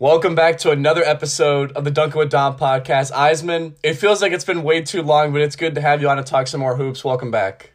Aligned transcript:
Welcome 0.00 0.36
back 0.36 0.58
to 0.58 0.70
another 0.70 1.02
episode 1.02 1.72
of 1.72 1.82
the 1.82 1.90
Dunkin' 1.90 2.20
with 2.20 2.30
Dom 2.30 2.56
podcast. 2.56 3.10
Eisman, 3.10 3.72
it 3.82 3.94
feels 3.94 4.22
like 4.22 4.30
it's 4.30 4.44
been 4.44 4.62
way 4.62 4.80
too 4.80 5.02
long, 5.02 5.32
but 5.32 5.40
it's 5.40 5.56
good 5.56 5.74
to 5.74 5.80
have 5.80 6.00
you 6.00 6.08
on 6.08 6.18
to 6.18 6.22
talk 6.22 6.46
some 6.46 6.60
more 6.60 6.76
hoops. 6.76 7.04
Welcome 7.04 7.32
back. 7.32 7.72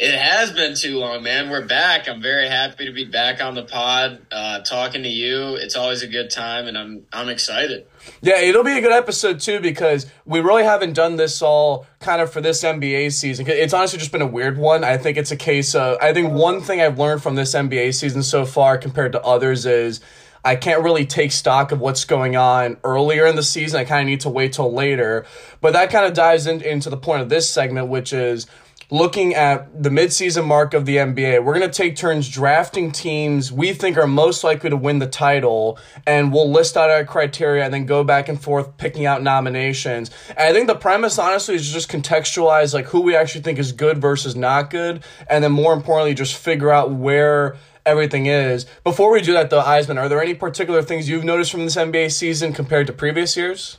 It 0.00 0.18
has 0.18 0.50
been 0.50 0.74
too 0.74 0.98
long, 0.98 1.22
man. 1.22 1.48
We're 1.48 1.64
back. 1.64 2.08
I'm 2.08 2.20
very 2.20 2.48
happy 2.48 2.86
to 2.86 2.92
be 2.92 3.04
back 3.04 3.40
on 3.40 3.54
the 3.54 3.62
pod, 3.62 4.18
uh, 4.32 4.62
talking 4.62 5.04
to 5.04 5.08
you. 5.08 5.54
It's 5.54 5.76
always 5.76 6.02
a 6.02 6.08
good 6.08 6.28
time, 6.28 6.66
and 6.66 6.76
I'm 6.76 7.06
I'm 7.12 7.28
excited. 7.28 7.86
Yeah, 8.20 8.40
it'll 8.40 8.64
be 8.64 8.76
a 8.76 8.80
good 8.80 8.90
episode 8.90 9.38
too 9.38 9.60
because 9.60 10.06
we 10.24 10.40
really 10.40 10.64
haven't 10.64 10.94
done 10.94 11.14
this 11.14 11.40
all 11.40 11.86
kind 12.00 12.20
of 12.20 12.32
for 12.32 12.40
this 12.40 12.64
NBA 12.64 13.12
season. 13.12 13.46
It's 13.46 13.72
honestly 13.72 14.00
just 14.00 14.10
been 14.10 14.22
a 14.22 14.26
weird 14.26 14.58
one. 14.58 14.82
I 14.82 14.96
think 14.96 15.16
it's 15.16 15.30
a 15.30 15.36
case 15.36 15.76
of 15.76 15.98
I 16.02 16.12
think 16.12 16.32
one 16.32 16.60
thing 16.62 16.80
I've 16.80 16.98
learned 16.98 17.22
from 17.22 17.36
this 17.36 17.54
NBA 17.54 17.94
season 17.94 18.24
so 18.24 18.44
far 18.44 18.76
compared 18.76 19.12
to 19.12 19.22
others 19.22 19.66
is 19.66 20.00
I 20.44 20.56
can't 20.56 20.82
really 20.82 21.06
take 21.06 21.32
stock 21.32 21.72
of 21.72 21.80
what's 21.80 22.04
going 22.04 22.36
on 22.36 22.76
earlier 22.84 23.26
in 23.26 23.36
the 23.36 23.42
season. 23.42 23.80
I 23.80 23.84
kind 23.84 24.02
of 24.02 24.06
need 24.06 24.20
to 24.20 24.28
wait 24.28 24.52
till 24.52 24.72
later. 24.72 25.26
But 25.60 25.72
that 25.72 25.90
kind 25.90 26.06
of 26.06 26.14
dives 26.14 26.46
in, 26.46 26.60
into 26.62 26.90
the 26.90 26.96
point 26.96 27.22
of 27.22 27.28
this 27.28 27.48
segment, 27.50 27.88
which 27.88 28.12
is 28.12 28.46
looking 28.90 29.34
at 29.34 29.82
the 29.82 29.90
midseason 29.90 30.46
mark 30.46 30.72
of 30.72 30.86
the 30.86 30.96
NBA. 30.96 31.44
We're 31.44 31.58
going 31.58 31.70
to 31.70 31.76
take 31.76 31.94
turns 31.94 32.28
drafting 32.28 32.90
teams 32.90 33.52
we 33.52 33.74
think 33.74 33.98
are 33.98 34.06
most 34.06 34.42
likely 34.42 34.70
to 34.70 34.76
win 34.76 34.98
the 34.98 35.06
title, 35.06 35.78
and 36.06 36.32
we'll 36.32 36.50
list 36.50 36.76
out 36.76 36.88
our 36.88 37.04
criteria 37.04 37.64
and 37.64 37.74
then 37.74 37.84
go 37.84 38.02
back 38.02 38.28
and 38.28 38.40
forth 38.40 38.76
picking 38.78 39.04
out 39.04 39.22
nominations. 39.22 40.10
And 40.30 40.38
I 40.38 40.52
think 40.52 40.68
the 40.68 40.74
premise, 40.74 41.18
honestly, 41.18 41.54
is 41.54 41.70
just 41.70 41.90
contextualize 41.90 42.72
like 42.72 42.86
who 42.86 43.00
we 43.00 43.14
actually 43.14 43.42
think 43.42 43.58
is 43.58 43.72
good 43.72 43.98
versus 43.98 44.34
not 44.34 44.70
good, 44.70 45.04
and 45.28 45.44
then 45.44 45.52
more 45.52 45.74
importantly, 45.74 46.14
just 46.14 46.36
figure 46.36 46.70
out 46.70 46.90
where 46.90 47.56
everything 47.88 48.26
is. 48.26 48.66
Before 48.84 49.10
we 49.10 49.20
do 49.20 49.32
that, 49.32 49.50
though, 49.50 49.62
Eisman, 49.62 49.98
are 49.98 50.08
there 50.08 50.22
any 50.22 50.34
particular 50.34 50.82
things 50.82 51.08
you've 51.08 51.24
noticed 51.24 51.50
from 51.50 51.64
this 51.64 51.76
NBA 51.76 52.12
season 52.12 52.52
compared 52.52 52.86
to 52.86 52.92
previous 52.92 53.36
years? 53.36 53.78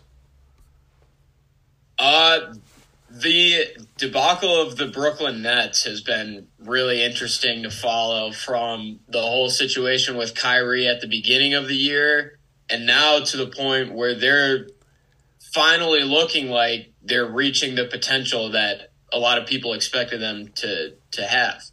Uh, 1.98 2.54
the 3.10 3.66
debacle 3.98 4.62
of 4.62 4.78
the 4.78 4.88
Brooklyn 4.88 5.42
Nets 5.42 5.84
has 5.84 6.02
been 6.02 6.48
really 6.60 7.04
interesting 7.04 7.64
to 7.64 7.72
follow 7.72 8.32
from 8.32 9.00
the 9.08 9.22
whole 9.22 9.50
situation 9.50 10.18
with 10.18 10.36
Kyrie 10.36 10.88
at 10.88 11.02
the 11.02 11.08
beginning 11.08 11.54
of 11.54 11.68
the 11.68 11.76
year 11.76 12.40
and 12.70 12.86
now 12.86 13.20
to 13.20 13.38
the 13.38 13.48
point 13.48 13.94
where 13.94 14.16
they're 14.16 14.68
finally 15.54 16.04
looking 16.04 16.50
like 16.50 16.92
they're 17.02 17.30
reaching 17.30 17.76
the 17.76 17.86
potential 17.86 18.52
that 18.52 18.92
a 19.12 19.18
lot 19.18 19.38
of 19.40 19.48
people 19.48 19.74
expected 19.74 20.22
them 20.22 20.50
to 20.56 20.94
to 21.12 21.24
have. 21.24 21.64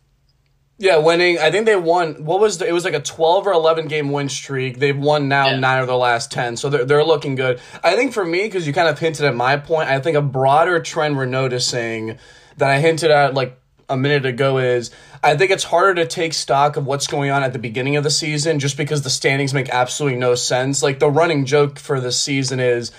Yeah, 0.79 0.99
winning. 0.99 1.39
I 1.39 1.51
think 1.51 1.65
they 1.65 1.77
won. 1.77 2.25
What 2.25 2.39
was 2.39 2.59
the, 2.59 2.69
it? 2.69 2.73
Was 2.73 2.85
like 2.85 2.95
a 2.95 3.01
twelve 3.01 3.47
or 3.47 3.53
eleven 3.53 3.89
game 3.89 4.11
win 4.11 4.29
streak. 4.29 4.79
They've 4.79 4.97
won 4.97 5.27
now 5.27 5.47
yeah. 5.47 5.59
nine 5.59 5.81
of 5.81 5.87
their 5.87 5.97
last 5.97 6.31
ten, 6.31 6.57
so 6.57 6.69
they're 6.69 6.85
they're 6.85 7.05
looking 7.05 7.35
good. 7.35 7.61
I 7.83 7.97
think 7.97 8.13
for 8.13 8.25
me, 8.25 8.43
because 8.43 8.67
you 8.67 8.75
kind 8.75 8.89
of 8.89 8.99
hinted 8.99 9.25
at 9.25 9.35
my 9.35 9.57
point, 9.57 9.89
I 9.89 10.01
think 10.01 10.19
a 10.19 10.23
broader 10.23 10.79
trend 10.81 11.17
we're 11.17 11.25
noticing 11.25 12.19
that 12.59 12.69
I 12.69 12.79
hinted 12.81 13.11
at 13.11 13.33
like 13.33 13.59
a 13.89 13.97
minute 13.97 14.27
ago 14.27 14.59
is 14.59 14.91
I 15.23 15.37
think 15.37 15.51
it's 15.51 15.65
harder 15.65 15.95
to 15.95 16.07
take 16.07 16.35
stock 16.35 16.77
of 16.77 16.87
what's 16.87 17.07
going 17.07 17.31
on 17.31 17.43
at 17.43 17.53
the 17.53 17.59
beginning 17.59 17.97
of 17.97 18.05
the 18.05 18.11
season 18.11 18.59
just 18.59 18.77
because 18.77 19.03
the 19.03 19.11
standings 19.11 19.55
make 19.55 19.71
absolutely 19.71 20.19
no 20.19 20.35
sense. 20.35 20.83
Like 20.83 20.99
the 20.99 21.11
running 21.11 21.47
joke 21.47 21.79
for 21.79 22.01
this 22.01 22.21
season 22.21 22.61
is 22.61 22.93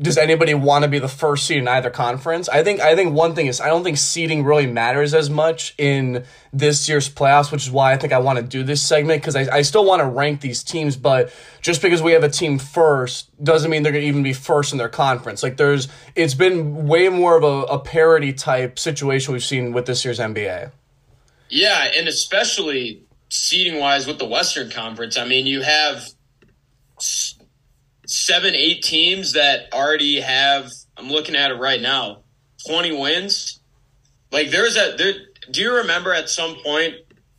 does 0.00 0.18
anybody 0.18 0.54
want 0.54 0.82
to 0.82 0.88
be 0.88 0.98
the 0.98 1.08
first 1.08 1.46
seed 1.46 1.58
in 1.58 1.68
either 1.68 1.90
conference? 1.90 2.48
I 2.48 2.64
think 2.64 2.80
I 2.80 2.96
think 2.96 3.14
one 3.14 3.34
thing 3.34 3.46
is 3.46 3.60
I 3.60 3.68
don't 3.68 3.84
think 3.84 3.96
seeding 3.96 4.44
really 4.44 4.66
matters 4.66 5.14
as 5.14 5.30
much 5.30 5.74
in 5.78 6.24
this 6.52 6.88
year's 6.88 7.08
playoffs, 7.08 7.52
which 7.52 7.64
is 7.64 7.70
why 7.70 7.92
I 7.92 7.96
think 7.96 8.12
I 8.12 8.18
want 8.18 8.38
to 8.38 8.44
do 8.44 8.62
this 8.62 8.82
segment 8.82 9.22
because 9.22 9.36
I, 9.36 9.56
I 9.56 9.62
still 9.62 9.84
want 9.84 10.00
to 10.00 10.06
rank 10.06 10.40
these 10.40 10.62
teams, 10.62 10.96
but 10.96 11.32
just 11.60 11.80
because 11.80 12.02
we 12.02 12.12
have 12.12 12.24
a 12.24 12.28
team 12.28 12.58
first 12.58 13.30
doesn't 13.42 13.70
mean 13.70 13.82
they're 13.82 13.92
gonna 13.92 14.04
even 14.04 14.22
be 14.22 14.32
first 14.32 14.72
in 14.72 14.78
their 14.78 14.88
conference. 14.88 15.42
Like 15.42 15.56
there's 15.56 15.88
it's 16.14 16.34
been 16.34 16.88
way 16.88 17.08
more 17.08 17.36
of 17.36 17.44
a, 17.44 17.72
a 17.72 17.78
parity 17.78 18.32
type 18.32 18.78
situation 18.78 19.32
we've 19.32 19.44
seen 19.44 19.72
with 19.72 19.86
this 19.86 20.04
year's 20.04 20.18
NBA. 20.18 20.72
Yeah, 21.50 21.90
and 21.96 22.08
especially 22.08 23.04
seeding 23.28 23.78
wise 23.78 24.06
with 24.06 24.18
the 24.18 24.26
Western 24.26 24.70
Conference. 24.70 25.16
I 25.16 25.24
mean, 25.24 25.46
you 25.46 25.62
have 25.62 26.08
seven, 28.14 28.54
eight 28.54 28.82
teams 28.82 29.32
that 29.32 29.72
already 29.72 30.20
have. 30.20 30.70
I'm 30.96 31.08
looking 31.08 31.34
at 31.34 31.50
it 31.50 31.54
right 31.54 31.80
now. 31.80 32.22
Twenty 32.66 32.96
wins. 32.96 33.60
Like 34.30 34.50
there's 34.50 34.76
a 34.76 34.94
there. 34.96 35.14
Do 35.50 35.60
you 35.60 35.76
remember 35.76 36.14
at 36.14 36.30
some 36.30 36.56
point 36.64 36.94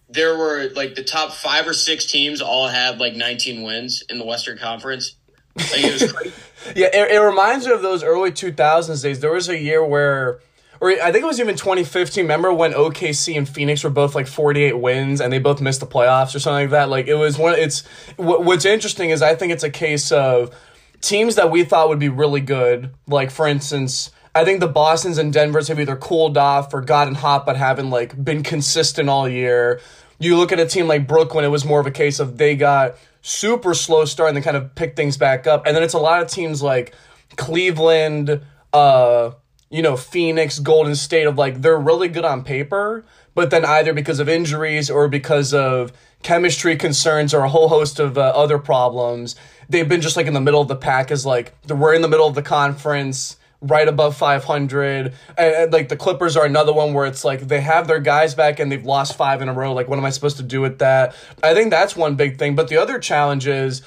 there 0.09 0.37
were 0.37 0.69
like 0.75 0.95
the 0.95 1.03
top 1.03 1.31
five 1.31 1.67
or 1.67 1.73
six 1.73 2.05
teams 2.05 2.41
all 2.41 2.67
had 2.67 2.99
like 2.99 3.15
19 3.15 3.63
wins 3.63 4.03
in 4.09 4.19
the 4.19 4.25
Western 4.25 4.57
Conference? 4.57 5.15
Like 5.57 5.83
it 5.83 6.01
was 6.01 6.11
crazy. 6.13 6.33
yeah, 6.75 6.87
it, 6.93 7.11
it 7.11 7.19
reminds 7.19 7.65
me 7.65 7.73
of 7.73 7.81
those 7.81 8.03
early 8.03 8.31
2000s 8.31 9.01
days. 9.01 9.19
There 9.19 9.31
was 9.31 9.49
a 9.49 9.59
year 9.59 9.83
where 9.83 10.39
or 10.81 10.91
I 10.91 11.11
think 11.11 11.23
it 11.23 11.27
was 11.27 11.39
even 11.39 11.55
2015. 11.55 12.23
Remember 12.23 12.53
when 12.53 12.73
OKC 12.73 13.37
and 13.37 13.47
Phoenix 13.47 13.83
were 13.83 13.89
both 13.89 14.15
like 14.15 14.27
48 14.27 14.79
wins 14.79 15.21
and 15.21 15.31
they 15.31 15.39
both 15.39 15.61
missed 15.61 15.79
the 15.79 15.87
playoffs 15.87 16.35
or 16.35 16.39
something 16.39 16.65
like 16.65 16.69
that? 16.71 16.89
Like 16.89 17.07
it 17.07 17.15
was 17.15 17.37
one. 17.37 17.55
It's 17.57 17.83
what's 18.17 18.65
interesting 18.65 19.09
is 19.09 19.21
I 19.21 19.35
think 19.35 19.51
it's 19.51 19.63
a 19.63 19.69
case 19.69 20.11
of 20.11 20.55
teams 21.01 21.35
that 21.35 21.51
we 21.51 21.63
thought 21.63 21.89
would 21.89 21.99
be 21.99 22.09
really 22.09 22.41
good. 22.41 22.91
Like 23.07 23.31
for 23.31 23.47
instance, 23.47 24.11
I 24.33 24.43
think 24.43 24.59
the 24.59 24.67
Boston's 24.67 25.17
and 25.17 25.31
Denver's 25.31 25.69
have 25.69 25.79
either 25.79 25.95
cooled 25.95 26.37
off 26.37 26.73
or 26.73 26.81
gotten 26.81 27.15
hot, 27.15 27.45
but 27.45 27.55
haven't 27.55 27.89
like 27.89 28.21
been 28.21 28.43
consistent 28.43 29.09
all 29.09 29.29
year. 29.29 29.79
You 30.19 30.37
look 30.37 30.51
at 30.51 30.59
a 30.59 30.65
team 30.65 30.87
like 30.87 31.07
Brooklyn; 31.07 31.45
it 31.45 31.49
was 31.49 31.63
more 31.63 31.79
of 31.79 31.87
a 31.87 31.91
case 31.91 32.19
of 32.19 32.37
they 32.37 32.55
got 32.55 32.97
super 33.21 33.73
slow 33.73 34.05
start 34.05 34.29
and 34.29 34.37
then 34.37 34.43
kind 34.43 34.57
of 34.57 34.75
pick 34.75 34.95
things 34.95 35.17
back 35.17 35.47
up. 35.47 35.65
And 35.65 35.75
then 35.75 35.83
it's 35.83 35.93
a 35.93 35.99
lot 35.99 36.21
of 36.21 36.29
teams 36.29 36.61
like 36.61 36.93
Cleveland, 37.37 38.41
uh, 38.71 39.31
you 39.69 39.81
know, 39.81 39.97
Phoenix, 39.97 40.59
Golden 40.59 40.95
State 40.95 41.27
of 41.27 41.37
like 41.37 41.61
they're 41.61 41.77
really 41.77 42.07
good 42.07 42.25
on 42.25 42.43
paper, 42.43 43.03
but 43.33 43.49
then 43.49 43.65
either 43.65 43.93
because 43.93 44.19
of 44.19 44.29
injuries 44.29 44.89
or 44.89 45.07
because 45.07 45.53
of 45.53 45.91
chemistry 46.23 46.75
concerns 46.75 47.33
or 47.33 47.41
a 47.41 47.49
whole 47.49 47.69
host 47.69 47.99
of 47.99 48.17
uh, 48.17 48.21
other 48.21 48.57
problems, 48.57 49.35
they've 49.69 49.89
been 49.89 50.01
just 50.01 50.17
like 50.17 50.27
in 50.27 50.33
the 50.33 50.41
middle 50.41 50.61
of 50.61 50.67
the 50.67 50.75
pack 50.75 51.11
as 51.11 51.25
like 51.25 51.53
we're 51.67 51.93
in 51.93 52.01
the 52.01 52.07
middle 52.07 52.27
of 52.27 52.35
the 52.35 52.41
conference 52.41 53.37
right 53.61 53.87
above 53.87 54.15
500 54.15 55.13
and, 55.37 55.55
and, 55.55 55.73
like 55.73 55.89
the 55.89 55.95
clippers 55.97 56.37
are 56.37 56.45
another 56.45 56.73
one 56.73 56.93
where 56.93 57.05
it's 57.05 57.23
like 57.23 57.41
they 57.41 57.61
have 57.61 57.87
their 57.87 57.99
guys 57.99 58.35
back 58.35 58.59
and 58.59 58.71
they've 58.71 58.85
lost 58.85 59.15
five 59.15 59.41
in 59.41 59.49
a 59.49 59.53
row. 59.53 59.73
Like 59.73 59.87
what 59.87 59.97
am 59.97 60.05
i 60.05 60.09
supposed 60.09 60.37
to 60.37 60.43
do 60.43 60.61
with 60.61 60.79
that? 60.79 61.15
I 61.41 61.53
think 61.53 61.71
that's 61.71 61.95
one 61.95 62.15
big 62.15 62.37
thing 62.37 62.55
but 62.55 62.67
the 62.67 62.77
other 62.77 62.99
challenge 62.99 63.47
is 63.47 63.81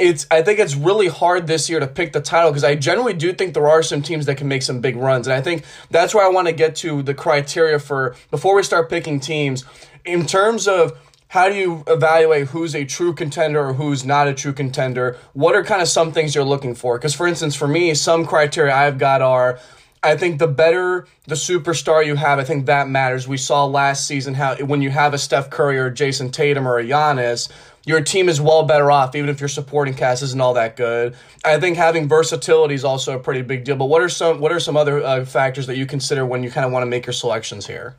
it's 0.00 0.26
i 0.30 0.42
think 0.42 0.58
it's 0.58 0.74
really 0.74 1.08
hard 1.08 1.46
this 1.46 1.68
year 1.68 1.78
to 1.78 1.86
pick 1.86 2.12
the 2.12 2.20
title 2.20 2.50
because 2.50 2.64
i 2.64 2.74
generally 2.74 3.12
do 3.12 3.32
think 3.32 3.54
there 3.54 3.68
are 3.68 3.82
some 3.82 4.02
teams 4.02 4.26
that 4.26 4.36
can 4.36 4.48
make 4.48 4.62
some 4.62 4.80
big 4.80 4.96
runs 4.96 5.26
and 5.26 5.34
i 5.34 5.40
think 5.40 5.64
that's 5.90 6.14
where 6.14 6.24
i 6.24 6.28
want 6.28 6.46
to 6.46 6.52
get 6.52 6.74
to 6.74 7.02
the 7.02 7.14
criteria 7.14 7.78
for 7.78 8.16
before 8.30 8.54
we 8.54 8.62
start 8.62 8.88
picking 8.88 9.20
teams 9.20 9.64
in 10.04 10.26
terms 10.26 10.66
of 10.66 10.98
how 11.28 11.48
do 11.48 11.56
you 11.56 11.82
evaluate 11.88 12.48
who's 12.48 12.76
a 12.76 12.84
true 12.84 13.12
contender 13.12 13.60
or 13.66 13.72
who's 13.72 14.04
not 14.04 14.28
a 14.28 14.34
true 14.34 14.52
contender? 14.52 15.18
What 15.32 15.56
are 15.56 15.64
kind 15.64 15.82
of 15.82 15.88
some 15.88 16.12
things 16.12 16.32
you're 16.32 16.44
looking 16.44 16.76
for? 16.76 16.96
Because, 16.96 17.12
for 17.12 17.26
instance, 17.26 17.56
for 17.56 17.66
me, 17.66 17.92
some 17.94 18.24
criteria 18.24 18.72
I've 18.72 18.98
got 18.98 19.20
are 19.20 19.58
I 20.04 20.16
think 20.16 20.38
the 20.38 20.46
better 20.46 21.08
the 21.26 21.34
superstar 21.34 22.04
you 22.04 22.14
have, 22.16 22.38
I 22.38 22.44
think 22.44 22.66
that 22.66 22.88
matters. 22.88 23.26
We 23.26 23.38
saw 23.38 23.64
last 23.64 24.06
season 24.06 24.34
how 24.34 24.54
when 24.56 24.82
you 24.82 24.90
have 24.90 25.14
a 25.14 25.18
Steph 25.18 25.48
Curry 25.48 25.78
or 25.78 25.90
Jayson 25.90 26.30
Tatum 26.30 26.68
or 26.68 26.78
a 26.78 26.84
Giannis, 26.84 27.48
your 27.86 28.00
team 28.00 28.28
is 28.28 28.40
well 28.40 28.62
better 28.64 28.90
off, 28.90 29.14
even 29.14 29.28
if 29.28 29.40
your 29.40 29.48
supporting 29.48 29.94
cast 29.94 30.22
isn't 30.22 30.40
all 30.40 30.54
that 30.54 30.76
good. 30.76 31.16
I 31.44 31.60
think 31.60 31.76
having 31.76 32.08
versatility 32.08 32.74
is 32.74 32.84
also 32.84 33.14
a 33.14 33.18
pretty 33.18 33.42
big 33.42 33.64
deal. 33.64 33.76
But 33.76 33.86
what 33.86 34.02
are 34.02 34.08
some 34.08 34.40
what 34.40 34.52
are 34.52 34.60
some 34.60 34.76
other 34.76 35.02
uh, 35.02 35.24
factors 35.24 35.66
that 35.66 35.76
you 35.76 35.86
consider 35.86 36.24
when 36.24 36.42
you 36.42 36.50
kind 36.50 36.64
of 36.64 36.72
want 36.72 36.82
to 36.82 36.86
make 36.86 37.06
your 37.06 37.12
selections 37.12 37.66
here? 37.66 37.96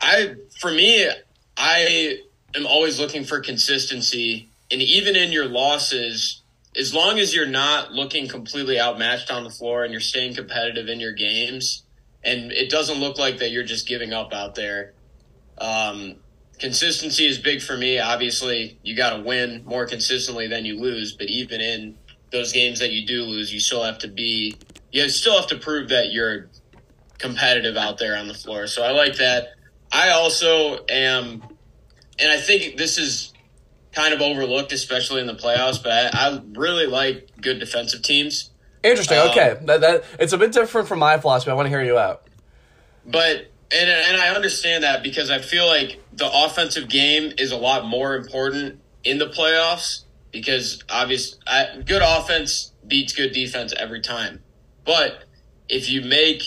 I 0.00 0.36
for 0.60 0.70
me, 0.70 1.10
I 1.56 2.18
am 2.54 2.66
always 2.66 3.00
looking 3.00 3.24
for 3.24 3.40
consistency. 3.40 4.48
And 4.70 4.82
even 4.82 5.16
in 5.16 5.32
your 5.32 5.46
losses, 5.46 6.42
as 6.76 6.92
long 6.94 7.18
as 7.18 7.34
you're 7.34 7.46
not 7.46 7.92
looking 7.92 8.28
completely 8.28 8.80
outmatched 8.80 9.30
on 9.30 9.44
the 9.44 9.50
floor 9.50 9.84
and 9.84 9.92
you're 9.92 10.00
staying 10.00 10.34
competitive 10.34 10.88
in 10.88 11.00
your 11.00 11.12
games, 11.12 11.82
and 12.22 12.52
it 12.52 12.70
doesn't 12.70 12.98
look 12.98 13.18
like 13.18 13.38
that 13.38 13.50
you're 13.50 13.64
just 13.64 13.86
giving 13.86 14.12
up 14.12 14.32
out 14.32 14.54
there. 14.54 14.92
Um, 15.58 16.16
consistency 16.58 17.26
is 17.26 17.38
big 17.38 17.62
for 17.62 17.76
me. 17.76 17.98
Obviously, 17.98 18.78
you 18.82 18.96
got 18.96 19.16
to 19.16 19.22
win 19.22 19.64
more 19.64 19.86
consistently 19.86 20.46
than 20.46 20.64
you 20.64 20.80
lose, 20.80 21.12
but 21.12 21.28
even 21.28 21.60
in 21.60 21.96
those 22.32 22.52
games 22.52 22.78
that 22.80 22.90
you 22.90 23.06
do 23.06 23.22
lose, 23.22 23.52
you 23.52 23.60
still 23.60 23.82
have 23.82 23.98
to 23.98 24.08
be, 24.08 24.56
you 24.90 25.08
still 25.08 25.36
have 25.36 25.48
to 25.48 25.58
prove 25.58 25.90
that 25.90 26.12
you're 26.12 26.48
competitive 27.18 27.76
out 27.76 27.98
there 27.98 28.16
on 28.16 28.28
the 28.28 28.34
floor. 28.34 28.66
So 28.66 28.82
I 28.82 28.90
like 28.90 29.16
that. 29.16 29.48
I 29.92 30.10
also 30.10 30.84
am, 30.88 31.42
and 32.18 32.30
I 32.30 32.38
think 32.38 32.76
this 32.76 32.98
is 32.98 33.32
kind 33.92 34.12
of 34.12 34.20
overlooked, 34.20 34.72
especially 34.72 35.20
in 35.20 35.26
the 35.26 35.34
playoffs. 35.34 35.82
But 35.82 36.14
I, 36.14 36.28
I 36.28 36.40
really 36.52 36.86
like 36.86 37.30
good 37.40 37.58
defensive 37.58 38.02
teams. 38.02 38.50
Interesting. 38.82 39.18
Um, 39.18 39.30
okay, 39.30 39.58
that, 39.62 39.80
that 39.80 40.04
it's 40.18 40.32
a 40.32 40.38
bit 40.38 40.52
different 40.52 40.88
from 40.88 40.98
my 40.98 41.18
philosophy. 41.18 41.50
I 41.50 41.54
want 41.54 41.66
to 41.66 41.70
hear 41.70 41.82
you 41.82 41.98
out. 41.98 42.26
But 43.04 43.50
and 43.72 43.90
and 43.90 44.16
I 44.16 44.34
understand 44.34 44.84
that 44.84 45.02
because 45.02 45.30
I 45.30 45.38
feel 45.38 45.66
like 45.66 46.00
the 46.16 46.28
offensive 46.32 46.88
game 46.88 47.32
is 47.38 47.52
a 47.52 47.56
lot 47.56 47.86
more 47.86 48.16
important 48.16 48.80
in 49.04 49.18
the 49.18 49.26
playoffs 49.26 50.04
because 50.32 50.82
obvious 50.88 51.38
good 51.84 52.02
offense 52.02 52.72
beats 52.86 53.12
good 53.12 53.32
defense 53.32 53.72
every 53.76 54.00
time. 54.00 54.42
But 54.84 55.24
if 55.68 55.90
you 55.90 56.02
make 56.02 56.42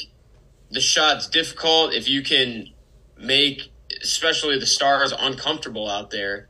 the 0.72 0.82
shots 0.82 1.28
difficult, 1.28 1.94
if 1.94 2.08
you 2.08 2.24
can 2.24 2.70
make 3.18 3.72
especially 4.02 4.60
the 4.60 4.66
stars 4.66 5.14
uncomfortable 5.18 5.90
out 5.90 6.10
there, 6.10 6.48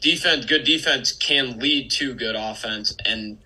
defense 0.00 0.46
good 0.46 0.64
defense 0.64 1.12
can 1.12 1.58
lead 1.58 1.90
to 1.92 2.14
good 2.14 2.36
offense 2.36 2.96
and 3.04 3.38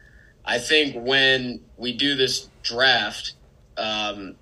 I 0.46 0.58
think 0.58 0.94
when 0.94 1.60
we 1.76 1.92
do 1.92 2.14
this 2.14 2.48
draft, 2.62 3.32
um, 3.76 4.36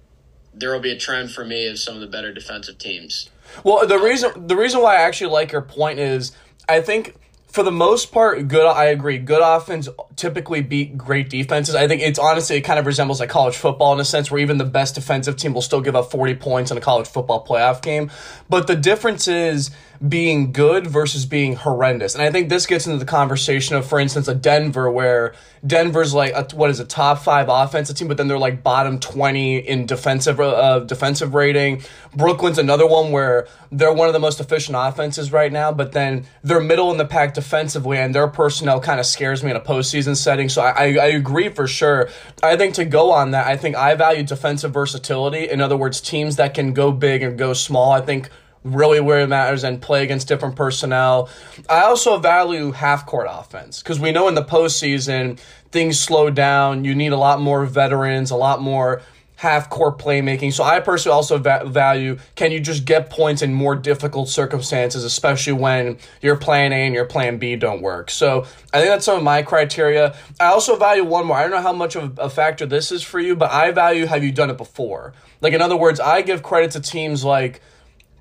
there 0.53 0.71
will 0.71 0.81
be 0.81 0.93
a 0.93 0.99
trend 0.99 1.31
for 1.31 1.45
me 1.45 1.67
of 1.67 1.79
some 1.79 1.95
of 1.95 2.03
the 2.03 2.07
better 2.07 2.33
defensive 2.33 2.77
teams. 2.77 3.31
Well, 3.63 3.87
the 3.87 3.99
reason 3.99 4.47
the 4.47 4.57
reason 4.57 4.83
why 4.83 4.97
I 4.97 5.03
actually 5.03 5.31
like 5.31 5.53
your 5.53 5.63
point 5.63 5.99
is 5.99 6.33
I 6.69 6.81
think 6.81 7.15
for 7.55 7.63
the 7.63 7.71
most 7.71 8.11
part, 8.11 8.49
good. 8.49 8.67
I 8.67 8.87
agree. 8.87 9.17
Good 9.17 9.41
offense 9.41 9.89
typically 10.17 10.61
beat 10.61 10.99
great 10.99 11.31
defenses. 11.31 11.77
I 11.77 11.87
think 11.87 12.03
it's 12.03 12.19
honestly 12.19 12.57
it 12.57 12.63
kind 12.63 12.81
of 12.81 12.87
resembles 12.87 13.21
like 13.21 13.29
college 13.29 13.57
football 13.57 13.93
in 13.93 14.01
a 14.01 14.05
sense, 14.05 14.29
where 14.29 14.41
even 14.41 14.59
the 14.59 14.65
best 14.65 14.97
defensive 14.97 15.37
team 15.37 15.55
will 15.55 15.63
still 15.63 15.81
give 15.81 15.95
up 15.95 16.11
forty 16.11 16.35
points 16.35 16.73
in 16.73 16.77
a 16.77 16.81
college 16.81 17.07
football 17.07 17.47
playoff 17.47 17.81
game. 17.81 18.11
But 18.49 18.67
the 18.67 18.75
difference 18.75 19.29
is 19.29 19.71
being 20.07 20.53
good 20.53 20.87
versus 20.87 21.25
being 21.25 21.57
horrendous. 21.57 22.15
And 22.15 22.23
I 22.23 22.31
think 22.31 22.49
this 22.49 22.67
gets 22.67 22.87
into 22.87 22.99
the 22.99 23.07
conversation 23.07 23.75
of, 23.77 23.87
for 23.87 23.99
instance, 23.99 24.29
a 24.29 24.35
Denver 24.35 24.91
where 24.91 25.35
Denver's 25.67 26.13
like 26.13 26.33
a, 26.35 26.47
what 26.55 26.69
is 26.69 26.79
a 26.79 26.85
top 26.85 27.21
five 27.21 27.49
offensive 27.49 27.97
team, 27.97 28.09
but 28.09 28.19
then 28.19 28.29
they're 28.29 28.37
like 28.39 28.63
bottom 28.63 29.01
twenty 29.01 29.57
in 29.57 29.87
defensive 29.87 30.39
uh, 30.39 30.81
defensive 30.81 31.33
rating. 31.33 31.83
Brooklyn's 32.15 32.59
another 32.59 32.87
one 32.87 33.13
where 33.13 33.49
they're 33.73 33.95
one 33.95 34.07
of 34.09 34.13
the 34.13 34.21
most 34.21 34.41
efficient 34.41 34.77
offenses 34.79 35.33
right 35.33 35.51
now, 35.51 35.73
but 35.73 35.93
then 35.93 36.27
they're 36.43 36.61
middle 36.61 36.91
in 36.91 36.99
the 36.99 37.07
pack 37.07 37.33
defensively, 37.33 37.97
and 37.97 38.15
their 38.15 38.29
personnel 38.29 38.81
kind 38.81 39.01
of 39.01 39.07
scares 39.07 39.43
me 39.43 39.51
in 39.53 39.57
a 39.57 39.61
postseason 39.61 40.17
setting. 40.17 40.51
So 40.51 40.61
I, 40.61 40.71
I, 40.71 40.85
I 40.85 41.07
agree 41.07 41.49
for 41.49 41.67
sure. 41.67 42.11
I 42.43 42.57
think 42.57 42.75
to 42.75 42.85
go 42.85 43.11
on 43.11 43.31
that, 43.31 43.47
I 43.47 43.57
think 43.57 43.75
I 43.75 43.95
value 43.95 44.23
defensive 44.23 44.73
versatility. 44.73 45.49
In 45.49 45.63
other 45.63 45.79
words, 45.79 46.01
teams 46.03 46.37
that 46.37 46.53
can 46.53 46.75
go 46.75 46.93
big 46.93 47.23
and 47.23 47.39
go 47.39 47.55
small. 47.55 47.93
I 47.93 48.03
think 48.03 48.29
really 48.65 49.01
where 49.01 49.21
it 49.21 49.29
matters 49.29 49.63
and 49.63 49.81
play 49.81 50.03
against 50.03 50.27
different 50.27 50.57
personnel. 50.57 51.29
I 51.69 51.83
also 51.83 52.19
value 52.19 52.73
half 52.73 53.07
court 53.07 53.27
offense 53.31 53.83
because 53.83 54.01
we 54.01 54.11
know 54.11 54.27
in 54.27 54.35
the 54.35 54.45
postseason 54.45 55.39
things 55.71 56.01
slow 56.01 56.31
down. 56.31 56.85
You 56.85 56.95
need 56.95 57.13
a 57.13 57.19
lot 57.19 57.41
more 57.41 57.67
veterans, 57.67 58.31
a 58.31 58.37
lot 58.37 58.63
more 58.63 59.03
half 59.37 59.69
court 59.69 59.99
playmaking. 59.99 60.53
So 60.53 60.65
I 60.65 60.81
personally 60.81 61.15
also 61.15 61.39
va- 61.39 61.65
value 61.67 62.19
can 62.35 62.53
you 62.53 62.61
just 62.61 62.85
get 62.87 63.11
points 63.11 63.43
in 63.43 63.53
more 63.53 63.75
difficult 63.75 64.29
circumstances, 64.29 65.05
especially 65.05 65.55
when 65.55 65.99
your 66.23 66.37
plan 66.37 66.73
A 66.73 66.87
and 66.87 66.95
your 66.95 67.05
plan 67.05 67.37
B 67.37 67.57
don't 67.57 67.83
work. 67.83 68.11
So 68.11 68.47
I 68.73 68.79
think 68.79 68.91
that's 68.91 69.05
some 69.05 69.19
of 69.19 69.23
my 69.23 69.43
criteria. 69.43 70.17
I 70.41 70.47
also 70.47 70.77
value 70.77 71.05
one 71.05 71.27
more. 71.27 71.37
I 71.37 71.43
don't 71.43 71.51
know 71.51 71.61
how 71.61 71.73
much 71.73 71.97
of 71.97 72.19
a 72.19 72.31
factor 72.31 72.65
this 72.65 72.91
is 72.91 73.03
for 73.03 73.21
you, 73.21 73.37
but 73.37 73.51
I 73.51 73.73
value 73.73 74.07
have 74.07 74.25
you 74.25 74.33
done 74.33 74.49
it 74.49 74.57
before? 74.57 75.13
Like 75.43 75.53
in 75.53 75.61
other 75.61 75.77
words, 75.77 76.01
I 76.01 76.23
give 76.23 76.43
credit 76.43 76.71
to 76.71 76.81
teams 76.81 77.25
like 77.25 77.61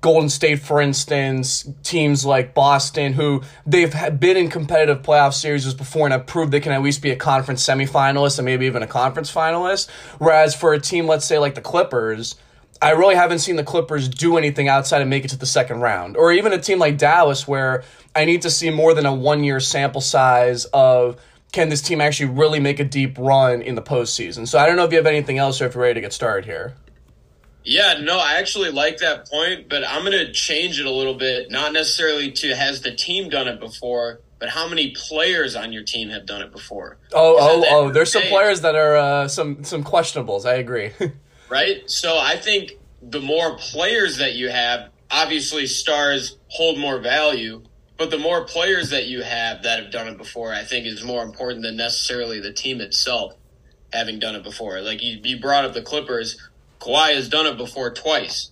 Golden 0.04 0.28
State, 0.28 0.60
for 0.60 0.82
instance, 0.82 1.66
teams 1.82 2.26
like 2.26 2.52
Boston, 2.52 3.14
who 3.14 3.40
they've 3.64 3.90
been 4.20 4.36
in 4.36 4.50
competitive 4.50 5.00
playoff 5.00 5.32
series 5.32 5.72
before 5.72 6.04
and 6.04 6.12
have 6.12 6.26
proved 6.26 6.52
they 6.52 6.60
can 6.60 6.72
at 6.72 6.82
least 6.82 7.00
be 7.00 7.10
a 7.10 7.16
conference 7.16 7.66
semifinalist 7.66 8.38
and 8.38 8.44
maybe 8.44 8.66
even 8.66 8.82
a 8.82 8.86
conference 8.86 9.32
finalist. 9.32 9.88
Whereas 10.18 10.54
for 10.54 10.74
a 10.74 10.78
team, 10.78 11.06
let's 11.06 11.24
say 11.24 11.38
like 11.38 11.54
the 11.54 11.62
Clippers, 11.62 12.34
I 12.82 12.90
really 12.90 13.14
haven't 13.14 13.38
seen 13.38 13.56
the 13.56 13.64
Clippers 13.64 14.10
do 14.10 14.36
anything 14.36 14.68
outside 14.68 15.00
of 15.00 15.08
make 15.08 15.24
it 15.24 15.28
to 15.28 15.38
the 15.38 15.46
second 15.46 15.80
round. 15.80 16.18
Or 16.18 16.32
even 16.32 16.52
a 16.52 16.58
team 16.58 16.78
like 16.78 16.98
Dallas, 16.98 17.48
where 17.48 17.82
I 18.14 18.26
need 18.26 18.42
to 18.42 18.50
see 18.50 18.68
more 18.68 18.92
than 18.92 19.06
a 19.06 19.14
one 19.14 19.42
year 19.42 19.58
sample 19.58 20.02
size 20.02 20.66
of 20.66 21.18
can 21.52 21.70
this 21.70 21.80
team 21.80 22.02
actually 22.02 22.28
really 22.28 22.60
make 22.60 22.78
a 22.78 22.84
deep 22.84 23.16
run 23.16 23.62
in 23.62 23.74
the 23.74 23.80
postseason. 23.80 24.46
So 24.46 24.58
I 24.58 24.66
don't 24.66 24.76
know 24.76 24.84
if 24.84 24.90
you 24.90 24.98
have 24.98 25.06
anything 25.06 25.38
else 25.38 25.62
or 25.62 25.64
if 25.64 25.74
you're 25.74 25.82
ready 25.82 25.94
to 25.94 26.00
get 26.02 26.12
started 26.12 26.44
here. 26.44 26.74
Yeah, 27.64 28.00
no, 28.02 28.18
I 28.18 28.34
actually 28.34 28.70
like 28.70 28.98
that 28.98 29.28
point, 29.28 29.70
but 29.70 29.84
I'm 29.88 30.04
going 30.04 30.12
to 30.12 30.32
change 30.32 30.78
it 30.78 30.86
a 30.86 30.90
little 30.90 31.14
bit. 31.14 31.50
Not 31.50 31.72
necessarily 31.72 32.30
to 32.32 32.54
has 32.54 32.82
the 32.82 32.94
team 32.94 33.30
done 33.30 33.48
it 33.48 33.58
before, 33.58 34.20
but 34.38 34.50
how 34.50 34.68
many 34.68 34.90
players 34.90 35.56
on 35.56 35.72
your 35.72 35.82
team 35.82 36.10
have 36.10 36.26
done 36.26 36.42
it 36.42 36.52
before? 36.52 36.98
Oh, 37.14 37.36
oh, 37.40 37.64
oh! 37.70 37.90
There's 37.90 38.12
some 38.12 38.22
players 38.24 38.60
that 38.60 38.74
are 38.74 38.96
uh, 38.96 39.28
some 39.28 39.64
some 39.64 39.82
questionables. 39.82 40.44
I 40.44 40.54
agree. 40.54 40.90
right. 41.48 41.88
So 41.90 42.18
I 42.18 42.36
think 42.36 42.72
the 43.00 43.20
more 43.20 43.56
players 43.56 44.18
that 44.18 44.34
you 44.34 44.50
have, 44.50 44.90
obviously 45.10 45.66
stars 45.66 46.36
hold 46.48 46.78
more 46.78 46.98
value, 46.98 47.62
but 47.96 48.10
the 48.10 48.18
more 48.18 48.44
players 48.44 48.90
that 48.90 49.06
you 49.06 49.22
have 49.22 49.62
that 49.62 49.82
have 49.82 49.90
done 49.90 50.08
it 50.08 50.18
before, 50.18 50.52
I 50.52 50.64
think 50.64 50.86
is 50.86 51.02
more 51.02 51.22
important 51.22 51.62
than 51.62 51.76
necessarily 51.76 52.40
the 52.40 52.52
team 52.52 52.82
itself 52.82 53.34
having 53.92 54.18
done 54.18 54.34
it 54.34 54.42
before. 54.42 54.80
Like 54.80 55.02
you, 55.02 55.20
you 55.22 55.40
brought 55.40 55.64
up 55.64 55.72
the 55.72 55.82
Clippers 55.82 56.36
Kawhi 56.84 57.14
has 57.14 57.28
done 57.28 57.46
it 57.46 57.56
before 57.56 57.90
twice. 57.90 58.50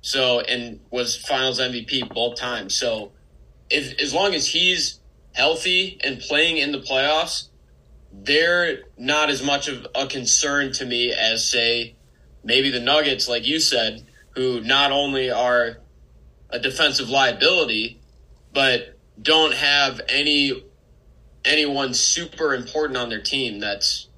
So 0.00 0.40
and 0.40 0.80
was 0.90 1.16
Finals 1.16 1.60
MVP 1.60 2.12
both 2.14 2.36
times. 2.36 2.74
So 2.74 3.12
if 3.70 4.00
as 4.00 4.14
long 4.14 4.34
as 4.34 4.46
he's 4.48 5.00
healthy 5.32 5.98
and 6.04 6.20
playing 6.20 6.58
in 6.58 6.72
the 6.72 6.78
playoffs, 6.80 7.48
they're 8.12 8.80
not 8.98 9.30
as 9.30 9.42
much 9.42 9.68
of 9.68 9.86
a 9.94 10.06
concern 10.06 10.72
to 10.72 10.84
me 10.84 11.12
as 11.12 11.48
say 11.48 11.96
maybe 12.44 12.70
the 12.70 12.80
Nuggets, 12.80 13.28
like 13.28 13.46
you 13.46 13.58
said, 13.58 14.04
who 14.34 14.60
not 14.60 14.92
only 14.92 15.30
are 15.30 15.78
a 16.50 16.58
defensive 16.58 17.08
liability, 17.08 18.00
but 18.52 18.98
don't 19.20 19.54
have 19.54 20.00
any 20.08 20.64
anyone 21.44 21.94
super 21.94 22.54
important 22.54 22.96
on 22.96 23.08
their 23.08 23.22
team 23.22 23.58
that's 23.58 24.08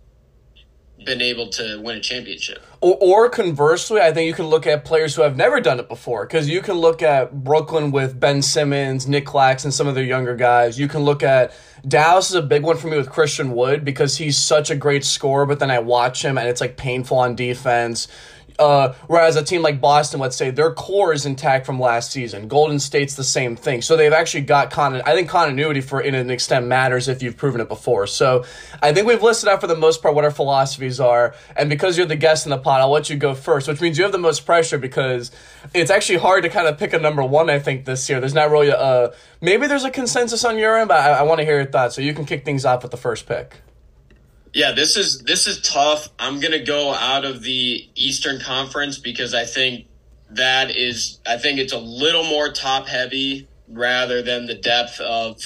been 1.04 1.22
able 1.22 1.48
to 1.48 1.80
win 1.80 1.96
a 1.96 2.00
championship. 2.00 2.62
Or, 2.84 2.98
or 3.00 3.30
conversely, 3.30 4.02
I 4.02 4.12
think 4.12 4.26
you 4.26 4.34
can 4.34 4.48
look 4.48 4.66
at 4.66 4.84
players 4.84 5.14
who 5.14 5.22
have 5.22 5.38
never 5.38 5.58
done 5.58 5.80
it 5.80 5.88
before 5.88 6.26
because 6.26 6.50
you 6.50 6.60
can 6.60 6.74
look 6.74 7.00
at 7.00 7.42
Brooklyn 7.42 7.92
with 7.92 8.20
Ben 8.20 8.42
Simmons, 8.42 9.08
Nic 9.08 9.24
Claxton, 9.24 9.68
and 9.68 9.74
some 9.74 9.86
of 9.86 9.94
their 9.94 10.04
younger 10.04 10.36
guys. 10.36 10.78
You 10.78 10.86
can 10.86 11.00
look 11.00 11.22
at 11.22 11.54
Dallas 11.88 12.28
is 12.28 12.34
a 12.34 12.42
big 12.42 12.62
one 12.62 12.76
for 12.76 12.88
me 12.88 12.98
with 12.98 13.08
Christian 13.08 13.52
Wood 13.52 13.86
because 13.86 14.18
he's 14.18 14.36
such 14.36 14.70
a 14.70 14.76
great 14.76 15.02
scorer, 15.02 15.46
but 15.46 15.60
then 15.60 15.70
I 15.70 15.78
watch 15.78 16.22
him 16.22 16.36
and 16.36 16.46
it's 16.46 16.60
like 16.60 16.76
painful 16.76 17.16
on 17.16 17.34
defense. 17.34 18.06
Uh, 18.58 18.94
whereas 19.08 19.34
a 19.36 19.42
team 19.42 19.62
like 19.62 19.80
Boston, 19.80 20.20
let's 20.20 20.36
say, 20.36 20.50
their 20.50 20.72
core 20.72 21.12
is 21.12 21.26
intact 21.26 21.66
from 21.66 21.80
last 21.80 22.12
season. 22.12 22.46
Golden 22.46 22.78
State's 22.78 23.16
the 23.16 23.24
same 23.24 23.56
thing. 23.56 23.82
So 23.82 23.96
they've 23.96 24.12
actually 24.12 24.42
got 24.42 24.70
con. 24.70 25.02
I 25.02 25.14
think 25.14 25.28
continuity 25.28 25.80
for 25.80 26.00
in 26.00 26.14
an 26.14 26.30
extent 26.30 26.66
matters 26.66 27.08
if 27.08 27.22
you've 27.22 27.36
proven 27.36 27.60
it 27.60 27.68
before. 27.68 28.06
So 28.06 28.44
I 28.80 28.92
think 28.92 29.06
we've 29.08 29.22
listed 29.22 29.48
out 29.48 29.60
for 29.60 29.66
the 29.66 29.76
most 29.76 30.02
part 30.02 30.14
what 30.14 30.24
our 30.24 30.30
philosophies 30.30 31.00
are. 31.00 31.34
And 31.56 31.68
because 31.68 31.98
you're 31.98 32.06
the 32.06 32.16
guest 32.16 32.46
in 32.46 32.50
the 32.50 32.58
I'll 32.80 32.90
let 32.90 33.10
you 33.10 33.16
go 33.16 33.34
first, 33.34 33.68
which 33.68 33.80
means 33.80 33.98
you 33.98 34.04
have 34.04 34.12
the 34.12 34.18
most 34.18 34.46
pressure 34.46 34.78
because 34.78 35.30
it's 35.72 35.90
actually 35.90 36.18
hard 36.18 36.44
to 36.44 36.48
kind 36.48 36.66
of 36.66 36.78
pick 36.78 36.92
a 36.92 36.98
number 36.98 37.22
one. 37.24 37.50
I 37.50 37.58
think 37.58 37.84
this 37.84 38.08
year 38.08 38.20
there's 38.20 38.34
not 38.34 38.50
really 38.50 38.68
a 38.68 39.12
maybe 39.40 39.66
there's 39.66 39.84
a 39.84 39.90
consensus 39.90 40.44
on 40.44 40.58
your 40.58 40.78
end, 40.78 40.88
but 40.88 40.98
I, 40.98 41.10
I 41.18 41.22
want 41.22 41.40
to 41.40 41.44
hear 41.44 41.56
your 41.56 41.70
thoughts. 41.70 41.94
So 41.94 42.00
you 42.00 42.14
can 42.14 42.24
kick 42.24 42.44
things 42.44 42.64
off 42.64 42.82
with 42.82 42.90
the 42.90 42.96
first 42.96 43.26
pick. 43.26 43.60
Yeah, 44.52 44.72
this 44.72 44.96
is 44.96 45.20
this 45.22 45.46
is 45.46 45.60
tough. 45.60 46.08
I'm 46.18 46.38
gonna 46.40 46.64
go 46.64 46.94
out 46.94 47.24
of 47.24 47.42
the 47.42 47.88
Eastern 47.96 48.40
Conference 48.40 48.98
because 48.98 49.34
I 49.34 49.44
think 49.44 49.86
that 50.30 50.70
is 50.70 51.20
I 51.26 51.38
think 51.38 51.58
it's 51.58 51.72
a 51.72 51.78
little 51.78 52.24
more 52.24 52.52
top 52.52 52.86
heavy 52.86 53.48
rather 53.68 54.22
than 54.22 54.46
the 54.46 54.54
depth 54.54 55.00
of 55.00 55.40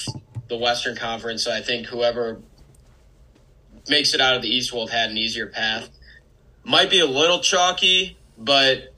the 0.47 0.57
Western 0.57 0.95
Conference. 0.95 1.43
So 1.43 1.51
I 1.51 1.61
think 1.61 1.87
whoever 1.87 2.41
makes 3.87 4.13
it 4.13 4.21
out 4.21 4.35
of 4.35 4.41
the 4.41 4.49
East 4.49 4.71
will 4.73 4.87
have 4.87 4.95
had 4.95 5.09
an 5.09 5.17
easier 5.17 5.47
path. 5.47 5.89
Might 6.69 6.91
be 6.91 6.99
a 6.99 7.07
little 7.07 7.39
chalky, 7.39 8.15
but 8.37 8.93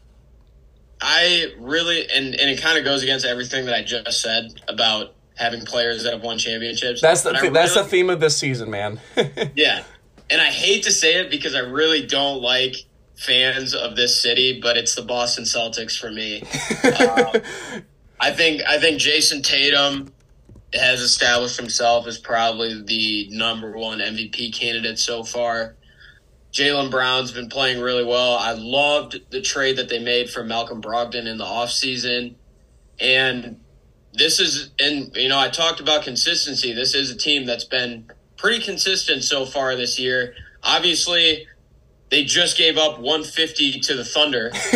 I 1.00 1.54
really 1.58 2.02
and 2.10 2.36
and 2.36 2.50
it 2.50 2.62
kind 2.62 2.78
of 2.78 2.84
goes 2.84 3.02
against 3.02 3.26
everything 3.26 3.66
that 3.66 3.74
I 3.74 3.82
just 3.82 4.22
said 4.22 4.62
about 4.68 5.16
having 5.36 5.66
players 5.66 6.04
that 6.04 6.14
have 6.14 6.22
won 6.22 6.38
championships. 6.38 7.02
That's 7.02 7.22
the 7.22 7.32
th- 7.32 7.54
that's 7.54 7.74
the 7.74 7.86
theme 7.86 8.10
of 8.10 8.20
this 8.20 8.36
season, 8.36 8.70
man. 8.70 9.00
yeah, 9.56 9.84
and 10.30 10.42
I 10.42 10.48
hate 10.48 10.84
to 10.84 10.92
say 10.92 11.16
it 11.16 11.32
because 11.32 11.56
I 11.56 11.60
really 11.60 12.06
don't 12.06 12.42
like 12.42 12.76
fans 13.16 13.74
of 13.74 13.96
this 13.96 14.22
city, 14.22 14.60
but 14.62 14.78
it's 14.78 14.96
the 14.96 15.02
Boston 15.02 15.46
Celtics 15.46 15.98
for 15.98 16.12
me. 16.12 16.44
uh, 16.84 17.40
I 18.20 18.32
think 18.32 18.62
I 18.68 18.80
think 18.80 19.00
Jayson 19.00 19.42
Tatum 19.42 20.14
has 20.74 21.02
established 21.02 21.58
himself 21.58 22.06
as 22.06 22.18
probably 22.18 22.82
the 22.84 23.30
number 23.32 23.72
one 23.72 24.00
MVP 24.00 24.54
candidate 24.54 25.00
so 25.00 25.24
far. 25.24 25.76
Jaylen 26.54 26.92
Brown's 26.92 27.32
been 27.32 27.50
playing 27.50 27.82
really 27.82 28.04
well. 28.04 28.36
I 28.38 28.52
loved 28.54 29.22
the 29.32 29.42
trade 29.42 29.78
that 29.78 29.90
they 29.90 30.00
made 30.00 30.30
for 30.30 30.44
Malcolm 30.44 30.82
Brogdon 30.82 31.26
in 31.26 31.38
the 31.38 31.46
offseason. 31.46 32.36
And 33.00 33.60
this 34.14 34.40
is, 34.40 34.72
and, 34.80 35.16
you 35.16 35.30
know, 35.30 35.40
I 35.40 35.50
talked 35.50 35.80
about 35.80 36.04
consistency. 36.04 36.74
This 36.74 36.94
is 36.94 37.10
a 37.10 37.18
team 37.18 37.46
that's 37.46 37.64
been 37.64 38.12
pretty 38.38 38.64
consistent 38.64 39.24
so 39.24 39.46
far 39.46 39.76
this 39.76 39.98
year. 39.98 40.34
Obviously, 40.64 41.48
they 42.10 42.26
just 42.26 42.58
gave 42.58 42.78
up 42.78 43.00
150 43.00 43.80
to 43.80 43.96
the 43.96 44.04
Thunder. 44.04 44.52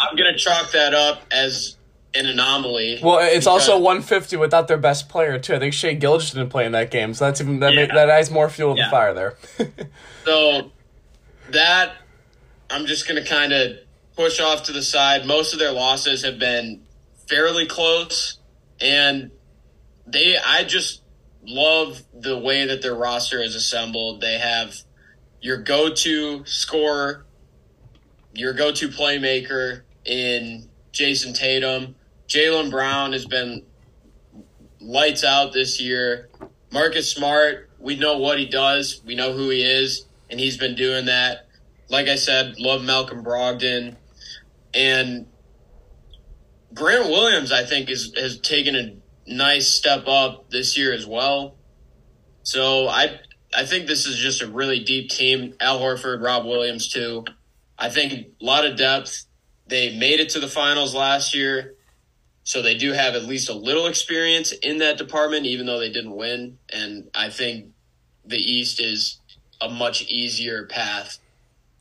I'm 0.00 0.16
going 0.16 0.32
to 0.32 0.38
chalk 0.38 0.72
that 0.72 0.94
up 0.94 1.22
as 1.30 1.76
an 2.14 2.24
anomaly. 2.24 2.98
Well, 3.02 3.18
it's 3.20 3.46
also 3.46 3.74
150 3.76 4.36
without 4.38 4.66
their 4.66 4.78
best 4.78 5.10
player 5.10 5.38
too. 5.38 5.54
I 5.54 5.58
think 5.58 5.74
Shai 5.74 5.92
Gilgeous 5.92 6.30
didn't 6.30 6.48
play 6.48 6.64
in 6.64 6.72
that 6.72 6.90
game, 6.90 7.12
so 7.12 7.26
that's 7.26 7.42
even 7.42 7.60
that, 7.60 7.74
Yeah. 7.74 7.86
ma- 7.88 7.94
that 7.94 8.08
adds 8.08 8.30
more 8.30 8.48
fuel 8.48 8.74
to 8.74 8.80
Yeah. 8.80 8.86
the 8.86 8.90
fire 8.90 9.14
there. 9.14 9.36
So 10.24 10.72
that 11.52 11.96
I'm 12.70 12.86
just 12.86 13.08
going 13.08 13.22
to 13.22 13.28
kind 13.28 13.52
of 13.52 13.78
push 14.16 14.40
off 14.40 14.64
to 14.64 14.72
the 14.72 14.82
side. 14.82 15.26
Most 15.26 15.52
of 15.52 15.58
their 15.58 15.72
losses 15.72 16.24
have 16.24 16.38
been 16.38 16.82
fairly 17.28 17.66
close, 17.66 18.38
and 18.80 19.30
they 20.06 20.36
I 20.36 20.64
just 20.64 21.02
love 21.46 22.02
the 22.12 22.38
way 22.38 22.66
that 22.66 22.82
their 22.82 22.94
roster 22.94 23.40
is 23.40 23.54
assembled. 23.54 24.20
They 24.20 24.38
have 24.38 24.74
your 25.40 25.58
go-to 25.58 26.44
scorer, 26.46 27.24
your 28.34 28.52
go-to 28.52 28.88
playmaker 28.88 29.82
in 30.04 30.68
Jayson 30.92 31.32
Tatum. 31.32 31.94
Jaylen 32.28 32.70
Brown 32.70 33.12
has 33.12 33.24
been 33.24 33.62
lights 34.80 35.24
out 35.24 35.52
this 35.52 35.80
year. 35.80 36.28
Marcus 36.72 37.10
Smart, 37.10 37.70
we 37.78 37.96
know 37.96 38.18
what 38.18 38.38
he 38.38 38.46
does. 38.46 39.00
We 39.06 39.14
know 39.14 39.32
who 39.32 39.48
he 39.50 39.62
is, 39.62 40.06
and 40.30 40.38
he's 40.38 40.56
been 40.56 40.74
doing 40.74 41.06
that. 41.06 41.48
Like 41.88 42.08
I 42.08 42.16
said, 42.16 42.58
love 42.58 42.82
Malcolm 42.82 43.24
Brogdon. 43.24 43.96
And 44.74 45.26
Grant 46.74 47.08
Williams, 47.08 47.50
I 47.50 47.64
think, 47.64 47.90
is, 47.90 48.12
has 48.16 48.38
taken 48.38 48.76
a 48.76 48.96
nice 49.26 49.68
step 49.68 50.06
up 50.06 50.50
this 50.50 50.76
year 50.76 50.92
as 50.92 51.06
well. 51.06 51.56
So 52.42 52.88
I 52.88 53.20
I 53.54 53.64
think 53.64 53.86
this 53.86 54.06
is 54.06 54.18
just 54.18 54.42
a 54.42 54.46
really 54.46 54.80
deep 54.80 55.10
team. 55.10 55.54
Al 55.60 55.80
Horford, 55.80 56.22
Rob 56.22 56.44
Williams 56.44 56.88
too. 56.88 57.24
I 57.78 57.88
think 57.90 58.12
a 58.12 58.44
lot 58.44 58.66
of 58.66 58.76
depth. 58.76 59.24
They 59.66 59.96
made 59.98 60.20
it 60.20 60.30
to 60.30 60.40
the 60.40 60.48
finals 60.48 60.94
last 60.94 61.34
year. 61.34 61.74
So 62.42 62.62
they 62.62 62.76
do 62.76 62.92
have 62.92 63.14
at 63.14 63.24
least 63.24 63.50
a 63.50 63.54
little 63.54 63.86
experience 63.86 64.52
in 64.52 64.78
that 64.78 64.96
department, 64.96 65.44
even 65.44 65.66
though 65.66 65.78
they 65.78 65.92
didn't 65.92 66.16
win. 66.16 66.58
And 66.72 67.10
I 67.14 67.28
think 67.28 67.72
the 68.24 68.38
East 68.38 68.80
is 68.80 69.20
a 69.60 69.68
much 69.68 70.02
easier 70.02 70.64
path 70.66 71.18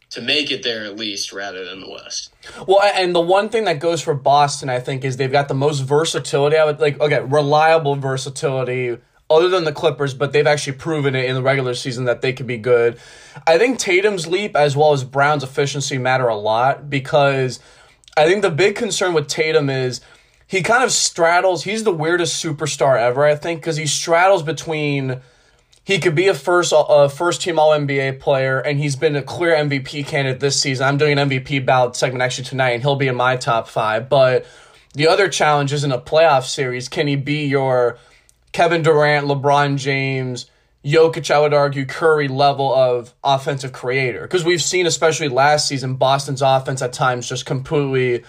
to 0.09 0.21
make 0.21 0.51
it 0.51 0.63
there 0.63 0.85
at 0.85 0.95
least 0.95 1.33
rather 1.33 1.65
than 1.65 1.81
the 1.81 1.89
West. 1.89 2.33
Well, 2.65 2.81
and 2.81 3.13
the 3.13 3.21
one 3.21 3.49
thing 3.49 3.65
that 3.65 3.79
goes 3.79 4.01
for 4.01 4.13
Boston, 4.13 4.69
I 4.69 4.79
think, 4.79 5.03
is 5.03 5.17
they've 5.17 5.31
got 5.31 5.47
the 5.47 5.53
most 5.53 5.81
versatility. 5.81 6.57
I 6.57 6.65
would 6.65 6.79
like, 6.79 6.99
okay, 6.99 7.19
reliable 7.19 7.95
versatility 7.95 8.97
other 9.29 9.49
than 9.49 9.65
the 9.65 9.73
Clippers, 9.73 10.13
but 10.13 10.31
they've 10.31 10.47
actually 10.47 10.77
proven 10.77 11.13
it 11.13 11.25
in 11.25 11.35
the 11.35 11.41
regular 11.41 11.73
season 11.73 12.05
that 12.05 12.21
they 12.21 12.31
could 12.31 12.47
be 12.47 12.57
good. 12.57 12.97
I 13.45 13.57
think 13.57 13.77
Tatum's 13.77 14.27
leap 14.27 14.55
as 14.55 14.77
well 14.77 14.93
as 14.93 15.03
Brown's 15.03 15.43
efficiency 15.43 15.97
matter 15.97 16.27
a 16.27 16.37
lot 16.37 16.89
because 16.89 17.59
I 18.15 18.25
think 18.25 18.41
the 18.41 18.49
big 18.49 18.75
concern 18.75 19.13
with 19.13 19.27
Tatum 19.27 19.69
is 19.69 19.99
he 20.47 20.63
kind 20.63 20.83
of 20.83 20.93
straddles, 20.93 21.65
he's 21.65 21.83
the 21.83 21.91
weirdest 21.91 22.41
superstar 22.41 22.97
ever, 22.97 23.25
I 23.25 23.35
think, 23.35 23.59
because 23.59 23.75
he 23.75 23.85
straddles 23.85 24.43
between 24.43 25.19
he 25.87 25.99
could 25.99 26.15
be 26.15 26.27
a 26.27 26.33
first 26.33 26.73
a 26.75 27.07
first 27.07 27.41
team 27.41 27.57
All 27.57 27.71
NBA 27.71 28.19
player, 28.19 28.59
and 28.59 28.77
he's 28.77 28.97
been 28.97 29.15
a 29.15 29.23
clear 29.23 29.55
MVP 29.55 30.05
candidate 30.05 30.41
this 30.41 30.61
season. 30.61 30.85
I'm 30.85 30.97
doing 30.97 31.17
an 31.17 31.29
MVP 31.29 31.65
ballot 31.65 31.95
segment 31.95 32.21
actually 32.21 32.43
tonight, 32.43 32.71
and 32.71 32.81
he'll 32.81 32.97
be 32.97 33.07
in 33.07 33.15
my 33.15 33.37
top 33.37 33.69
five. 33.69 34.09
But 34.09 34.45
the 34.95 35.07
other 35.07 35.29
challenge 35.29 35.71
is 35.71 35.85
in 35.85 35.93
a 35.93 35.97
playoff 35.97 36.43
series: 36.43 36.89
can 36.89 37.07
he 37.07 37.15
be 37.15 37.45
your 37.47 37.97
Kevin 38.51 38.83
Durant, 38.83 39.27
LeBron 39.27 39.77
James, 39.77 40.47
Jokic? 40.83 41.31
I 41.31 41.39
would 41.39 41.53
argue 41.53 41.85
Curry 41.85 42.27
level 42.27 42.75
of 42.75 43.13
offensive 43.23 43.71
creator 43.71 44.23
because 44.23 44.43
we've 44.43 44.61
seen, 44.61 44.87
especially 44.87 45.29
last 45.29 45.69
season, 45.69 45.95
Boston's 45.95 46.41
offense 46.41 46.81
at 46.81 46.91
times 46.91 47.29
just 47.29 47.45
completely 47.45 48.25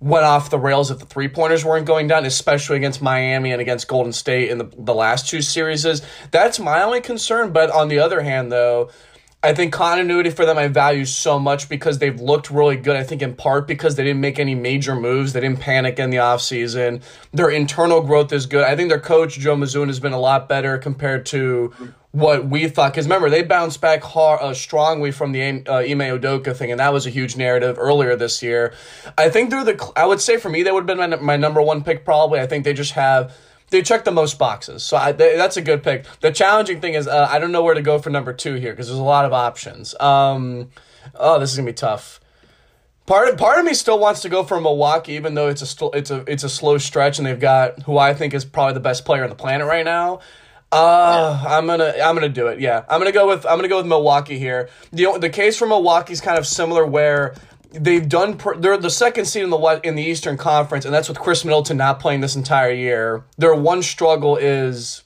went 0.00 0.24
off 0.24 0.50
the 0.50 0.58
rails 0.58 0.90
if 0.90 0.98
the 0.98 1.06
three 1.06 1.28
pointers 1.28 1.64
weren't 1.64 1.86
going 1.86 2.08
down, 2.08 2.24
especially 2.24 2.76
against 2.76 3.02
Miami 3.02 3.52
and 3.52 3.60
against 3.60 3.86
Golden 3.86 4.12
State 4.12 4.50
in 4.50 4.58
the, 4.58 4.70
the 4.78 4.94
last 4.94 5.28
two 5.28 5.42
series. 5.42 5.84
That's 6.30 6.58
my 6.58 6.82
only 6.82 7.00
concern. 7.00 7.52
But 7.52 7.70
on 7.70 7.88
the 7.88 7.98
other 7.98 8.22
hand, 8.22 8.50
though, 8.50 8.90
I 9.42 9.54
think 9.54 9.72
continuity 9.72 10.28
for 10.30 10.44
them 10.44 10.58
I 10.58 10.68
value 10.68 11.06
so 11.06 11.38
much 11.38 11.68
because 11.68 11.98
they've 11.98 12.20
looked 12.20 12.50
really 12.50 12.76
good. 12.76 12.96
I 12.96 13.02
think 13.02 13.22
in 13.22 13.34
part 13.34 13.66
because 13.66 13.96
they 13.96 14.04
didn't 14.04 14.20
make 14.20 14.38
any 14.38 14.54
major 14.54 14.94
moves. 14.94 15.32
They 15.32 15.40
didn't 15.40 15.60
panic 15.60 15.98
in 15.98 16.10
the 16.10 16.18
offseason. 16.18 17.02
Their 17.32 17.50
internal 17.50 18.02
growth 18.02 18.32
is 18.32 18.44
good. 18.46 18.64
I 18.64 18.76
think 18.76 18.90
their 18.90 19.00
coach, 19.00 19.38
Joe 19.38 19.56
Mazzulla, 19.56 19.86
has 19.86 20.00
been 20.00 20.12
a 20.12 20.20
lot 20.20 20.48
better 20.48 20.76
compared 20.76 21.24
to 21.26 21.72
what 22.12 22.48
we 22.48 22.68
thought. 22.68 22.92
Because 22.92 23.06
remember, 23.06 23.30
they 23.30 23.42
bounced 23.42 23.80
back 23.80 24.02
hard, 24.02 24.40
uh, 24.42 24.54
strongly 24.54 25.10
from 25.10 25.32
the 25.32 25.42
uh, 25.42 25.78
Ime 25.78 26.00
Udoka 26.18 26.54
thing, 26.54 26.70
and 26.70 26.80
that 26.80 26.92
was 26.92 27.06
a 27.06 27.10
huge 27.10 27.36
narrative 27.36 27.76
earlier 27.78 28.16
this 28.16 28.42
year. 28.42 28.72
I 29.16 29.28
think 29.28 29.50
they're 29.50 29.64
the. 29.64 29.92
I 29.96 30.06
would 30.06 30.20
say 30.20 30.36
for 30.36 30.48
me, 30.48 30.62
they 30.62 30.72
would 30.72 30.88
have 30.88 30.98
been 30.98 31.10
my, 31.10 31.16
my 31.16 31.36
number 31.36 31.62
one 31.62 31.82
pick 31.82 32.04
probably. 32.04 32.40
I 32.40 32.46
think 32.46 32.64
they 32.64 32.74
just 32.74 32.92
have. 32.92 33.36
They 33.70 33.82
check 33.82 34.04
the 34.04 34.10
most 34.10 34.36
boxes, 34.36 34.82
so 34.82 34.96
I, 34.96 35.12
they, 35.12 35.36
that's 35.36 35.56
a 35.56 35.62
good 35.62 35.84
pick. 35.84 36.04
The 36.20 36.32
challenging 36.32 36.80
thing 36.80 36.94
is 36.94 37.06
uh, 37.06 37.28
I 37.30 37.38
don't 37.38 37.52
know 37.52 37.62
where 37.62 37.74
to 37.74 37.82
go 37.82 38.00
for 38.00 38.10
number 38.10 38.32
two 38.32 38.54
here 38.54 38.72
because 38.72 38.88
there's 38.88 38.98
a 38.98 39.02
lot 39.02 39.24
of 39.24 39.32
options. 39.32 39.94
Um, 40.00 40.70
oh, 41.14 41.38
this 41.38 41.52
is 41.52 41.56
gonna 41.56 41.66
be 41.66 41.72
tough. 41.72 42.20
Part 43.06 43.28
of, 43.28 43.38
part 43.38 43.60
of 43.60 43.64
me 43.64 43.74
still 43.74 43.98
wants 43.98 44.22
to 44.22 44.28
go 44.28 44.42
for 44.42 44.60
Milwaukee, 44.60 45.12
even 45.12 45.34
though 45.34 45.48
it's 45.48 45.62
a 45.62 45.90
it's 45.94 46.10
a 46.10 46.24
it's 46.26 46.42
a 46.42 46.48
slow 46.48 46.78
stretch, 46.78 47.18
and 47.18 47.26
they've 47.26 47.38
got 47.38 47.82
who 47.84 47.96
I 47.96 48.12
think 48.12 48.34
is 48.34 48.44
probably 48.44 48.74
the 48.74 48.80
best 48.80 49.04
player 49.04 49.22
on 49.22 49.30
the 49.30 49.36
planet 49.36 49.68
right 49.68 49.84
now. 49.84 50.18
Uh, 50.72 51.44
I'm 51.48 51.66
gonna 51.66 51.94
I'm 52.02 52.14
gonna 52.14 52.28
do 52.28 52.46
it. 52.46 52.60
Yeah, 52.60 52.84
I'm 52.88 53.00
gonna 53.00 53.12
go 53.12 53.26
with 53.26 53.44
I'm 53.44 53.58
gonna 53.58 53.68
go 53.68 53.78
with 53.78 53.86
Milwaukee 53.86 54.38
here. 54.38 54.68
The 54.92 55.18
the 55.18 55.30
case 55.30 55.56
for 55.56 55.66
Milwaukee 55.66 56.12
is 56.12 56.20
kind 56.20 56.38
of 56.38 56.46
similar 56.46 56.86
where 56.86 57.34
they've 57.72 58.08
done 58.08 58.36
pr- 58.36 58.54
they're 58.56 58.76
the 58.76 58.90
second 58.90 59.24
seed 59.24 59.42
in 59.42 59.50
the 59.50 59.80
in 59.82 59.96
the 59.96 60.02
Eastern 60.02 60.36
Conference, 60.36 60.84
and 60.84 60.94
that's 60.94 61.08
with 61.08 61.18
Khris 61.18 61.44
Middleton 61.44 61.76
not 61.76 61.98
playing 61.98 62.20
this 62.20 62.36
entire 62.36 62.72
year. 62.72 63.24
Their 63.36 63.54
one 63.54 63.82
struggle 63.82 64.36
is 64.36 65.02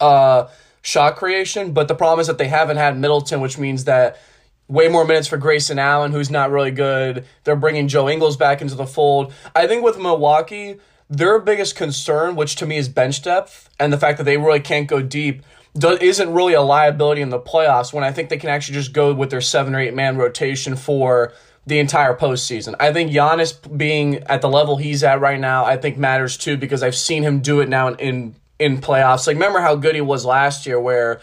uh 0.00 0.46
shot 0.82 1.16
creation, 1.16 1.72
but 1.72 1.88
the 1.88 1.94
problem 1.96 2.20
is 2.20 2.28
that 2.28 2.38
they 2.38 2.48
haven't 2.48 2.76
had 2.76 2.96
Middleton, 2.96 3.40
which 3.40 3.58
means 3.58 3.84
that 3.84 4.20
way 4.68 4.88
more 4.88 5.04
minutes 5.04 5.26
for 5.26 5.38
Grayson 5.38 5.78
Allen, 5.78 6.12
who's 6.12 6.30
not 6.30 6.50
really 6.50 6.70
good. 6.70 7.24
They're 7.42 7.56
bringing 7.56 7.88
Joe 7.88 8.08
Ingles 8.08 8.36
back 8.36 8.62
into 8.62 8.74
the 8.74 8.86
fold. 8.86 9.32
I 9.54 9.66
think 9.66 9.82
with 9.82 9.98
Milwaukee, 9.98 10.76
their 11.08 11.38
biggest 11.38 11.76
concern, 11.76 12.36
which 12.36 12.56
to 12.56 12.66
me 12.66 12.76
is 12.76 12.88
bench 12.88 13.22
depth, 13.22 13.70
and 13.78 13.92
the 13.92 13.98
fact 13.98 14.18
that 14.18 14.24
they 14.24 14.36
really 14.36 14.60
can't 14.60 14.88
go 14.88 15.02
deep, 15.02 15.42
do- 15.76 15.98
isn't 16.00 16.32
really 16.32 16.54
a 16.54 16.62
liability 16.62 17.20
in 17.20 17.30
the 17.30 17.40
playoffs. 17.40 17.92
When 17.92 18.04
I 18.04 18.12
think 18.12 18.28
they 18.28 18.36
can 18.36 18.50
actually 18.50 18.74
just 18.74 18.92
go 18.92 19.12
with 19.12 19.30
their 19.30 19.40
seven 19.40 19.74
or 19.74 19.80
eight 19.80 19.94
man 19.94 20.16
rotation 20.16 20.76
for 20.76 21.32
the 21.66 21.78
entire 21.78 22.14
postseason. 22.14 22.74
I 22.78 22.92
think 22.92 23.10
Giannis 23.10 23.76
being 23.76 24.16
at 24.24 24.42
the 24.42 24.48
level 24.48 24.76
he's 24.76 25.02
at 25.02 25.20
right 25.20 25.40
now, 25.40 25.64
I 25.64 25.76
think 25.76 25.96
matters 25.96 26.36
too 26.36 26.56
because 26.56 26.82
I've 26.82 26.96
seen 26.96 27.22
him 27.22 27.40
do 27.40 27.60
it 27.60 27.68
now 27.68 27.88
in 27.88 27.96
in, 27.96 28.34
in 28.58 28.78
playoffs. 28.80 29.26
Like 29.26 29.34
remember 29.34 29.60
how 29.60 29.74
good 29.74 29.94
he 29.94 30.00
was 30.00 30.24
last 30.24 30.66
year, 30.66 30.78
where 30.80 31.20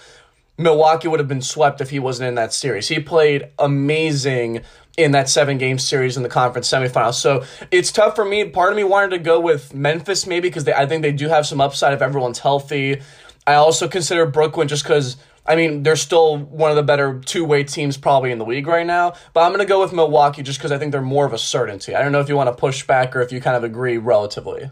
Milwaukee 0.62 1.08
would 1.08 1.20
have 1.20 1.28
been 1.28 1.42
swept 1.42 1.82
if 1.82 1.90
he 1.90 2.00
wasn't 2.00 2.30
in 2.30 2.36
that 2.36 2.54
series. 2.54 2.88
He 2.88 3.00
played 3.00 3.50
amazing 3.60 4.62
in 4.98 5.12
that 5.12 5.30
seven 5.30 5.58
game 5.58 5.80
series 5.80 6.18
in 6.18 6.24
the 6.24 6.30
conference 6.30 6.70
semifinals. 6.70 7.16
So 7.16 7.44
it's 7.72 7.92
tough 7.92 8.16
for 8.16 8.26
me. 8.26 8.46
Part 8.46 8.72
of 8.72 8.78
me 8.78 8.84
wanted 8.84 9.12
to 9.12 9.20
go 9.20 9.40
with 9.40 9.74
Memphis 9.74 10.28
maybe 10.28 10.50
because 10.50 10.68
I 10.68 10.86
think 10.86 11.02
they 11.02 11.12
do 11.12 11.30
have 11.30 11.46
some 11.46 11.62
upside 11.62 11.94
if 11.94 12.02
everyone's 12.02 12.40
healthy. 12.40 13.02
I 13.48 13.56
also 13.56 13.88
consider 13.88 14.26
Brooklyn 14.26 14.68
just 14.68 14.84
because. 14.84 15.18
I 15.44 15.56
mean, 15.56 15.82
they're 15.82 15.96
still 15.96 16.38
one 16.38 16.70
of 16.70 16.76
the 16.76 16.84
better 16.84 17.20
two 17.26 17.44
way 17.44 17.64
teams 17.64 17.98
probably 17.98 18.32
in 18.32 18.38
the 18.38 18.46
league 18.46 18.68
right 18.68 18.86
now. 18.86 19.16
But 19.34 19.42
I'm 19.42 19.50
going 19.50 19.60
to 19.60 19.66
go 19.66 19.82
with 19.82 19.92
Milwaukee 19.92 20.44
just 20.44 20.60
because 20.60 20.72
I 20.72 20.78
think 20.78 20.92
they're 20.92 21.02
more 21.02 21.26
of 21.26 21.34
a 21.34 21.40
certainty. 21.40 21.96
I 21.96 22.04
don't 22.04 22.12
know 22.12 22.20
if 22.20 22.30
you 22.30 22.36
want 22.36 22.50
to 22.50 22.54
push 22.54 22.86
back 22.86 23.16
or 23.16 23.22
if 23.22 23.32
you 23.32 23.42
kind 23.42 23.58
of 23.58 23.64
agree 23.64 23.98
relatively. 23.98 24.70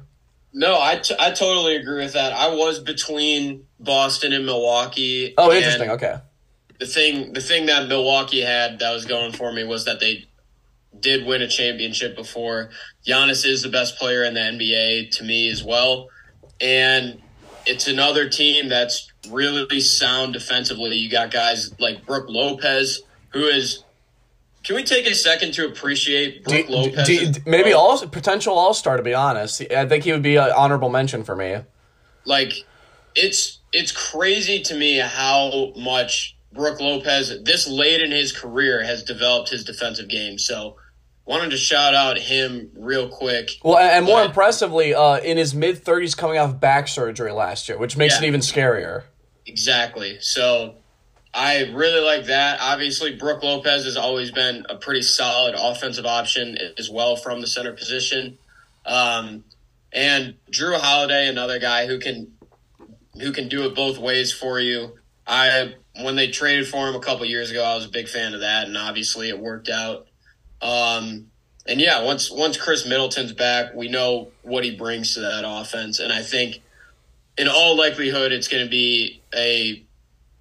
No, 0.52 0.80
I, 0.82 0.98
t- 0.98 1.16
I 1.20 1.32
totally 1.32 1.76
agree 1.76 2.04
with 2.04 2.14
that. 2.14 2.34
I 2.34 2.50
was 2.50 2.80
between 2.80 3.68
Boston 3.80 4.34
and 4.34 4.46
Milwaukee. 4.46 5.34
Oh, 5.38 5.52
interesting. 5.52 5.92
Okay. 5.92 6.18
The 6.80 6.88
thing 6.88 7.34
the 7.34 7.42
thing 7.42 7.66
that 7.66 7.88
Milwaukee 7.90 8.42
had 8.42 8.80
that 8.80 8.92
was 8.92 9.06
going 9.06 9.34
for 9.34 9.52
me 9.52 9.66
was 9.66 9.86
that 9.86 10.00
they 10.00 10.30
did 10.98 11.26
win 11.26 11.42
a 11.42 11.48
championship 11.48 12.16
before. 12.16 12.70
Giannis 13.06 13.46
is 13.46 13.62
the 13.62 13.70
best 13.70 13.98
player 13.98 14.24
in 14.24 14.34
the 14.34 14.40
NBA 14.40 15.12
to 15.18 15.24
me 15.24 15.50
as 15.50 15.64
well. 15.64 16.10
And 16.62 17.22
it's 17.66 17.88
another 17.88 18.30
team 18.30 18.70
that's 18.70 19.12
really 19.30 19.80
sound 19.80 20.34
defensively. 20.34 20.96
You 20.96 21.10
got 21.10 21.32
guys 21.32 21.78
like 21.80 22.06
Brook 22.06 22.26
Lopez, 22.28 23.02
who 23.30 23.46
is 23.46 23.84
can 24.64 24.76
we 24.76 24.84
take 24.84 25.08
a 25.08 25.14
second 25.16 25.54
to 25.54 25.66
appreciate 25.68 26.44
Brook 26.44 26.68
D- 26.68 26.74
Lopez? 26.74 27.08
d- 27.08 27.32
d- 27.32 27.40
maybe 27.46 27.74
all 27.74 27.98
potential 28.08 28.54
All 28.58 28.74
Star 28.74 28.98
to 28.98 29.04
be 29.04 29.14
honest. 29.14 29.62
I 29.72 29.86
think 29.88 30.04
he 30.04 30.12
would 30.12 30.22
be 30.24 30.36
an 30.36 30.52
honorable 30.56 30.90
mention 30.90 31.24
for 31.24 31.36
me. 31.36 31.58
like 32.26 32.54
it's 33.16 33.60
it's 33.74 33.92
crazy 33.92 34.62
to 34.64 34.76
me 34.76 34.98
how 34.98 35.74
much 35.76 36.36
Brook 36.52 36.80
Lopez 36.80 37.44
this 37.44 37.68
late 37.68 38.02
in 38.02 38.12
his 38.12 38.32
career 38.32 38.84
has 38.84 39.04
developed 39.04 39.50
his 39.50 39.64
defensive 39.64 40.08
game. 40.10 40.38
So 40.40 40.76
wanted 41.26 41.52
to 41.52 41.58
shout 41.58 41.94
out 41.94 42.18
him 42.18 42.72
real 42.76 43.08
quick. 43.08 43.52
Well, 43.64 43.78
and, 43.78 43.92
and 43.92 44.06
more 44.06 44.22
But- 44.22 44.28
impressively, 44.28 44.94
uh, 44.96 45.20
in 45.20 45.38
his 45.38 45.54
mid 45.54 45.84
thirties, 45.84 46.16
coming 46.16 46.38
off 46.40 46.60
back 46.60 46.88
surgery 46.88 47.32
last 47.32 47.70
year, 47.70 47.78
which 47.78 47.96
makes 47.98 48.16
Yeah. 48.16 48.26
it 48.26 48.28
even 48.28 48.42
scarier. 48.42 49.04
Exactly. 49.46 50.18
So 50.22 50.76
I 51.34 51.72
really 51.72 52.04
like 52.04 52.26
that. 52.26 52.60
Obviously, 52.60 53.16
Brook 53.16 53.44
Lopez 53.44 53.86
has 53.86 53.98
always 53.98 54.32
been 54.32 54.66
a 54.68 54.76
pretty 54.76 55.04
solid 55.04 55.56
offensive 55.58 56.06
option 56.06 56.58
as 56.78 56.90
well 56.90 57.16
from 57.16 57.42
the 57.42 57.48
center 57.48 57.74
position. 57.74 58.38
Um, 58.86 59.44
and 59.92 60.36
Jrue 60.52 60.80
Holiday, 60.80 61.28
another 61.28 61.60
guy 61.60 61.88
who 61.88 62.00
can 62.00 62.34
who 63.20 63.32
can 63.32 63.48
do 63.48 63.66
it 63.66 63.76
both 63.76 63.98
ways 63.98 64.32
for 64.32 64.60
you. 64.60 64.98
I 65.28 65.76
when 66.02 66.16
they 66.16 66.30
traded 66.30 66.68
for 66.68 66.88
him 66.88 66.96
a 66.96 67.00
couple 67.00 67.26
years 67.26 67.52
ago, 67.52 67.64
I 67.64 67.76
was 67.76 67.86
a 67.86 67.90
big 67.90 68.08
fan 68.08 68.34
of 68.34 68.42
that, 68.42 68.68
and 68.68 68.78
obviously 68.78 69.30
it 69.30 69.40
worked 69.40 69.70
out. 69.70 70.08
Um, 70.62 71.28
and 71.68 71.80
yeah, 71.80 72.04
once 72.04 72.32
once 72.32 72.58
Khris 72.58 72.88
Middleton's 72.88 73.34
back, 73.34 73.76
we 73.76 73.88
know 73.88 74.30
what 74.42 74.64
he 74.64 74.76
brings 74.76 75.14
to 75.14 75.22
that 75.22 75.44
offense, 75.46 76.00
and 76.00 76.12
I 76.12 76.24
think 76.24 76.62
in 77.38 77.48
all 77.48 77.78
likelihood 77.78 78.32
it's 78.32 78.48
going 78.48 78.64
to 78.64 78.70
be 78.70 79.22
a 79.36 79.84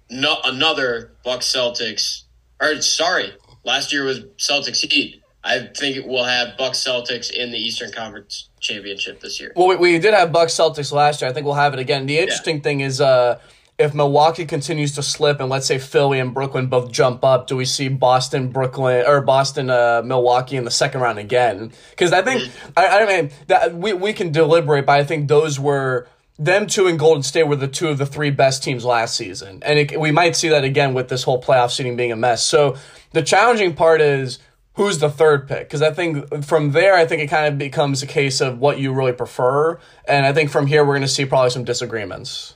no, 0.09 0.37
another 0.43 1.13
Bucks 1.23 1.51
Celtics. 1.51 2.23
Or 2.61 2.81
sorry, 2.81 3.33
last 3.63 3.93
year 3.93 4.03
was 4.03 4.21
Celtics 4.37 4.85
Heat. 4.91 5.21
I 5.43 5.67
think 5.75 6.05
we'll 6.05 6.25
have 6.25 6.57
Bucks 6.57 6.83
Celtics 6.83 7.31
in 7.31 7.51
the 7.51 7.57
Eastern 7.57 7.91
Conference 7.91 8.49
Championship 8.59 9.21
this 9.21 9.39
year. 9.39 9.53
Well, 9.55 9.67
we, 9.67 9.75
we 9.77 9.99
did 9.99 10.13
have 10.13 10.31
Bucks 10.31 10.53
Celtics 10.53 10.91
last 10.91 11.21
year. 11.21 11.29
I 11.29 11.33
think 11.33 11.45
we'll 11.45 11.55
have 11.55 11.73
it 11.73 11.79
again. 11.79 12.05
The 12.05 12.19
interesting 12.19 12.57
yeah. 12.57 12.61
thing 12.61 12.81
is, 12.81 12.99
uh, 12.99 13.39
if 13.77 13.93
Milwaukee 13.93 14.45
continues 14.45 14.93
to 14.95 15.03
slip, 15.03 15.39
and 15.39 15.49
let's 15.49 15.65
say 15.65 15.79
Philly 15.79 16.19
and 16.19 16.33
Brooklyn 16.33 16.67
both 16.67 16.91
jump 16.91 17.23
up, 17.23 17.47
do 17.47 17.55
we 17.55 17.63
see 17.63 17.87
Boston, 17.87 18.49
Brooklyn, 18.49 19.05
or 19.07 19.21
Boston, 19.21 19.69
uh, 19.69 20.01
Milwaukee 20.03 20.57
in 20.57 20.65
the 20.65 20.71
second 20.71 20.99
round 20.99 21.17
again? 21.17 21.71
Because 21.91 22.11
I 22.11 22.21
think 22.21 22.41
mm-hmm. 22.41 22.71
I, 22.75 22.87
I 22.87 23.05
mean 23.05 23.31
that 23.47 23.73
we 23.73 23.93
we 23.93 24.11
can 24.11 24.33
deliberate, 24.33 24.85
but 24.85 24.99
I 24.99 25.05
think 25.05 25.29
those 25.29 25.57
were 25.57 26.09
them 26.39 26.65
two 26.65 26.87
and 26.87 26.97
Golden 26.97 27.21
State 27.21 27.43
were 27.43 27.57
the 27.57 27.67
two 27.67 27.89
of 27.89 27.97
the 27.97 28.05
three 28.05 28.31
best 28.31 28.63
teams 28.63 28.85
last 28.85 29.15
season, 29.15 29.61
and 29.61 29.77
it, 29.77 29.99
we 29.99 30.11
might 30.11 30.35
see 30.35 30.49
that 30.49 30.63
again 30.63 30.93
with 30.93 31.09
this 31.09 31.23
whole 31.23 31.41
playoff 31.41 31.71
seating 31.71 31.97
being 31.97 32.13
a 32.13 32.15
mess. 32.15 32.43
So 32.43 32.77
the 33.11 33.21
challenging 33.21 33.75
part 33.75 34.01
is 34.01 34.39
who's 34.73 34.99
the 34.99 35.09
third 35.09 35.47
pick? 35.47 35.67
Because 35.67 35.81
i 35.81 35.91
think 35.91 36.43
from 36.45 36.71
there 36.71 36.95
i 36.95 37.05
think 37.05 37.21
it 37.21 37.27
kind 37.27 37.51
of 37.51 37.57
becomes 37.57 38.01
a 38.01 38.07
case 38.07 38.39
of 38.39 38.59
what 38.59 38.79
you 38.79 38.93
really 38.93 39.11
prefer. 39.11 39.79
And 40.07 40.25
i 40.25 40.33
think 40.33 40.49
from 40.49 40.67
here 40.67 40.83
we're 40.83 40.93
going 40.93 41.01
to 41.01 41.07
see 41.07 41.25
probably 41.25 41.49
some 41.49 41.65
disagreements. 41.65 42.55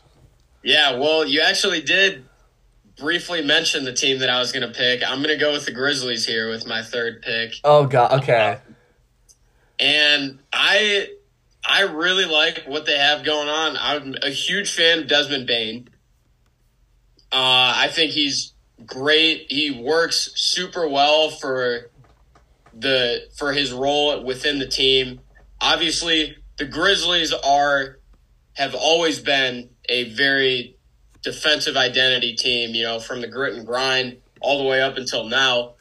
Yeah 0.64 0.98
well 0.98 1.28
you 1.28 1.42
actually 1.42 1.82
did 1.82 2.24
briefly 2.98 3.44
mention 3.44 3.84
the 3.84 3.94
team 3.94 4.20
that 4.20 4.30
i 4.30 4.40
was 4.40 4.52
going 4.52 4.66
to 4.66 4.74
pick. 4.74 5.04
I'm 5.04 5.18
going 5.22 5.38
to 5.38 5.44
go 5.44 5.52
with 5.52 5.66
the 5.66 5.74
grizzlies 5.74 6.26
here 6.26 6.50
with 6.50 6.66
my 6.66 6.82
third 6.82 7.22
pick. 7.22 7.56
Oh 7.64 7.86
god. 7.86 8.24
Okay. 8.24 8.60
And 9.80 10.40
i 10.54 11.10
i 11.66 11.82
really 11.82 12.26
like 12.26 12.64
what 12.66 12.86
they 12.86 12.98
have 12.98 13.24
going 13.24 13.50
on 13.50 13.78
i'm 13.80 14.16
a 14.22 14.30
huge 14.30 14.72
fan 14.74 15.00
of 15.00 15.08
desmond 15.08 15.48
Bane. 15.48 15.90
uh, 17.32 17.74
i 17.78 17.90
think 17.92 18.12
he's 18.12 18.54
great 18.86 19.46
he 19.50 19.72
works 19.72 20.32
super 20.36 20.88
well 20.88 21.30
for 21.30 21.90
the 22.76 23.28
for 23.36 23.54
his 23.54 23.72
role 23.72 24.24
within 24.24 24.60
the 24.60 24.68
team. 24.68 25.22
Obviously, 25.62 26.38
the 26.58 26.66
Grizzlies 26.66 27.34
are 27.34 28.00
have 28.54 28.76
always 28.76 29.20
been 29.20 29.70
a 29.90 30.12
very 30.14 30.76
defensive 31.22 31.78
identity 31.78 32.36
team, 32.36 32.76
you 32.76 32.84
know, 32.84 33.00
from 33.00 33.22
the 33.22 33.28
grit 33.28 33.54
and 33.56 33.66
grind 33.66 34.18
all 34.42 34.58
the 34.58 34.64
way 34.68 34.82
up 34.82 34.98
until 34.98 35.26
now. 35.26 35.74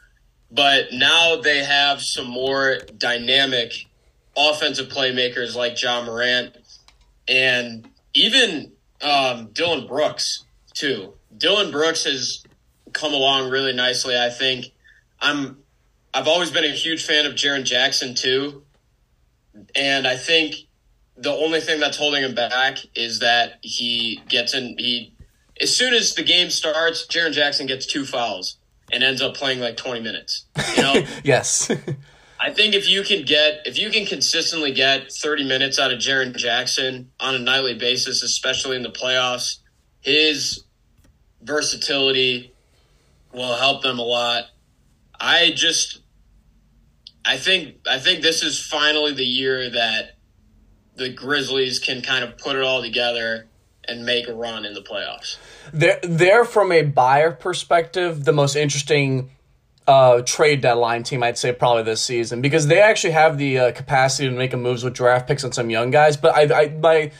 But 0.50 0.92
now 0.92 1.40
they 1.42 1.64
have 1.64 2.02
some 2.02 2.26
more 2.26 2.78
dynamic 2.96 3.72
offensive 4.36 4.88
playmakers 4.88 5.54
like 5.54 5.80
Ja 5.80 6.04
Morant 6.04 6.56
and 7.28 7.88
even 8.14 8.72
um, 9.02 9.50
Dillon 9.52 9.86
Brooks, 9.86 10.44
too. 10.74 11.14
Dillon 11.36 11.70
Brooks 11.70 12.04
has 12.04 12.44
come 12.92 13.12
along 13.12 13.50
really 13.50 13.72
nicely, 13.72 14.18
I 14.18 14.30
think. 14.30 14.66
I'm 15.20 15.58
I've 16.14 16.28
always 16.28 16.50
been 16.50 16.64
a 16.64 16.68
huge 16.72 17.04
fan 17.04 17.24
of 17.26 17.32
Jaren 17.32 17.64
Jackson 17.64 18.14
too, 18.14 18.64
and 19.74 20.06
I 20.06 20.16
think 20.16 20.54
the 21.16 21.30
only 21.30 21.60
thing 21.60 21.80
that's 21.80 21.96
holding 21.96 22.22
him 22.22 22.34
back 22.34 22.78
is 22.94 23.20
that 23.20 23.58
he 23.62 24.20
gets 24.28 24.54
in. 24.54 24.76
He 24.78 25.14
as 25.60 25.74
soon 25.74 25.94
as 25.94 26.14
the 26.14 26.22
game 26.22 26.50
starts, 26.50 27.06
Jaren 27.06 27.32
Jackson 27.32 27.66
gets 27.66 27.86
two 27.86 28.04
fouls 28.04 28.58
and 28.92 29.02
ends 29.02 29.22
up 29.22 29.34
playing 29.34 29.60
like 29.60 29.76
twenty 29.76 30.00
minutes. 30.00 30.46
You 30.76 30.82
know? 30.82 31.02
yes. 31.24 31.70
I 32.42 32.50
think 32.50 32.74
if 32.74 32.90
you 32.90 33.04
can 33.04 33.24
get 33.24 33.62
if 33.66 33.78
you 33.78 33.88
can 33.90 34.04
consistently 34.04 34.72
get 34.72 35.12
30 35.12 35.44
minutes 35.44 35.78
out 35.78 35.92
of 35.92 36.00
Jaren 36.00 36.34
Jackson 36.34 37.12
on 37.20 37.36
a 37.36 37.38
nightly 37.38 37.74
basis, 37.74 38.24
especially 38.24 38.76
in 38.76 38.82
the 38.82 38.90
playoffs, 38.90 39.58
his 40.00 40.64
versatility 41.40 42.52
will 43.32 43.54
help 43.54 43.82
them 43.82 44.00
a 44.00 44.02
lot. 44.02 44.46
I 45.20 45.52
just 45.54 46.00
I 47.24 47.36
think 47.36 47.76
I 47.88 48.00
think 48.00 48.22
this 48.22 48.42
is 48.42 48.60
finally 48.60 49.12
the 49.12 49.24
year 49.24 49.70
that 49.70 50.16
the 50.96 51.10
Grizzlies 51.10 51.78
can 51.78 52.02
kind 52.02 52.24
of 52.24 52.36
put 52.38 52.56
it 52.56 52.62
all 52.62 52.82
together 52.82 53.46
and 53.86 54.04
make 54.04 54.26
a 54.26 54.34
run 54.34 54.64
in 54.64 54.74
the 54.74 54.82
playoffs. 54.82 55.38
They're, 55.72 56.00
they're 56.02 56.44
from 56.44 56.72
a 56.72 56.82
buyer 56.82 57.32
perspective, 57.32 58.24
the 58.24 58.32
most 58.32 58.56
interesting 58.56 59.30
uh, 59.86 60.22
trade 60.22 60.60
deadline 60.60 61.02
team, 61.02 61.22
I'd 61.22 61.38
say, 61.38 61.52
probably 61.52 61.82
this 61.82 62.00
season 62.00 62.40
because 62.40 62.66
they 62.66 62.80
actually 62.80 63.12
have 63.12 63.38
the 63.38 63.58
uh, 63.58 63.72
capacity 63.72 64.28
to 64.28 64.34
make 64.34 64.56
moves 64.56 64.84
with 64.84 64.94
draft 64.94 65.26
picks 65.26 65.44
on 65.44 65.52
some 65.52 65.70
young 65.70 65.90
guys. 65.90 66.16
But 66.16 66.34
I, 66.34 66.62
I 66.62 66.68
my 66.68 67.10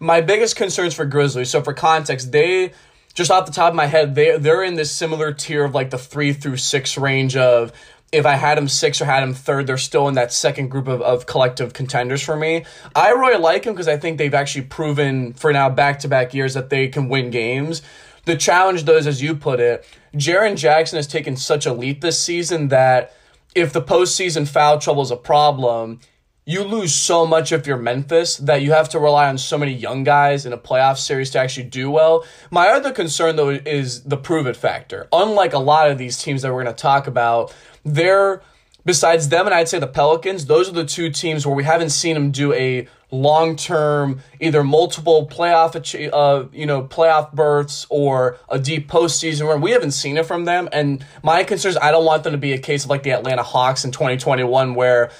my 0.00 0.20
biggest 0.20 0.56
concerns 0.56 0.94
for 0.94 1.04
Grizzlies. 1.04 1.50
So 1.50 1.62
for 1.62 1.74
context, 1.74 2.32
they 2.32 2.72
just 3.14 3.30
off 3.30 3.46
the 3.46 3.52
top 3.52 3.70
of 3.70 3.76
my 3.76 3.86
head, 3.86 4.14
they 4.14 4.36
they're 4.38 4.62
in 4.62 4.74
this 4.74 4.90
similar 4.90 5.32
tier 5.32 5.64
of 5.64 5.74
like 5.74 5.90
the 5.90 5.98
three 5.98 6.32
through 6.32 6.56
six 6.56 6.98
range 6.98 7.36
of 7.36 7.72
if 8.10 8.24
I 8.24 8.36
had 8.36 8.56
him 8.56 8.68
six 8.68 9.00
or 9.02 9.04
had 9.04 9.22
him 9.22 9.34
third, 9.34 9.66
they're 9.66 9.76
still 9.76 10.08
in 10.08 10.14
that 10.14 10.32
second 10.32 10.68
group 10.70 10.88
of, 10.88 11.02
of 11.02 11.26
collective 11.26 11.74
contenders 11.74 12.22
for 12.22 12.36
me. 12.36 12.64
I 12.96 13.10
really 13.10 13.38
like 13.38 13.64
him 13.64 13.74
because 13.74 13.88
I 13.88 13.98
think 13.98 14.16
they've 14.16 14.32
actually 14.32 14.64
proven 14.64 15.34
for 15.34 15.52
now 15.52 15.68
back 15.68 16.00
to 16.00 16.08
back 16.08 16.32
years 16.32 16.54
that 16.54 16.70
they 16.70 16.88
can 16.88 17.08
win 17.08 17.30
games. 17.30 17.82
The 18.28 18.36
challenge, 18.36 18.84
though, 18.84 18.98
is 18.98 19.06
as 19.06 19.22
you 19.22 19.34
put 19.34 19.58
it, 19.58 19.86
Jaren 20.12 20.54
Jackson 20.54 20.96
has 20.98 21.06
taken 21.06 21.34
such 21.34 21.64
a 21.64 21.72
leap 21.72 22.02
this 22.02 22.20
season 22.20 22.68
that 22.68 23.14
if 23.54 23.72
the 23.72 23.80
postseason 23.80 24.46
foul 24.46 24.78
trouble 24.78 25.00
is 25.00 25.10
a 25.10 25.16
problem, 25.16 26.00
you 26.44 26.62
lose 26.62 26.94
so 26.94 27.26
much 27.26 27.52
of 27.52 27.66
your 27.66 27.78
Memphis 27.78 28.36
that 28.36 28.60
you 28.60 28.72
have 28.72 28.90
to 28.90 28.98
rely 28.98 29.30
on 29.30 29.38
so 29.38 29.56
many 29.56 29.72
young 29.72 30.04
guys 30.04 30.44
in 30.44 30.52
a 30.52 30.58
playoff 30.58 30.98
series 30.98 31.30
to 31.30 31.38
actually 31.38 31.70
do 31.70 31.90
well. 31.90 32.22
My 32.50 32.68
other 32.68 32.92
concern, 32.92 33.36
though, 33.36 33.48
is 33.48 34.02
the 34.02 34.18
prove 34.18 34.46
it 34.46 34.56
factor. 34.56 35.08
Unlike 35.10 35.54
a 35.54 35.58
lot 35.58 35.90
of 35.90 35.96
these 35.96 36.22
teams 36.22 36.42
that 36.42 36.52
we're 36.52 36.64
going 36.64 36.76
to 36.76 36.82
talk 36.82 37.06
about, 37.06 37.54
they're 37.82 38.42
besides 38.84 39.30
them 39.30 39.46
and 39.46 39.54
I'd 39.54 39.68
say 39.68 39.78
the 39.78 39.86
Pelicans, 39.86 40.44
those 40.44 40.68
are 40.68 40.72
the 40.72 40.84
two 40.84 41.08
teams 41.08 41.46
where 41.46 41.56
we 41.56 41.64
haven't 41.64 41.90
seen 41.90 42.12
them 42.12 42.30
do 42.30 42.52
a 42.52 42.88
long-term 43.10 44.20
either 44.40 44.62
multiple 44.62 45.26
playoff 45.26 45.74
uh, 46.12 46.46
you 46.52 46.66
know 46.66 46.82
playoff 46.82 47.32
berths 47.32 47.86
or 47.88 48.38
a 48.48 48.58
deep 48.58 48.88
postseason 48.88 49.48
run. 49.48 49.60
We 49.60 49.70
haven't 49.70 49.92
seen 49.92 50.16
it 50.16 50.26
from 50.26 50.44
them 50.44 50.68
and 50.72 51.04
my 51.22 51.42
concern 51.44 51.70
is 51.70 51.78
I 51.80 51.90
don't 51.90 52.04
want 52.04 52.24
them 52.24 52.32
to 52.32 52.38
be 52.38 52.52
a 52.52 52.58
case 52.58 52.84
of 52.84 52.90
like 52.90 53.02
the 53.02 53.12
Atlanta 53.12 53.42
Hawks 53.42 53.84
in 53.84 53.92
2021 53.92 54.74
where 54.74 55.10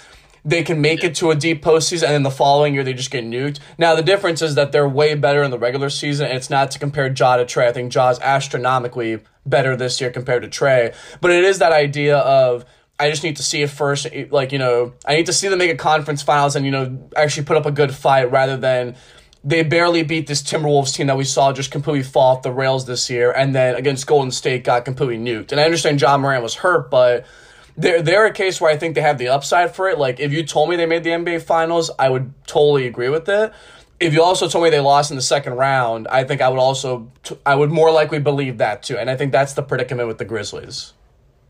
they 0.44 0.62
can 0.62 0.80
make 0.80 1.02
it 1.02 1.14
to 1.16 1.30
a 1.30 1.34
deep 1.34 1.62
postseason 1.62 2.04
and 2.04 2.12
then 2.14 2.22
the 2.22 2.30
following 2.30 2.74
year 2.74 2.84
they 2.84 2.92
just 2.92 3.10
get 3.10 3.24
nuked. 3.24 3.58
Now 3.78 3.94
the 3.94 4.02
difference 4.02 4.42
is 4.42 4.54
that 4.54 4.72
they're 4.72 4.88
way 4.88 5.14
better 5.14 5.42
in 5.42 5.50
the 5.50 5.58
regular 5.58 5.90
season 5.90 6.26
and 6.26 6.36
it's 6.36 6.50
not 6.50 6.70
to 6.72 6.78
compare 6.78 7.06
Ja 7.06 7.36
to 7.36 7.44
Trae. 7.44 7.68
I 7.68 7.72
think 7.72 7.92
Ja's 7.92 8.20
astronomically 8.20 9.20
better 9.46 9.76
this 9.76 10.00
year 10.00 10.10
compared 10.10 10.42
to 10.42 10.48
Trae. 10.48 10.94
But 11.20 11.30
it 11.30 11.44
is 11.44 11.58
that 11.58 11.72
idea 11.72 12.18
of 12.18 12.64
I 12.98 13.10
just 13.10 13.22
need 13.22 13.36
to 13.36 13.42
see 13.42 13.62
it 13.62 13.70
first. 13.70 14.06
Like, 14.30 14.52
you 14.52 14.58
know, 14.58 14.94
I 15.06 15.16
need 15.16 15.26
to 15.26 15.32
see 15.32 15.48
them 15.48 15.58
make 15.58 15.70
a 15.70 15.76
conference 15.76 16.22
finals 16.22 16.56
and, 16.56 16.64
you 16.64 16.72
know, 16.72 17.08
actually 17.16 17.44
put 17.44 17.56
up 17.56 17.66
a 17.66 17.70
good 17.70 17.94
fight 17.94 18.30
rather 18.30 18.56
than 18.56 18.96
they 19.44 19.62
barely 19.62 20.02
beat 20.02 20.26
this 20.26 20.42
Timberwolves 20.42 20.94
team 20.94 21.06
that 21.06 21.16
we 21.16 21.24
saw 21.24 21.52
just 21.52 21.70
completely 21.70 22.02
fall 22.02 22.36
off 22.36 22.42
the 22.42 22.52
rails 22.52 22.86
this 22.86 23.08
year. 23.08 23.30
And 23.30 23.54
then 23.54 23.76
against 23.76 24.06
Golden 24.06 24.32
State 24.32 24.64
got 24.64 24.84
completely 24.84 25.18
nuked. 25.18 25.52
And 25.52 25.60
I 25.60 25.64
understand 25.64 26.00
Ja 26.00 26.18
Morant 26.18 26.42
was 26.42 26.56
hurt, 26.56 26.90
but 26.90 27.24
they're, 27.76 28.02
they're 28.02 28.26
a 28.26 28.32
case 28.32 28.60
where 28.60 28.70
I 28.70 28.76
think 28.76 28.96
they 28.96 29.00
have 29.00 29.18
the 29.18 29.28
upside 29.28 29.76
for 29.76 29.88
it. 29.88 29.98
Like, 29.98 30.18
if 30.18 30.32
you 30.32 30.42
told 30.42 30.68
me 30.68 30.74
they 30.74 30.86
made 30.86 31.04
the 31.04 31.10
NBA 31.10 31.42
finals, 31.42 31.90
I 31.98 32.08
would 32.08 32.34
totally 32.46 32.86
agree 32.86 33.08
with 33.08 33.28
it 33.28 33.52
if 34.00 34.14
you 34.14 34.22
also 34.22 34.48
told 34.48 34.64
me 34.64 34.70
they 34.70 34.80
lost 34.80 35.10
in 35.10 35.16
the 35.16 35.22
second 35.22 35.54
round, 35.54 36.06
I 36.08 36.24
think 36.24 36.40
I 36.40 36.48
would 36.48 36.60
also 36.60 37.10
I 37.44 37.54
would 37.54 37.70
more 37.70 37.90
likely 37.90 38.20
believe 38.20 38.58
that 38.58 38.82
too. 38.82 38.96
And 38.96 39.10
I 39.10 39.16
think 39.16 39.32
that's 39.32 39.54
the 39.54 39.62
predicament 39.62 40.08
with 40.08 40.18
the 40.18 40.24
Grizzlies. 40.24 40.92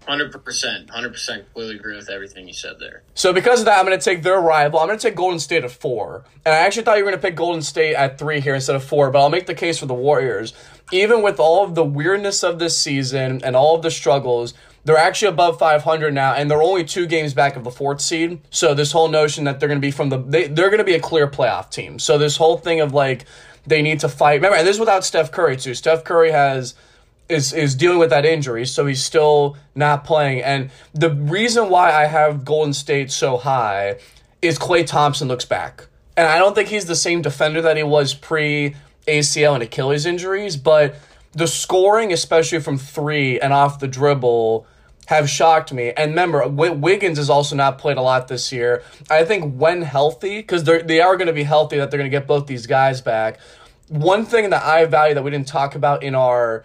Hundred 0.09 0.33
percent, 0.43 0.89
hundred 0.89 1.13
percent, 1.13 1.45
completely 1.45 1.77
agree 1.77 1.95
with 1.95 2.09
everything 2.09 2.47
you 2.49 2.55
said 2.55 2.77
there. 2.81 3.03
So 3.13 3.35
because 3.35 3.61
of 3.61 3.67
that, 3.67 3.79
I'm 3.79 3.85
going 3.85 3.99
to 3.99 4.03
take 4.03 4.23
their 4.23 4.41
rival. 4.41 4.79
I'm 4.81 4.87
going 4.87 4.99
to 4.99 5.07
take 5.07 5.15
Golden 5.15 5.39
State 5.39 5.65
at 5.65 5.71
four, 5.71 6.25
and 6.47 6.55
I 6.55 6.61
actually 6.61 6.85
thought 6.85 6.97
you 6.97 7.05
were 7.05 7.11
going 7.11 7.21
to 7.21 7.27
pick 7.27 7.37
Golden 7.37 7.61
State 7.61 7.95
at 7.95 8.19
three 8.19 8.41
here 8.41 8.55
instead 8.55 8.75
of 8.75 8.83
four. 8.83 9.11
But 9.11 9.19
I'll 9.19 9.29
make 9.29 9.45
the 9.45 9.55
case 9.55 9.79
for 9.79 9.85
the 9.85 9.93
Warriors. 9.93 10.55
Even 10.91 11.21
with 11.21 11.39
all 11.39 11.63
of 11.63 11.75
the 11.75 11.85
weirdness 11.85 12.43
of 12.43 12.59
this 12.59 12.79
season 12.79 13.43
and 13.45 13.55
all 13.55 13.77
of 13.77 13.83
the 13.83 13.91
struggles, 13.91 14.55
they're 14.87 14.97
actually 14.97 15.29
above 15.29 15.59
500 15.59 16.15
now, 16.15 16.33
and 16.33 16.51
they're 16.51 16.63
only 16.63 16.85
two 16.85 17.07
games 17.07 17.35
back 17.35 17.57
of 17.57 17.65
the 17.65 17.71
fourth 17.71 18.01
seed. 18.01 18.41
So 18.49 18.73
this 18.73 18.93
whole 18.93 19.09
notion 19.09 19.45
that 19.45 19.61
they're 19.61 19.69
going 19.69 19.81
to 19.81 19.87
be 19.87 19.91
from 19.91 20.09
the 20.09 20.17
they, 20.17 20.49
they're 20.49 20.71
going 20.71 20.79
to 20.79 20.85
be 20.85 20.95
a 20.95 21.01
clear 21.01 21.29
playoff 21.29 21.71
team. 21.71 21.99
So 21.99 22.17
this 22.17 22.39
whole 22.39 22.57
thing 22.57 22.81
of 22.81 22.95
like 22.95 23.27
they 23.67 23.83
need 23.83 24.01
to 24.01 24.09
fight. 24.09 24.37
Remember, 24.37 24.57
and 24.57 24.67
this 24.67 24.77
is 24.77 24.81
without 24.81 25.05
Steph 25.05 25.31
Curry 25.31 25.59
too. 25.59 25.75
Steph 25.75 26.03
Curry 26.03 26.31
has 26.31 26.75
is 27.29 27.53
is 27.53 27.75
dealing 27.75 27.99
with 27.99 28.11
that 28.11 28.25
injury, 28.25 28.67
so 28.67 28.87
he's 28.87 29.03
still 29.03 29.57
not 29.75 30.05
playing. 30.05 30.43
And 30.43 30.71
the 30.95 31.11
reason 31.11 31.69
why 31.69 31.93
I 31.93 32.07
have 32.07 32.45
Golden 32.45 32.73
State 32.73 33.11
so 33.11 33.37
high 33.37 33.99
is 34.41 34.59
Klay 34.59 34.87
Thompson 34.87 35.29
looks 35.29 35.45
back. 35.45 35.87
And 36.17 36.27
I 36.27 36.39
don't 36.39 36.55
think 36.55 36.69
he's 36.69 36.87
the 36.87 36.97
same 36.97 37.23
defender 37.23 37.63
that 37.63 37.77
he 37.77 37.83
was 37.83 38.15
pre 38.15 38.75
ACL 39.07 39.55
and 39.55 39.63
Achilles 39.63 40.07
injuries, 40.07 40.57
but 40.57 40.97
the 41.33 41.47
scoring, 41.47 42.13
especially 42.13 42.61
from 42.61 42.79
three 42.79 43.39
and 43.39 43.53
off 43.53 43.79
the 43.79 43.89
dribble, 43.89 44.67
have 45.07 45.29
shocked 45.31 45.73
me. 45.73 45.93
And 45.97 46.11
remember, 46.11 46.47
Wiggins 46.49 47.19
has 47.19 47.31
also 47.31 47.57
not 47.57 47.79
played 47.79 47.97
a 47.97 48.03
lot 48.03 48.29
this 48.29 48.53
year. 48.53 48.83
I 49.11 49.25
think 49.25 49.55
when 49.55 49.83
healthy, 49.83 50.39
because 50.39 50.65
they 50.65 51.01
are 51.01 51.17
going 51.17 51.29
to 51.29 51.33
be 51.33 51.45
healthy, 51.45 51.79
that 51.79 51.91
they're 51.91 51.99
going 51.99 52.11
to 52.11 52.15
get 52.17 52.27
both 52.27 52.47
these 52.47 52.67
guys 52.67 53.01
back. 53.01 53.39
One 53.89 54.27
thing 54.27 54.51
that 54.51 54.63
I 54.63 54.85
value 54.85 55.15
that 55.15 55.25
we 55.25 55.31
didn't 55.31 55.49
talk 55.49 55.75
about 55.75 56.03
in 56.03 56.15
our 56.15 56.65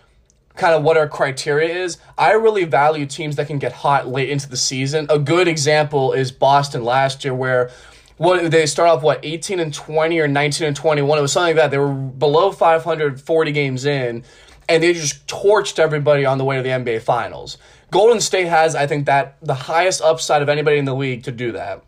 kind 0.56 0.76
of 0.76 0.84
what 0.84 0.98
our 0.98 1.08
criteria 1.08 1.84
is, 1.84 1.98
I 2.18 2.32
really 2.34 2.66
value 2.66 3.06
teams 3.06 3.36
that 3.38 3.48
can 3.48 3.60
get 3.60 3.72
hot 3.72 4.08
late 4.08 4.30
into 4.30 4.48
the 4.48 4.58
season. 4.58 5.08
A 5.10 5.20
good 5.20 5.48
example 5.48 6.14
is 6.14 6.32
Boston 6.32 6.84
last 6.84 7.24
year, 7.24 7.34
where 7.34 7.72
what 8.18 8.52
they 8.52 8.66
start 8.66 8.90
off 8.90 9.02
what 9.02 9.20
18 9.24 9.60
and 9.60 9.74
20 9.74 10.20
or 10.20 10.28
19 10.28 10.68
and 10.68 10.76
21 10.76 11.18
it 11.18 11.22
was 11.22 11.32
something 11.32 11.56
like 11.56 11.64
that 11.64 11.72
they 11.72 11.80
were 11.80 11.92
below 11.92 12.52
540 12.52 13.52
games 13.52 13.86
in 13.86 14.24
and 14.70 14.84
they 14.84 14.94
just 14.94 15.26
torched 15.26 15.80
everybody 15.80 16.24
on 16.24 16.38
the 16.38 16.44
way 16.44 16.56
to 16.56 16.62
the 16.62 16.70
nba 16.70 17.02
finals 17.02 17.58
Golden 17.94 18.20
State 18.22 18.48
has, 18.48 18.76
I 18.76 18.88
think, 18.88 19.06
that 19.06 19.38
the 19.44 19.54
highest 19.54 20.02
upside 20.02 20.42
of 20.42 20.50
anybody 20.50 20.80
in 20.80 20.86
the 20.86 20.96
league 20.96 21.26
to 21.26 21.32
do 21.32 21.52
that. 21.52 21.84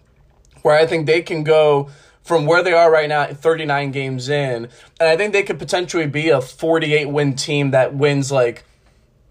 Where 0.61 0.77
I 0.77 0.85
think 0.85 1.07
they 1.07 1.23
can 1.23 1.43
go 1.43 1.89
from 2.25 2.45
where 2.45 2.63
they 2.63 2.73
are 2.73 2.91
right 2.91 3.07
now, 3.07 3.27
39 3.27 3.91
games 3.91 4.29
in, 4.29 4.67
and 4.99 5.09
I 5.09 5.15
think 5.15 5.31
they 5.31 5.43
could 5.43 5.59
potentially 5.59 6.07
be 6.07 6.29
a 6.29 6.41
48 6.41 7.05
win 7.05 7.35
team 7.35 7.71
that 7.71 7.93
wins 7.93 8.31
like 8.31 8.65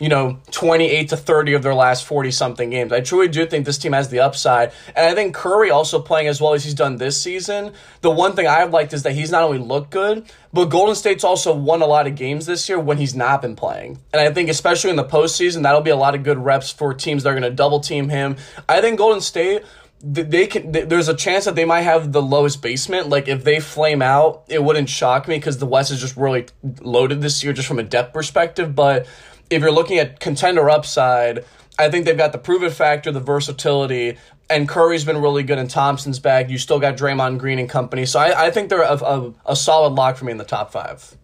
you 0.01 0.09
know, 0.09 0.39
28 0.51 1.09
to 1.11 1.17
30 1.17 1.55
of 1.55 1.63
their 1.63 1.75
last 1.75 2.05
40 2.05 2.33
something 2.33 2.69
games. 2.69 2.93
I 2.93 3.01
truly 3.01 3.29
do 3.29 3.47
think 3.47 3.65
this 3.65 3.79
team 3.79 3.93
has 3.93 4.09
the 4.09 4.19
upside. 4.21 4.73
And 4.95 5.07
I 5.07 5.15
think 5.15 5.35
Curry 5.35 5.71
also 5.71 6.01
playing 6.01 6.27
as 6.27 6.41
well 6.41 6.53
as 6.53 6.65
he's 6.65 6.75
done 6.75 6.97
this 6.97 7.21
season. 7.21 7.73
The 8.01 8.11
one 8.11 8.35
thing 8.35 8.47
I've 8.47 8.73
liked 8.73 8.93
is 8.93 9.05
that 9.05 9.13
he's 9.13 9.31
not 9.31 9.45
only 9.45 9.59
looked 9.59 9.91
good, 9.91 10.27
but 10.53 10.67
Golden 10.67 10.97
State's 10.97 11.23
also 11.23 11.55
won 11.55 11.81
a 11.81 11.87
lot 11.87 12.09
of 12.09 12.17
games 12.17 12.45
this 12.45 12.69
year 12.69 12.79
when 12.79 12.99
he's 12.99 13.15
not 13.15 13.41
been 13.41 13.55
playing. 13.55 13.99
And 14.13 14.21
I 14.21 14.33
think 14.33 14.51
especially 14.51 14.91
in 14.91 14.97
the 14.97 15.05
postseason, 15.05 15.63
that'll 15.63 15.81
be 15.81 15.91
a 15.91 15.97
lot 15.97 16.17
of 16.17 16.25
good 16.25 16.39
reps 16.39 16.73
for 16.73 16.93
teams 16.93 17.23
that 17.23 17.31
are 17.31 17.33
going 17.33 17.45
to 17.45 17.51
double 17.51 17.79
team 17.79 18.09
him. 18.09 18.37
I 18.69 18.81
think 18.81 18.99
Golden 18.99 19.21
State 19.21 19.63
they 20.07 20.47
can 20.47 20.71
there's 20.71 21.09
a 21.09 21.15
chance 21.15 21.47
that 21.47 21.55
they 21.55 21.65
might 21.65 21.81
have 21.81 22.13
the 22.13 22.21
lowest 22.21 22.61
basement 22.61 23.09
like 23.09 23.27
if 23.27 23.43
they 23.43 23.59
flame 23.59 24.03
out 24.03 24.45
it 24.49 24.63
wouldn't 24.63 24.91
shock 24.91 25.27
me 25.27 25.37
because 25.37 25.57
the 25.57 25.67
west 25.67 25.91
is 25.91 25.99
just 25.99 26.15
really 26.15 26.45
loaded 26.83 27.23
this 27.23 27.43
year 27.43 27.55
just 27.55 27.67
from 27.67 27.79
a 27.79 27.83
depth 27.83 28.13
perspective 28.13 28.75
but 28.75 29.07
if 29.51 29.63
you're 29.63 29.73
looking 29.73 29.99
at 29.99 30.21
contender 30.21 30.69
upside, 30.71 31.45
I 31.79 31.91
think 31.91 32.05
they've 32.05 32.17
got 32.17 32.33
the 32.33 32.39
proven 32.39 32.71
factor, 32.71 33.11
the 33.13 33.21
versatility, 33.21 34.17
and 34.49 34.69
Curry's 34.69 35.05
been 35.05 35.21
really 35.21 35.43
good 35.43 35.59
in 35.59 35.69
Thompson's 35.69 36.19
bag. 36.19 36.51
You 36.51 36.59
still 36.59 36.79
got 36.79 36.97
Draymond 36.97 37.39
Green 37.39 37.59
and 37.59 37.69
company, 37.69 38.07
so 38.07 38.21
I, 38.21 38.47
I 38.47 38.51
think 38.51 38.69
they're 38.69 38.83
a, 38.83 38.95
a, 38.95 39.35
a, 39.47 39.57
solid 39.57 39.95
lock 39.95 40.17
for 40.17 40.27
me 40.27 40.33
in 40.33 40.39
the 40.39 40.45
top 40.45 40.71
five. 40.71 41.17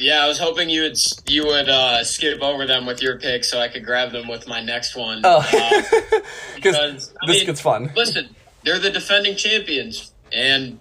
Yeah, 0.00 0.24
I 0.24 0.28
was 0.28 0.38
hoping 0.38 0.70
you 0.70 0.82
would 0.82 0.96
you 1.28 1.46
would 1.46 1.68
uh, 1.68 2.02
skip 2.04 2.40
over 2.40 2.66
them 2.66 2.86
with 2.86 3.02
your 3.02 3.18
pick 3.18 3.44
so 3.44 3.60
I 3.60 3.68
could 3.68 3.84
grab 3.84 4.12
them 4.12 4.28
with 4.28 4.48
my 4.48 4.62
next 4.62 4.96
one. 4.96 5.20
Oh, 5.24 5.38
uh, 5.38 6.20
because 6.54 7.12
this 7.26 7.36
mean, 7.36 7.46
gets 7.46 7.60
fun. 7.60 7.92
Listen, 7.94 8.34
they're 8.64 8.78
the 8.78 8.90
defending 8.90 9.36
champions, 9.36 10.12
and 10.32 10.78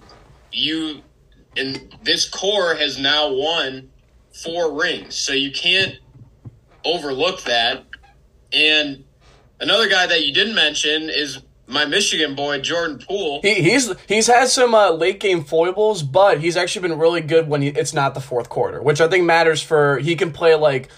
you 0.53 1.01
and 1.58 1.95
this 2.01 2.29
core 2.29 2.75
has 2.75 2.97
now 2.97 3.34
won 3.34 3.91
four 4.43 4.79
rings, 4.79 5.15
so 5.15 5.34
you 5.34 5.51
can't 5.51 5.95
overlook 6.86 7.43
that. 7.43 7.84
And 8.53 9.03
another 9.60 9.89
guy 9.89 10.08
that 10.08 10.25
you 10.25 10.34
didn't 10.34 10.55
mention 10.55 11.10
is 11.10 11.39
my 11.69 11.86
Michigan 11.86 12.36
boy 12.36 12.60
Jordan 12.62 12.99
Poole. 12.99 13.41
He, 13.41 13.55
he's 13.55 13.93
he's 14.08 14.27
had 14.27 14.47
some 14.47 14.75
uh, 14.75 14.91
late 14.91 15.19
game 15.19 15.43
foibles, 15.43 16.03
but 16.03 16.39
he's 16.39 16.58
actually 16.58 16.88
been 16.88 16.99
really 16.99 17.21
good 17.21 17.47
when 17.47 17.62
he, 17.62 17.69
it's 17.69 17.93
not 17.93 18.13
the 18.13 18.21
fourth 18.21 18.49
quarter, 18.49 18.82
which 18.82 18.99
I 18.99 19.08
think 19.08 19.25
matters 19.25 19.62
for 19.62 19.97
he 19.99 20.15
can 20.15 20.32
play 20.32 20.55
like. 20.55 20.89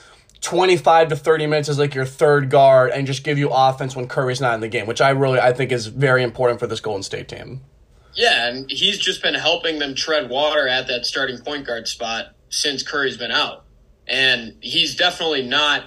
25 0.44 1.10
to 1.10 1.16
30 1.16 1.46
minutes 1.46 1.70
as 1.70 1.78
like 1.78 1.94
your 1.94 2.04
third 2.04 2.50
guard 2.50 2.90
and 2.90 3.06
just 3.06 3.24
give 3.24 3.38
you 3.38 3.52
offense 3.52 3.96
when 3.96 4.08
Curry's 4.08 4.42
not 4.42 4.56
in 4.56 4.60
the 4.60 4.68
game, 4.68 4.88
which 4.88 5.00
I 5.00 5.12
really 5.12 5.40
I 5.40 5.54
think 5.54 5.72
is 5.72 5.86
very 5.86 6.24
important 6.24 6.60
for 6.60 6.66
this 6.66 6.80
Golden 6.80 7.04
State 7.04 7.28
team. 7.28 7.62
Yeah, 8.16 8.48
and 8.48 8.68
he's 8.68 8.98
just 8.98 9.22
been 9.22 9.36
helping 9.36 9.78
them 9.78 9.94
tread 9.94 10.32
water 10.32 10.68
at 10.68 10.88
that 10.88 11.06
starting 11.06 11.38
point 11.38 11.68
guard 11.68 11.88
spot 11.88 12.34
since 12.50 12.82
Curry's 12.82 13.18
been 13.18 13.30
out 13.30 13.66
and 14.12 14.56
he's 14.62 14.96
definitely 14.96 15.42
not 15.42 15.86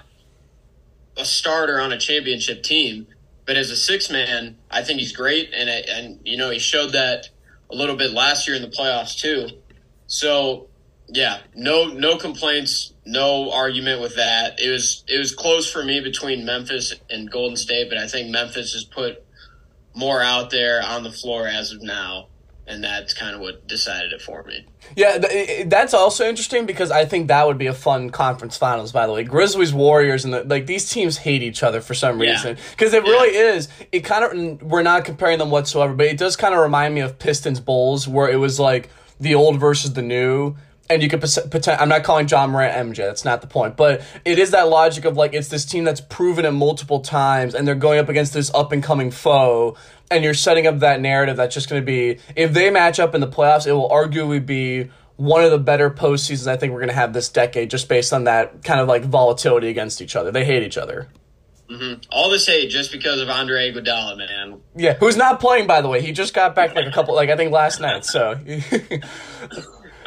a 1.17 1.25
starter 1.25 1.81
on 1.81 1.93
a 1.93 1.99
championship 1.99 2.63
team. 2.63 3.07
But 3.47 3.57
as 3.57 3.71
a 3.71 3.77
six 3.77 4.11
man, 4.11 4.57
I 4.71 4.83
think 4.83 5.01
he's 5.01 5.13
great, 5.13 5.53
and 5.53 5.69
and 5.69 6.21
you 6.25 6.37
know 6.37 6.51
he 6.51 6.59
showed 6.59 6.93
that 6.93 7.29
a 7.71 7.75
little 7.75 7.97
bit 7.97 8.13
last 8.13 8.47
year 8.47 8.57
in 8.57 8.63
the 8.63 8.69
playoffs 8.69 9.19
too. 9.19 9.49
So 10.07 10.69
yeah, 11.09 11.41
no 11.55 11.89
no 11.89 12.17
complaints, 12.17 12.93
no 13.05 13.51
argument 13.53 14.01
with 14.01 14.17
that. 14.17 14.61
It 14.61 14.71
was 14.71 15.05
it 15.09 15.19
was 15.19 15.35
close 15.35 15.71
for 15.71 15.85
me 15.85 16.01
between 16.01 16.45
Memphis 16.45 16.95
and 17.11 17.31
Golden 17.31 17.57
State, 17.57 17.89
but 17.89 17.99
I 17.99 18.07
think 18.07 18.31
Memphis 18.31 18.73
has 18.73 18.85
put 18.85 19.23
more 19.95 20.23
out 20.23 20.51
there 20.51 20.83
on 20.83 21.03
the 21.03 21.13
floor 21.13 21.47
as 21.47 21.71
of 21.71 21.83
now 21.83 22.29
and 22.67 22.83
that's 22.83 23.13
kind 23.13 23.35
of 23.35 23.41
what 23.41 23.67
decided 23.67 24.13
it 24.13 24.23
for 24.23 24.43
me. 24.45 24.67
Yeah, 24.97 25.65
that's 25.67 25.93
also 25.95 26.27
interesting 26.27 26.67
because 26.67 26.91
I 26.91 27.05
think 27.05 27.29
that 27.29 27.47
would 27.47 27.59
be 27.59 27.67
a 27.67 27.75
fun 27.75 28.11
conference 28.11 28.57
finals. 28.57 28.93
By 28.93 29.07
the 29.07 29.13
way, 29.13 29.25
Grizzlies, 29.25 29.73
Warriors, 29.73 30.25
and 30.25 30.33
the, 30.33 30.45
like 30.45 30.67
these 30.67 30.91
teams 30.91 31.19
hate 31.19 31.43
each 31.43 31.63
other 31.63 31.81
for 31.81 31.95
some 31.95 32.21
reason 32.21 32.57
because 32.71 32.95
it 32.95 33.03
really 33.03 33.37
is. 33.37 33.69
It 33.93 34.01
kind 34.01 34.25
of 34.25 34.63
we're 34.63 34.83
not 34.83 35.05
comparing 35.05 35.39
them 35.39 35.51
whatsoever, 35.51 35.95
but 35.95 36.07
it 36.07 36.19
does 36.19 36.37
kind 36.37 36.55
of 36.55 36.61
remind 36.61 36.95
me 36.95 37.01
of 37.01 37.19
Pistons 37.19 37.61
Bulls 37.61 38.09
where 38.09 38.29
it 38.29 38.37
was 38.37 38.59
like 38.61 38.91
the 39.21 39.35
old 39.35 39.61
versus 39.61 39.93
the 39.93 40.03
new. 40.03 40.57
And 40.91 41.03
you 41.03 41.09
could 41.09 41.21
pretend. 41.21 41.81
I'm 41.81 41.89
not 41.89 42.05
calling 42.05 42.29
Ja 42.29 42.47
Morant 42.47 42.91
MJ. 42.91 42.99
That's 42.99 43.25
not 43.25 43.41
the 43.41 43.47
point. 43.47 43.77
But 43.77 44.03
it 44.25 44.39
is 44.39 44.51
that 44.51 44.69
logic 44.69 45.07
of 45.07 45.17
like 45.17 45.33
it's 45.33 45.49
this 45.49 45.65
team 45.65 45.85
that's 45.85 46.03
proven 46.03 46.45
it 46.45 46.51
multiple 46.51 47.01
times, 47.01 47.55
and 47.55 47.67
they're 47.67 47.75
going 47.75 47.99
up 47.99 48.11
against 48.11 48.35
this 48.35 48.53
up 48.53 48.71
and 48.71 48.83
coming 48.83 49.11
foe 49.11 49.77
and 50.11 50.23
you're 50.23 50.35
setting 50.35 50.67
up 50.67 50.81
that 50.81 51.01
narrative 51.01 51.37
that's 51.37 51.55
just 51.55 51.69
going 51.69 51.81
to 51.81 51.87
be 51.87 52.19
if 52.37 52.53
they 52.53 52.71
match 52.71 53.01
up 53.01 53.15
in 53.15 53.21
the 53.21 53.27
playoffs, 53.27 53.67
it 53.67 53.73
will 53.73 53.89
arguably 53.89 54.45
be 54.45 54.91
one 55.17 55.45
of 55.45 55.51
the 55.51 55.59
better 55.59 55.91
postseasons 55.91 56.47
I 56.47 56.57
think 56.57 56.73
we're 56.73 56.81
going 56.81 56.89
to 56.89 56.95
have 56.95 57.13
this 57.13 57.29
decade, 57.29 57.71
just 57.71 57.89
based 57.89 58.13
on 58.13 58.25
that 58.25 58.65
kind 58.65 58.81
of 58.81 58.89
like 58.89 59.05
volatility 59.05 59.69
against 59.69 60.03
each 60.03 60.17
other. 60.17 60.31
They 60.31 60.45
hate 60.45 60.63
each 60.63 60.77
other. 60.77 61.09
Mm-hmm. 61.71 62.01
All 62.11 62.31
this 62.31 62.47
hate 62.47 62.69
just 62.69 62.93
because 62.93 63.21
of 63.21 63.31
Andre 63.31 63.73
Iguodala, 63.73 64.19
man. 64.19 64.61
Yeah, 64.77 64.95
who's 64.95 65.17
not 65.17 65.41
playing 65.41 65.67
by 65.67 65.81
the 65.81 65.89
way. 65.89 66.03
He 66.03 66.13
just 66.13 66.35
got 66.35 66.55
back 66.55 66.75
like 66.75 66.87
a 66.87 66.93
couple, 66.93 67.15
like 67.15 67.31
I 67.31 67.37
think 67.37 67.53
last 67.53 67.81
night. 67.81 68.05
So. 68.05 68.39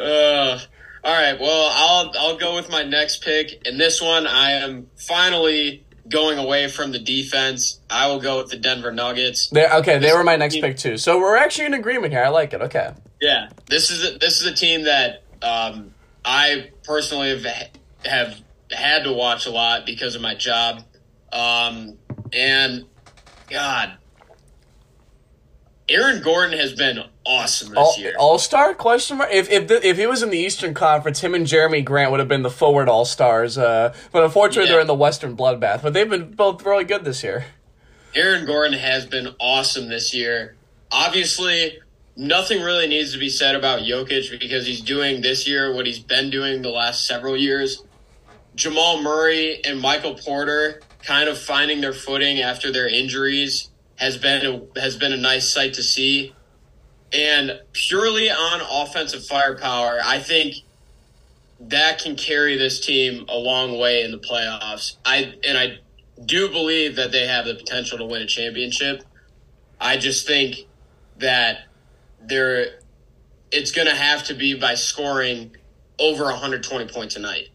uh, 0.00 0.58
all 1.04 1.14
right. 1.14 1.38
Well, 1.38 1.70
I'll 1.72 2.12
I'll 2.18 2.38
go 2.38 2.56
with 2.56 2.70
my 2.70 2.82
next 2.82 3.22
pick, 3.22 3.66
and 3.66 3.78
this 3.78 4.00
one 4.00 4.26
I 4.26 4.52
am 4.52 4.88
finally 4.96 5.84
going 6.08 6.38
away 6.38 6.68
from 6.68 6.92
the 6.92 6.98
defense, 6.98 7.80
I 7.90 8.08
will 8.08 8.20
go 8.20 8.38
with 8.38 8.50
the 8.50 8.56
Denver 8.56 8.92
Nuggets. 8.92 9.50
They're, 9.50 9.72
okay, 9.78 9.98
they 9.98 10.12
were 10.12 10.24
my 10.24 10.36
next 10.36 10.54
team, 10.54 10.62
pick 10.62 10.76
too. 10.76 10.96
So 10.96 11.18
we're 11.18 11.36
actually 11.36 11.66
in 11.66 11.74
agreement 11.74 12.12
here. 12.12 12.24
I 12.24 12.28
like 12.28 12.52
it. 12.52 12.62
Okay. 12.62 12.92
Yeah, 13.20 13.48
this 13.66 13.90
is 13.90 14.14
a, 14.14 14.18
this 14.18 14.40
is 14.40 14.46
a 14.46 14.54
team 14.54 14.84
that 14.84 15.22
um, 15.42 15.92
I 16.24 16.70
personally 16.84 17.30
have 17.30 17.70
have 18.04 18.40
had 18.70 19.04
to 19.04 19.12
watch 19.12 19.46
a 19.46 19.50
lot 19.50 19.86
because 19.86 20.14
of 20.14 20.22
my 20.22 20.34
job, 20.34 20.82
um, 21.32 21.98
and 22.32 22.84
God, 23.50 23.96
Aaron 25.88 26.22
Gordon 26.22 26.58
has 26.58 26.74
been 26.74 27.02
awesome 27.24 27.70
this 27.70 27.78
all, 27.78 27.94
year. 27.98 28.14
All 28.18 28.38
star 28.38 28.74
question 28.74 29.18
mark. 29.18 29.30
If 29.32 29.50
if 29.50 29.68
the, 29.68 29.86
if 29.86 29.96
he 29.96 30.06
was 30.06 30.22
in 30.22 30.30
the 30.30 30.38
Eastern 30.38 30.74
Conference, 30.74 31.20
him 31.20 31.34
and 31.34 31.46
Jerami 31.46 31.84
Grant 31.84 32.10
would 32.10 32.20
have 32.20 32.28
been 32.28 32.42
the 32.42 32.50
forward 32.50 32.88
all 32.88 33.04
stars. 33.04 33.56
Uh, 33.56 33.94
but 34.12 34.22
unfortunately, 34.22 34.68
yeah. 34.68 34.72
they're 34.72 34.80
in 34.82 34.86
the 34.86 34.94
Western 34.94 35.36
bloodbath. 35.36 35.82
But 35.82 35.94
they've 35.94 36.08
been 36.08 36.32
both 36.32 36.64
really 36.64 36.84
good 36.84 37.04
this 37.04 37.22
year. 37.22 37.46
Aaron 38.14 38.46
Gordon 38.46 38.78
has 38.78 39.06
been 39.06 39.34
awesome 39.40 39.88
this 39.88 40.12
year. 40.12 40.56
Obviously, 40.90 41.78
nothing 42.16 42.62
really 42.62 42.86
needs 42.86 43.12
to 43.12 43.18
be 43.18 43.30
said 43.30 43.54
about 43.54 43.80
Jokic 43.80 44.38
because 44.38 44.66
he's 44.66 44.80
doing 44.80 45.22
this 45.22 45.46
year 45.46 45.74
what 45.74 45.86
he's 45.86 45.98
been 45.98 46.28
doing 46.28 46.62
the 46.62 46.70
last 46.70 47.06
several 47.06 47.36
years. 47.36 47.82
Jamal 48.54 49.00
Murray 49.02 49.64
and 49.64 49.80
Michael 49.80 50.14
Porter 50.14 50.80
kind 51.02 51.28
of 51.28 51.38
finding 51.38 51.80
their 51.80 51.92
footing 51.92 52.40
after 52.40 52.72
their 52.72 52.88
injuries 52.88 53.67
has 53.98 54.16
been 54.16 54.46
a, 54.46 54.80
has 54.80 54.96
been 54.96 55.12
a 55.12 55.16
nice 55.16 55.52
sight 55.52 55.74
to 55.74 55.82
see. 55.82 56.34
And 57.12 57.60
purely 57.72 58.30
on 58.30 58.60
offensive 58.60 59.24
firepower, 59.26 59.98
I 60.04 60.20
think 60.20 60.56
that 61.60 61.98
can 61.98 62.16
carry 62.16 62.56
this 62.56 62.84
team 62.84 63.26
a 63.28 63.36
long 63.36 63.78
way 63.78 64.02
in 64.02 64.12
the 64.12 64.18
playoffs. 64.18 64.96
I 65.04 65.34
and 65.44 65.58
I 65.58 65.78
do 66.24 66.48
believe 66.48 66.96
that 66.96 67.12
they 67.12 67.26
have 67.26 67.46
the 67.46 67.54
potential 67.54 67.98
to 67.98 68.04
win 68.04 68.22
a 68.22 68.26
championship. 68.26 69.02
I 69.80 69.96
just 69.96 70.26
think 70.26 70.66
that 71.18 71.64
they're 72.20 72.80
it's 73.50 73.72
going 73.72 73.88
to 73.88 73.94
have 73.94 74.24
to 74.24 74.34
be 74.34 74.54
by 74.54 74.74
scoring 74.74 75.56
over 75.98 76.24
120 76.24 76.86
points 76.92 77.16
a 77.16 77.20
night. 77.20 77.48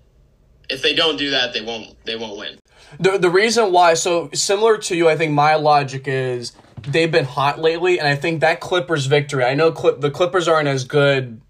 If 0.70 0.82
they 0.82 0.96
don't 0.96 1.18
do 1.18 1.32
that, 1.32 1.54
they 1.54 1.62
won't 1.62 1.96
they 2.06 2.16
won't 2.16 2.38
win. 2.38 2.60
The 3.00 3.18
the 3.18 3.30
reason 3.30 3.72
why 3.72 3.94
so 3.94 4.30
similar 4.34 4.78
to 4.80 4.96
you, 4.96 5.10
I 5.10 5.18
think 5.18 5.34
my 5.34 5.56
logic 5.56 6.08
is 6.08 6.54
they've 6.88 7.12
been 7.12 7.26
hot 7.26 7.60
lately, 7.60 8.00
and 8.00 8.08
I 8.08 8.16
think 8.16 8.42
that 8.42 8.60
Clippers 8.60 9.06
victory. 9.06 9.44
I 9.44 9.56
know 9.56 9.72
Clip, 9.72 10.02
the 10.02 10.12
Clippers 10.12 10.48
aren't 10.48 10.68
as 10.68 10.84
good 10.84 11.42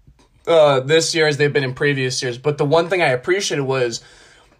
uh, 0.46 0.80
this 0.80 1.14
year 1.14 1.26
as 1.26 1.36
they've 1.36 1.52
been 1.52 1.64
in 1.64 1.74
previous 1.74 2.22
years, 2.22 2.38
but 2.38 2.58
the 2.58 2.64
one 2.64 2.88
thing 2.88 3.02
I 3.02 3.08
appreciated 3.08 3.62
was 3.62 4.02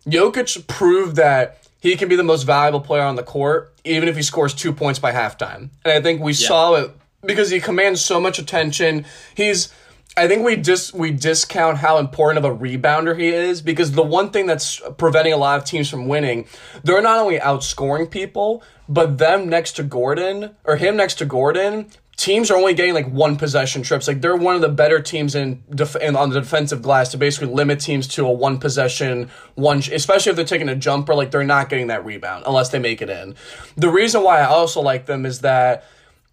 Jokic 0.06 0.66
proved 0.66 1.16
that 1.16 1.58
he 1.80 1.96
can 1.96 2.08
be 2.08 2.16
the 2.16 2.24
most 2.24 2.44
valuable 2.44 2.80
player 2.80 3.02
on 3.02 3.16
the 3.16 3.22
court, 3.22 3.74
even 3.84 4.08
if 4.08 4.16
he 4.16 4.22
scores 4.22 4.54
two 4.54 4.72
points 4.72 4.98
by 4.98 5.12
halftime. 5.12 5.68
And 5.84 5.92
I 5.92 6.00
think 6.00 6.20
we 6.20 6.32
yeah. 6.32 6.48
saw 6.48 6.74
it 6.76 6.90
because 7.22 7.50
he 7.50 7.60
commands 7.60 8.00
so 8.00 8.20
much 8.20 8.38
attention. 8.38 9.04
He's 9.34 9.72
I 10.16 10.28
think 10.28 10.44
we 10.44 10.56
just 10.56 10.94
we 10.94 11.10
discount 11.10 11.78
how 11.78 11.98
important 11.98 12.44
of 12.44 12.50
a 12.50 12.56
rebounder 12.56 13.18
he 13.18 13.28
is 13.28 13.60
because 13.60 13.92
the 13.92 14.02
one 14.02 14.30
thing 14.30 14.46
that's 14.46 14.80
preventing 14.96 15.32
a 15.32 15.36
lot 15.36 15.58
of 15.58 15.64
teams 15.64 15.90
from 15.90 16.06
winning, 16.06 16.46
they're 16.84 17.02
not 17.02 17.18
only 17.18 17.38
outscoring 17.38 18.08
people, 18.08 18.62
but 18.88 19.18
them 19.18 19.48
next 19.48 19.72
to 19.72 19.82
Gordon 19.82 20.54
or 20.64 20.76
him 20.76 20.96
next 20.96 21.16
to 21.16 21.24
Gordon, 21.24 21.90
teams 22.16 22.48
are 22.50 22.56
only 22.56 22.74
getting 22.74 22.94
like 22.94 23.08
one 23.08 23.36
possession 23.36 23.82
trips. 23.82 24.06
Like 24.06 24.20
they're 24.20 24.36
one 24.36 24.54
of 24.54 24.60
the 24.60 24.68
better 24.68 25.00
teams 25.00 25.34
in, 25.34 25.64
def- 25.74 25.96
in 25.96 26.14
on 26.14 26.30
the 26.30 26.40
defensive 26.40 26.80
glass 26.80 27.10
to 27.10 27.18
basically 27.18 27.52
limit 27.52 27.80
teams 27.80 28.06
to 28.08 28.24
a 28.24 28.32
one 28.32 28.58
possession 28.58 29.30
one, 29.56 29.78
especially 29.78 30.30
if 30.30 30.36
they're 30.36 30.44
taking 30.44 30.68
a 30.68 30.76
jumper. 30.76 31.16
Like 31.16 31.32
they're 31.32 31.42
not 31.42 31.68
getting 31.68 31.88
that 31.88 32.04
rebound 32.04 32.44
unless 32.46 32.68
they 32.68 32.78
make 32.78 33.02
it 33.02 33.10
in. 33.10 33.34
The 33.76 33.88
reason 33.88 34.22
why 34.22 34.40
I 34.40 34.44
also 34.44 34.80
like 34.80 35.06
them 35.06 35.26
is 35.26 35.40
that 35.40 35.84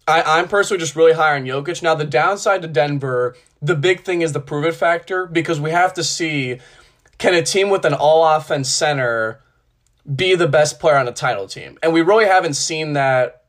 I, 0.06 0.22
I'm 0.22 0.46
personally 0.46 0.78
just 0.78 0.94
really 0.94 1.14
high 1.14 1.36
on 1.36 1.44
Jokic. 1.44 1.82
Now 1.82 1.96
the 1.96 2.04
downside 2.04 2.62
to 2.62 2.68
Denver 2.68 3.36
the 3.62 3.76
big 3.76 4.02
thing 4.02 4.20
is 4.20 4.32
the 4.32 4.40
prove 4.40 4.64
it 4.66 4.74
factor 4.74 5.24
because 5.24 5.60
we 5.60 5.70
have 5.70 5.94
to 5.94 6.04
see 6.04 6.58
can 7.18 7.34
a 7.34 7.42
team 7.42 7.70
with 7.70 7.84
an 7.84 7.94
all 7.94 8.24
offense 8.24 8.68
center 8.68 9.40
be 10.16 10.34
the 10.34 10.48
best 10.48 10.80
player 10.80 10.96
on 10.96 11.06
a 11.06 11.12
title 11.12 11.46
team? 11.46 11.78
And 11.82 11.92
we 11.92 12.02
really 12.02 12.26
haven't 12.26 12.54
seen 12.54 12.94
that 12.94 13.44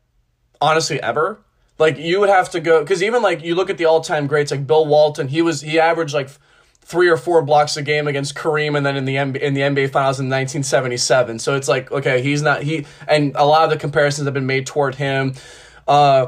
honestly 0.62 1.02
ever. 1.02 1.40
Like 1.80 1.98
you 1.98 2.20
would 2.20 2.30
have 2.30 2.52
to 2.52 2.60
go 2.60 2.82
because 2.82 3.02
even 3.02 3.24
like 3.24 3.44
you 3.44 3.56
look 3.56 3.72
at 3.72 3.80
the 3.80 3.86
all 3.86 4.02
time 4.02 4.28
greats 4.28 4.52
like 4.52 4.68
Bill 4.68 4.86
Walton, 4.86 5.28
he 5.28 5.42
was 5.42 5.62
he 5.62 5.80
averaged 5.80 6.14
like 6.14 6.30
three 6.82 7.10
or 7.10 7.18
four 7.18 7.42
blocks 7.42 7.76
a 7.78 7.82
game 7.82 8.08
against 8.08 8.36
Kareem, 8.36 8.78
and 8.78 8.86
then 8.86 8.96
in 8.96 9.06
the 9.06 9.16
NBA, 9.16 9.38
in 9.38 9.54
the 9.54 9.62
NBA 9.62 9.90
Finals 9.90 10.20
in 10.20 10.28
1977. 10.28 11.40
So 11.40 11.56
it's 11.56 11.68
like 11.68 11.92
okay, 11.92 12.22
he's 12.22 12.44
not 12.44 12.62
he, 12.62 12.86
and 13.08 13.36
a 13.36 13.46
lot 13.46 13.64
of 13.64 13.72
the 13.72 13.78
comparisons 13.78 14.26
have 14.26 14.36
been 14.36 14.46
made 14.46 14.68
toward 14.68 14.96
him. 14.96 15.34
Uh, 15.88 16.28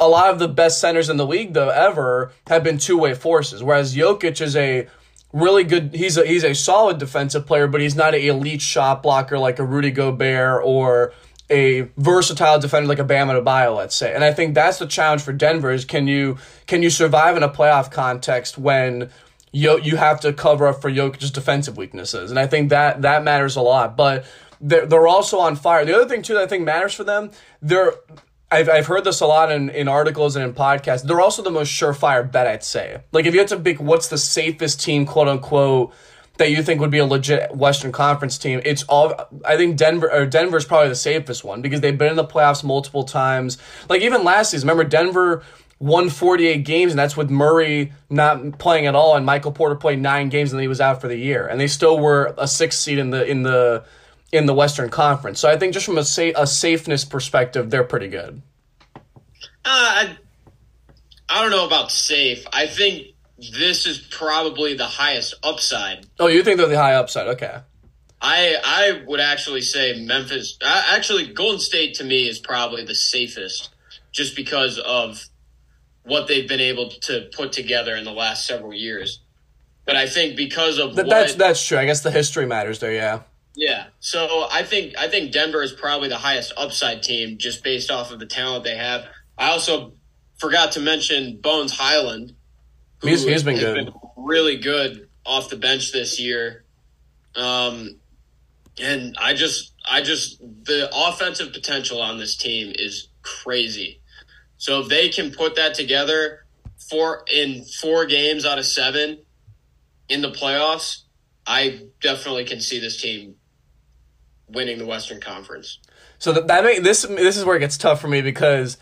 a 0.00 0.08
lot 0.08 0.30
of 0.30 0.38
the 0.38 0.48
best 0.48 0.80
centers 0.80 1.08
in 1.08 1.16
the 1.16 1.26
league 1.26 1.52
though 1.52 1.68
ever 1.68 2.32
have 2.48 2.64
been 2.64 2.78
two-way 2.78 3.14
forces 3.14 3.62
whereas 3.62 3.94
Jokic 3.94 4.40
is 4.40 4.56
a 4.56 4.88
really 5.32 5.62
good 5.62 5.94
he's 5.94 6.16
a 6.16 6.26
he's 6.26 6.42
a 6.42 6.54
solid 6.54 6.98
defensive 6.98 7.46
player 7.46 7.68
but 7.68 7.80
he's 7.80 7.94
not 7.94 8.14
an 8.14 8.20
elite 8.20 8.62
shot 8.62 9.02
blocker 9.02 9.38
like 9.38 9.58
a 9.58 9.64
Rudy 9.64 9.92
Gobert 9.92 10.62
or 10.64 11.12
a 11.50 11.82
versatile 11.96 12.60
defender 12.60 12.88
like 12.88 13.00
a 13.00 13.04
Bam 13.04 13.28
Adebayo, 13.28 13.76
let's 13.76 13.96
say. 13.96 14.14
And 14.14 14.22
I 14.22 14.32
think 14.32 14.54
that's 14.54 14.78
the 14.78 14.86
challenge 14.86 15.22
for 15.22 15.32
Denver 15.32 15.70
is 15.70 15.84
can 15.84 16.06
you 16.06 16.38
can 16.66 16.82
you 16.82 16.90
survive 16.90 17.36
in 17.36 17.42
a 17.42 17.48
playoff 17.48 17.90
context 17.90 18.56
when 18.56 19.10
you 19.52 19.80
you 19.82 19.96
have 19.96 20.20
to 20.20 20.32
cover 20.32 20.68
up 20.68 20.80
for 20.80 20.90
Jokic's 20.90 21.30
defensive 21.30 21.76
weaknesses. 21.76 22.30
And 22.30 22.38
I 22.38 22.46
think 22.46 22.70
that 22.70 23.02
that 23.02 23.24
matters 23.24 23.56
a 23.56 23.62
lot. 23.62 23.96
But 23.96 24.24
they're, 24.60 24.86
they're 24.86 25.08
also 25.08 25.40
on 25.40 25.56
fire. 25.56 25.84
The 25.84 25.94
other 25.94 26.08
thing 26.08 26.22
too 26.22 26.34
that 26.34 26.44
I 26.44 26.46
think 26.46 26.64
matters 26.64 26.94
for 26.94 27.04
them, 27.04 27.32
they're 27.60 27.94
I've, 28.52 28.68
I've 28.68 28.86
heard 28.86 29.04
this 29.04 29.20
a 29.20 29.26
lot 29.26 29.52
in, 29.52 29.70
in 29.70 29.86
articles 29.86 30.34
and 30.34 30.44
in 30.44 30.54
podcasts. 30.54 31.04
They're 31.04 31.20
also 31.20 31.42
the 31.42 31.50
most 31.50 31.70
surefire 31.70 32.30
bet, 32.30 32.46
I'd 32.46 32.64
say. 32.64 33.00
Like, 33.12 33.26
if 33.26 33.34
you 33.34 33.40
had 33.40 33.48
to 33.48 33.60
pick 33.60 33.80
what's 33.80 34.08
the 34.08 34.18
safest 34.18 34.80
team, 34.80 35.06
quote 35.06 35.28
unquote, 35.28 35.92
that 36.38 36.50
you 36.50 36.62
think 36.62 36.80
would 36.80 36.90
be 36.90 36.98
a 36.98 37.06
legit 37.06 37.54
Western 37.54 37.92
Conference 37.92 38.38
team, 38.38 38.62
it's 38.64 38.82
all. 38.84 39.14
I 39.44 39.56
think 39.56 39.76
Denver 39.76 40.10
or 40.10 40.24
Denver's 40.24 40.64
probably 40.64 40.88
the 40.88 40.94
safest 40.94 41.44
one 41.44 41.60
because 41.60 41.80
they've 41.80 41.96
been 41.96 42.10
in 42.10 42.16
the 42.16 42.24
playoffs 42.24 42.64
multiple 42.64 43.04
times. 43.04 43.58
Like 43.90 44.00
even 44.00 44.24
last 44.24 44.50
season, 44.50 44.66
remember 44.66 44.88
Denver 44.88 45.44
won 45.78 46.08
48 46.08 46.64
games, 46.64 46.92
and 46.92 46.98
that's 46.98 47.16
with 47.16 47.30
Murray 47.30 47.92
not 48.08 48.58
playing 48.58 48.86
at 48.86 48.94
all, 48.94 49.16
and 49.16 49.26
Michael 49.26 49.52
Porter 49.52 49.74
played 49.74 50.00
nine 50.00 50.30
games, 50.30 50.50
and 50.50 50.58
then 50.58 50.62
he 50.62 50.68
was 50.68 50.80
out 50.80 51.00
for 51.00 51.08
the 51.08 51.16
year, 51.16 51.46
and 51.46 51.60
they 51.60 51.66
still 51.66 51.98
were 51.98 52.34
a 52.38 52.48
sixth 52.48 52.80
seed 52.80 52.98
in 52.98 53.10
the 53.10 53.24
in 53.24 53.42
the 53.42 53.84
in 54.32 54.46
the 54.46 54.54
Western 54.54 54.90
Conference. 54.90 55.40
So 55.40 55.48
I 55.48 55.56
think 55.58 55.74
just 55.74 55.86
from 55.86 55.98
a 55.98 56.04
sa- 56.04 56.32
a 56.36 56.46
safeness 56.46 57.04
perspective, 57.04 57.70
they're 57.70 57.84
pretty 57.84 58.08
good. 58.08 58.42
Uh, 58.96 59.00
I, 59.64 60.16
I 61.28 61.42
don't 61.42 61.50
know 61.50 61.66
about 61.66 61.90
safe. 61.90 62.46
I 62.52 62.66
think 62.66 63.08
this 63.38 63.86
is 63.86 63.98
probably 63.98 64.74
the 64.74 64.86
highest 64.86 65.34
upside. 65.42 66.06
Oh, 66.18 66.26
you 66.26 66.42
think 66.42 66.58
they're 66.58 66.68
the 66.68 66.76
high 66.76 66.94
upside? 66.94 67.28
Okay. 67.28 67.58
I 68.22 68.56
I 68.62 69.02
would 69.06 69.20
actually 69.20 69.62
say 69.62 70.04
Memphis. 70.04 70.58
Actually, 70.62 71.32
Golden 71.32 71.58
State 71.60 71.94
to 71.94 72.04
me 72.04 72.28
is 72.28 72.38
probably 72.38 72.84
the 72.84 72.94
safest, 72.94 73.70
just 74.12 74.36
because 74.36 74.78
of 74.78 75.24
what 76.02 76.28
they've 76.28 76.48
been 76.48 76.60
able 76.60 76.90
to 76.90 77.28
put 77.34 77.52
together 77.52 77.96
in 77.96 78.04
the 78.04 78.12
last 78.12 78.46
several 78.46 78.74
years. 78.74 79.20
But 79.86 79.96
I 79.96 80.06
think 80.06 80.36
because 80.36 80.78
of 80.78 80.94
Th- 80.94 81.06
what, 81.06 81.08
that's 81.08 81.34
that's 81.34 81.66
true. 81.66 81.78
I 81.78 81.86
guess 81.86 82.02
the 82.02 82.10
history 82.10 82.46
matters 82.46 82.78
there. 82.78 82.92
Yeah. 82.92 83.20
Yeah. 83.60 83.88
So 84.00 84.46
I 84.50 84.62
think 84.62 84.94
I 84.98 85.08
think 85.08 85.32
Denver 85.32 85.62
is 85.62 85.70
probably 85.70 86.08
the 86.08 86.16
highest 86.16 86.54
upside 86.56 87.02
team 87.02 87.36
just 87.36 87.62
based 87.62 87.90
off 87.90 88.10
of 88.10 88.18
the 88.18 88.24
talent 88.24 88.64
they 88.64 88.74
have. 88.74 89.04
I 89.36 89.50
also 89.50 89.92
forgot 90.38 90.72
to 90.72 90.80
mention 90.80 91.38
Bones 91.42 91.70
Hyland. 91.70 92.32
He's, 93.02 93.22
he's 93.22 93.42
been 93.42 93.58
good. 93.58 93.74
Been 93.74 93.94
really 94.16 94.56
good 94.56 95.10
off 95.26 95.50
the 95.50 95.56
bench 95.56 95.92
this 95.92 96.18
year. 96.18 96.64
Um, 97.36 97.96
and 98.80 99.14
I 99.20 99.34
just, 99.34 99.74
I 99.86 100.00
just, 100.00 100.40
the 100.40 100.88
offensive 100.94 101.52
potential 101.52 102.00
on 102.00 102.16
this 102.16 102.36
team 102.36 102.72
is 102.74 103.08
crazy. 103.20 104.00
So 104.56 104.80
if 104.80 104.88
they 104.88 105.10
can 105.10 105.32
put 105.32 105.56
that 105.56 105.74
together 105.74 106.46
for 106.88 107.24
in 107.30 107.64
four 107.64 108.06
games 108.06 108.46
out 108.46 108.58
of 108.58 108.64
seven 108.64 109.18
in 110.08 110.22
the 110.22 110.30
playoffs, 110.30 111.02
I 111.46 111.88
definitely 112.00 112.46
can 112.46 112.62
see 112.62 112.80
this 112.80 113.00
team 113.00 113.34
winning 114.52 114.78
the 114.78 114.86
Western 114.86 115.20
Conference. 115.20 115.78
So 116.18 116.32
that, 116.32 116.46
that 116.48 116.64
make, 116.64 116.82
this 116.82 117.02
this 117.02 117.36
is 117.36 117.44
where 117.44 117.56
it 117.56 117.60
gets 117.60 117.78
tough 117.78 118.00
for 118.00 118.08
me 118.08 118.20
because 118.20 118.76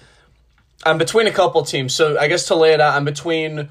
I'm 0.85 0.98
between 0.98 1.26
a 1.26 1.33
couple 1.33 1.62
teams. 1.64 1.94
So 1.94 2.18
I 2.18 2.28
guess 2.28 2.46
to 2.46 2.54
lay 2.54 2.72
it 2.72 2.81
out, 2.81 2.94
I'm 2.94 3.04
between 3.04 3.68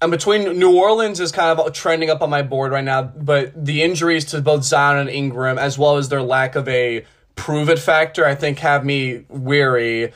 I'm 0.00 0.10
between 0.10 0.58
New 0.58 0.76
Orleans 0.76 1.18
is 1.18 1.32
kind 1.32 1.58
of 1.58 1.72
trending 1.72 2.10
up 2.10 2.22
on 2.22 2.30
my 2.30 2.42
board 2.42 2.70
right 2.70 2.84
now, 2.84 3.02
but 3.02 3.52
the 3.64 3.82
injuries 3.82 4.26
to 4.26 4.40
both 4.40 4.62
Zion 4.62 4.98
and 4.98 5.10
Ingram, 5.10 5.58
as 5.58 5.76
well 5.76 5.96
as 5.96 6.08
their 6.08 6.22
lack 6.22 6.54
of 6.54 6.68
a 6.68 7.04
prove 7.34 7.68
it 7.68 7.80
factor, 7.80 8.24
I 8.24 8.36
think 8.36 8.60
have 8.60 8.84
me 8.84 9.24
weary. 9.28 10.12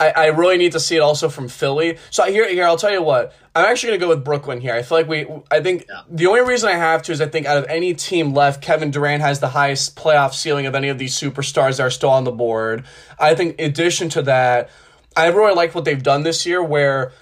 I, 0.00 0.10
I 0.10 0.26
really 0.28 0.56
need 0.56 0.72
to 0.72 0.80
see 0.80 0.96
it 0.96 1.00
also 1.00 1.28
from 1.28 1.48
Philly. 1.48 1.98
So 2.10 2.24
here, 2.24 2.48
here 2.48 2.64
I'll 2.64 2.78
tell 2.78 2.90
you 2.90 3.02
what. 3.02 3.34
I'm 3.54 3.66
actually 3.66 3.90
gonna 3.90 4.00
go 4.00 4.08
with 4.08 4.24
Brooklyn 4.24 4.60
here. 4.60 4.74
I 4.74 4.82
feel 4.82 4.98
like 4.98 5.08
we. 5.08 5.26
I 5.50 5.60
think 5.60 5.84
yeah. 5.88 6.02
the 6.08 6.26
only 6.26 6.40
reason 6.40 6.70
I 6.70 6.76
have 6.76 7.02
to 7.02 7.12
is 7.12 7.20
I 7.20 7.26
think 7.26 7.46
out 7.46 7.58
of 7.58 7.66
any 7.68 7.92
team 7.94 8.32
left, 8.32 8.62
Kevin 8.62 8.90
Durant 8.90 9.20
has 9.22 9.40
the 9.40 9.48
highest 9.48 9.96
playoff 9.96 10.32
ceiling 10.32 10.66
of 10.66 10.74
any 10.74 10.88
of 10.88 10.98
these 10.98 11.14
superstars 11.14 11.76
that 11.76 11.82
are 11.82 11.90
still 11.90 12.10
on 12.10 12.24
the 12.24 12.32
board. 12.32 12.84
I 13.18 13.34
think, 13.34 13.58
in 13.58 13.70
addition 13.70 14.08
to 14.10 14.22
that, 14.22 14.70
I 15.16 15.26
really 15.26 15.54
like 15.54 15.74
what 15.74 15.84
they've 15.84 16.02
done 16.02 16.22
this 16.22 16.46
year, 16.46 16.62
where 16.62 17.12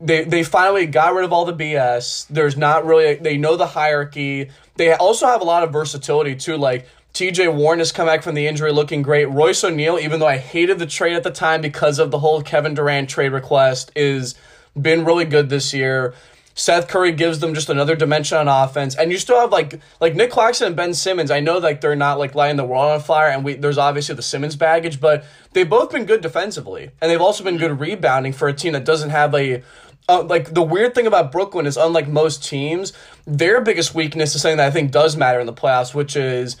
they 0.00 0.24
they 0.24 0.44
finally 0.44 0.86
got 0.86 1.14
rid 1.14 1.24
of 1.24 1.32
all 1.32 1.44
the 1.44 1.54
BS. 1.54 2.28
There's 2.28 2.56
not 2.56 2.86
really 2.86 3.14
they 3.14 3.38
know 3.38 3.56
the 3.56 3.66
hierarchy. 3.66 4.50
They 4.76 4.92
also 4.92 5.26
have 5.26 5.40
a 5.40 5.44
lot 5.44 5.62
of 5.64 5.72
versatility 5.72 6.36
too. 6.36 6.56
Like 6.56 6.86
TJ 7.14 7.54
Warren 7.54 7.80
has 7.80 7.92
come 7.92 8.06
back 8.06 8.22
from 8.22 8.34
the 8.34 8.46
injury 8.46 8.72
looking 8.72 9.02
great. 9.02 9.26
Royce 9.26 9.64
O'Neale, 9.64 9.98
even 9.98 10.20
though 10.20 10.28
I 10.28 10.38
hated 10.38 10.78
the 10.78 10.86
trade 10.86 11.16
at 11.16 11.22
the 11.22 11.30
time 11.30 11.60
because 11.60 11.98
of 11.98 12.10
the 12.10 12.20
whole 12.20 12.42
Kevin 12.42 12.74
Durant 12.74 13.08
trade 13.08 13.32
request, 13.32 13.90
is 13.96 14.34
been 14.80 15.04
really 15.04 15.24
good 15.24 15.48
this 15.48 15.74
year. 15.74 16.14
Seth 16.54 16.88
Curry 16.88 17.12
gives 17.12 17.38
them 17.38 17.54
just 17.54 17.70
another 17.70 17.96
dimension 17.96 18.36
on 18.36 18.46
offense, 18.46 18.94
and 18.94 19.10
you 19.10 19.18
still 19.18 19.40
have 19.40 19.50
like 19.50 19.80
like 20.00 20.14
Nic 20.14 20.30
Claxton 20.30 20.68
and 20.68 20.76
Ben 20.76 20.94
Simmons. 20.94 21.30
I 21.30 21.40
know 21.40 21.58
like 21.58 21.80
they're 21.80 21.96
not 21.96 22.18
like 22.18 22.34
lighting 22.34 22.56
the 22.56 22.64
world 22.64 22.92
on 22.92 23.00
fire, 23.00 23.30
and 23.30 23.44
we 23.44 23.54
there's 23.54 23.78
obviously 23.78 24.14
the 24.14 24.22
Simmons 24.22 24.56
baggage, 24.56 25.00
but 25.00 25.24
they've 25.52 25.68
both 25.68 25.90
been 25.90 26.04
good 26.04 26.20
defensively, 26.20 26.90
and 27.00 27.10
they've 27.10 27.20
also 27.20 27.44
been 27.44 27.56
good 27.56 27.80
rebounding 27.80 28.32
for 28.32 28.46
a 28.46 28.52
team 28.52 28.72
that 28.74 28.84
doesn't 28.84 29.10
have 29.10 29.34
a 29.34 29.62
uh, 30.08 30.22
like 30.24 30.52
the 30.52 30.62
weird 30.62 30.94
thing 30.94 31.06
about 31.06 31.32
Brooklyn 31.32 31.66
is 31.66 31.76
unlike 31.76 32.08
most 32.08 32.44
teams, 32.44 32.92
their 33.26 33.60
biggest 33.60 33.94
weakness 33.94 34.34
is 34.34 34.42
something 34.42 34.58
that 34.58 34.66
I 34.66 34.70
think 34.70 34.90
does 34.90 35.16
matter 35.16 35.40
in 35.40 35.46
the 35.46 35.52
playoffs, 35.52 35.94
which 35.94 36.16
is 36.16 36.56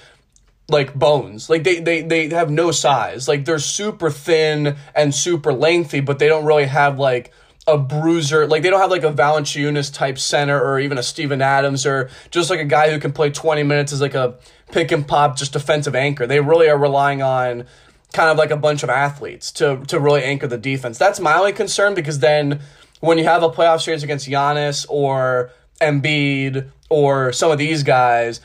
like 0.70 0.94
bones. 0.94 1.50
Like 1.50 1.64
they 1.64 1.80
they 1.80 2.02
they 2.02 2.28
have 2.30 2.50
no 2.50 2.70
size. 2.70 3.28
Like 3.28 3.44
they're 3.44 3.58
super 3.58 4.10
thin 4.10 4.76
and 4.94 5.14
super 5.14 5.52
lengthy, 5.52 6.00
but 6.00 6.18
they 6.18 6.28
don't 6.28 6.44
really 6.44 6.66
have 6.66 6.98
like 6.98 7.32
a 7.66 7.78
bruiser. 7.78 8.46
Like 8.46 8.62
they 8.62 8.70
don't 8.70 8.80
have 8.80 8.90
like 8.90 9.04
a 9.04 9.12
Valanciunas 9.12 9.92
type 9.92 10.18
center 10.18 10.60
or 10.60 10.78
even 10.80 10.98
a 10.98 11.02
Steven 11.02 11.42
Adams 11.42 11.86
or 11.86 12.10
just 12.30 12.50
like 12.50 12.60
a 12.60 12.64
guy 12.64 12.90
who 12.90 12.98
can 12.98 13.12
play 13.12 13.30
20 13.30 13.62
minutes 13.62 13.92
as 13.92 14.00
like 14.00 14.14
a 14.14 14.36
pick 14.72 14.92
and 14.92 15.06
pop 15.06 15.36
just 15.36 15.52
defensive 15.52 15.94
anchor. 15.94 16.26
They 16.26 16.40
really 16.40 16.68
are 16.68 16.78
relying 16.78 17.22
on 17.22 17.66
kind 18.12 18.30
of 18.30 18.36
like 18.38 18.50
a 18.50 18.56
bunch 18.56 18.82
of 18.82 18.90
athletes 18.90 19.52
to 19.52 19.82
to 19.86 20.00
really 20.00 20.24
anchor 20.24 20.46
the 20.46 20.58
defense. 20.58 20.98
That's 20.98 21.20
my 21.20 21.34
only 21.34 21.52
concern 21.52 21.94
because 21.94 22.18
then 22.18 22.60
when 23.00 23.18
you 23.18 23.24
have 23.24 23.42
a 23.42 23.50
playoff 23.50 23.82
series 23.82 24.02
against 24.02 24.28
Giannis 24.28 24.86
or 24.88 25.50
Embiid 25.80 26.70
or 26.88 27.32
some 27.32 27.50
of 27.50 27.58
these 27.58 27.82
guys, 27.82 28.40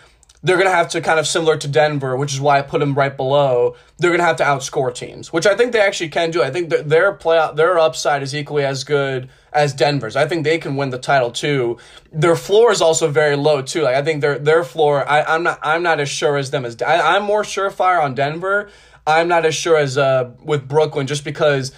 they're 0.46 0.58
going 0.58 0.70
to 0.70 0.76
have 0.76 0.90
to 0.90 1.02
kind 1.02 1.20
of 1.20 1.28
similar 1.28 1.58
to 1.58 1.68
Denver, 1.68 2.16
which 2.16 2.32
is 2.32 2.40
why 2.40 2.60
I 2.60 2.62
put 2.62 2.80
them 2.80 2.94
right 2.94 3.18
below. 3.18 3.76
They're 3.98 4.12
going 4.12 4.20
to 4.20 4.26
have 4.26 4.36
to 4.36 4.44
outscore 4.44 4.94
teams, 4.94 5.34
which 5.34 5.48
I 5.48 5.56
think 5.56 5.72
they 5.72 5.82
actually 5.82 6.10
can 6.10 6.30
do. 6.30 6.44
I 6.44 6.52
think 6.52 6.70
their 6.70 7.14
play 7.14 7.40
out, 7.40 7.56
their 7.56 7.80
upside 7.80 8.22
is 8.22 8.36
equally 8.36 8.64
as 8.64 8.84
good 8.84 9.28
as 9.52 9.74
Denver's. 9.74 10.16
I 10.16 10.28
think 10.28 10.44
they 10.44 10.60
can 10.60 10.76
win 10.76 10.92
the 10.92 11.00
title 11.00 11.32
too. 11.32 11.80
Their 12.14 12.36
floor 12.36 12.72
is 12.72 12.80
also 12.80 13.10
very 13.10 13.36
low 13.36 13.64
too. 13.64 13.82
Like 13.82 13.96
I 13.96 14.04
think 14.04 14.22
their 14.22 14.38
their 14.38 14.64
floor, 14.64 15.10
I, 15.10 15.36
am 15.36 15.42
not 15.42 15.58
I'm 15.64 15.82
not 15.82 16.00
as 16.00 16.10
sure 16.10 16.38
as 16.38 16.52
them 16.52 16.64
as 16.64 16.80
I, 16.80 17.16
I'm 17.16 17.24
more 17.24 17.42
surefire 17.42 18.04
on 18.04 18.14
Denver. 18.14 18.70
I'm 19.08 19.28
not 19.28 19.48
as 19.48 19.56
sure 19.56 19.78
as 19.78 19.98
uh 19.98 20.30
with 20.44 20.68
Brooklyn 20.68 21.08
just 21.08 21.24
because 21.24 21.72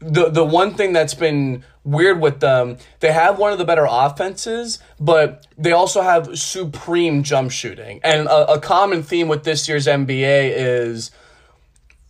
the 0.00 0.30
the 0.30 0.44
one 0.44 0.74
thing 0.74 0.92
that's 0.92 1.14
been 1.14 1.64
weird 1.84 2.20
with 2.20 2.40
them, 2.40 2.76
they 3.00 3.12
have 3.12 3.38
one 3.38 3.52
of 3.52 3.58
the 3.58 3.64
better 3.64 3.86
offenses, 3.88 4.78
but 5.00 5.46
they 5.56 5.72
also 5.72 6.02
have 6.02 6.38
supreme 6.38 7.22
jump 7.22 7.50
shooting. 7.50 8.00
And 8.04 8.28
a, 8.28 8.52
a 8.52 8.60
common 8.60 9.02
theme 9.02 9.28
with 9.28 9.44
this 9.44 9.68
year's 9.68 9.86
NBA 9.86 10.52
is 10.54 11.10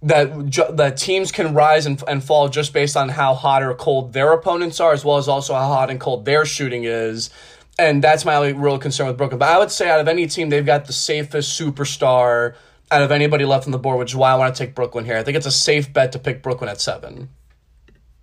that 0.03 0.47
ju- 0.47 0.71
that 0.71 0.97
teams 0.97 1.33
can 1.33 1.55
rise 1.55 1.87
and, 1.87 2.03
and 2.07 2.23
fall 2.23 2.49
just 2.49 2.73
based 2.73 2.97
on 2.97 3.09
how 3.09 3.35
hot 3.35 3.63
or 3.63 3.75
cold 3.75 4.13
their 4.13 4.33
opponents 4.33 4.81
are, 4.81 4.93
as 4.93 5.05
well 5.05 5.17
as 5.17 5.29
also 5.29 5.55
how 5.55 5.69
hot 5.69 5.91
and 5.91 6.01
cold 6.01 6.25
their 6.25 6.45
shooting 6.45 6.85
is. 6.85 7.31
And 7.79 8.03
that's 8.03 8.25
my 8.25 8.35
only 8.35 8.53
real 8.53 8.79
concern 8.79 9.07
with 9.07 9.17
Brooklyn. 9.17 9.39
But 9.39 9.51
I 9.51 9.59
would 9.59 9.71
say 9.71 9.89
out 9.89 10.01
of 10.01 10.09
any 10.09 10.27
team, 10.27 10.51
they've 10.51 10.67
got 10.67 10.87
the 10.87 10.93
safest 10.93 11.59
superstar 11.59 12.55
out 12.91 13.03
of 13.03 13.13
anybody 13.13 13.45
left 13.45 13.67
on 13.67 13.73
the 13.73 13.79
board, 13.79 13.99
which 13.99 14.11
is 14.11 14.17
why 14.17 14.33
I 14.33 14.35
want 14.35 14.55
to 14.55 14.65
take 14.65 14.75
Brooklyn 14.75 15.05
here. 15.05 15.17
I 15.17 15.23
think 15.23 15.37
it's 15.37 15.47
a 15.47 15.53
safe 15.53 15.93
bet 15.93 16.13
to 16.13 16.19
pick 16.19 16.43
Brooklyn 16.43 16.69
at 16.69 16.81
seven. 16.81 17.29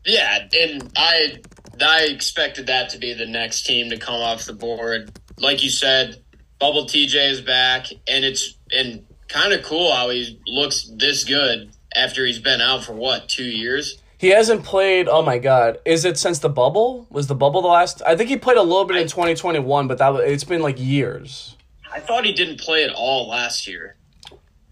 Yeah, 0.06 0.48
and 0.54 0.92
I 0.96 1.38
I 1.82 2.04
expected 2.04 2.68
that 2.68 2.90
to 2.92 2.98
be 2.98 3.14
the 3.14 3.26
next 3.26 3.64
team 3.64 3.90
to 3.90 3.98
come 3.98 4.22
off 4.22 4.46
the 4.46 4.54
board. 4.54 5.12
Like 5.40 5.64
you 5.64 5.70
said, 5.70 6.22
Bubble 6.60 6.86
TJ 6.86 7.32
is 7.32 7.42
back, 7.42 7.88
and 8.08 8.24
it's 8.24 8.56
and 8.72 9.06
kind 9.28 9.54
of 9.54 9.64
cool 9.64 9.92
how 9.92 10.10
he 10.10 10.40
looks 10.48 10.90
this 10.96 11.24
good 11.24 11.72
after 11.96 12.26
he's 12.26 12.40
been 12.40 12.62
out 12.62 12.84
for 12.84 12.94
what 12.94 13.28
two 13.28 13.44
years. 13.44 14.02
He 14.18 14.30
hasn't 14.30 14.64
played. 14.64 15.08
Oh 15.10 15.22
my 15.22 15.38
god, 15.38 15.80
is 15.86 16.06
it 16.06 16.18
since 16.18 16.40
the 16.40 16.50
bubble? 16.50 17.08
Was 17.10 17.28
the 17.28 17.36
bubble 17.36 17.62
the 17.62 17.68
last? 17.68 18.02
I 18.06 18.16
think 18.16 18.30
he 18.30 18.38
played 18.38 18.58
a 18.58 18.64
little 18.64 18.86
bit 18.86 18.98
in 18.98 19.08
2021, 19.08 19.88
but 19.88 19.98
that 19.98 20.16
it's 20.22 20.44
been 20.44 20.62
like 20.62 20.80
years. 20.80 21.58
I 21.92 22.00
thought 22.00 22.26
he 22.26 22.34
didn't 22.34 22.60
play 22.60 22.84
at 22.84 22.94
all 22.94 23.28
last 23.28 23.68
year. 23.68 23.96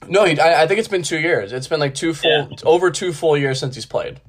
No, 0.07 0.25
he, 0.25 0.39
I, 0.39 0.63
I 0.63 0.67
think 0.67 0.79
it's 0.79 0.87
been 0.87 1.03
two 1.03 1.19
years. 1.19 1.53
It's 1.53 1.67
been 1.67 1.79
like 1.79 1.95
two 1.95 2.13
full, 2.13 2.49
yeah. 2.49 2.57
over 2.65 2.91
two 2.91 3.13
full 3.13 3.37
years 3.37 3.59
since 3.59 3.75
he's 3.75 3.85
played. 3.85 4.19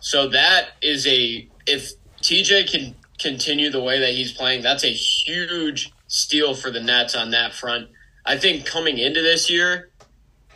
So 0.00 0.28
that 0.30 0.70
is 0.82 1.06
a 1.06 1.48
if 1.66 1.92
TJ 2.22 2.70
can 2.70 2.96
continue 3.18 3.70
the 3.70 3.82
way 3.82 4.00
that 4.00 4.10
he's 4.10 4.32
playing, 4.32 4.62
that's 4.62 4.84
a 4.84 4.92
huge 4.92 5.92
steal 6.06 6.54
for 6.54 6.70
the 6.70 6.80
Nets 6.80 7.14
on 7.14 7.30
that 7.30 7.54
front. 7.54 7.88
I 8.24 8.36
think 8.36 8.66
coming 8.66 8.98
into 8.98 9.22
this 9.22 9.50
year, 9.50 9.90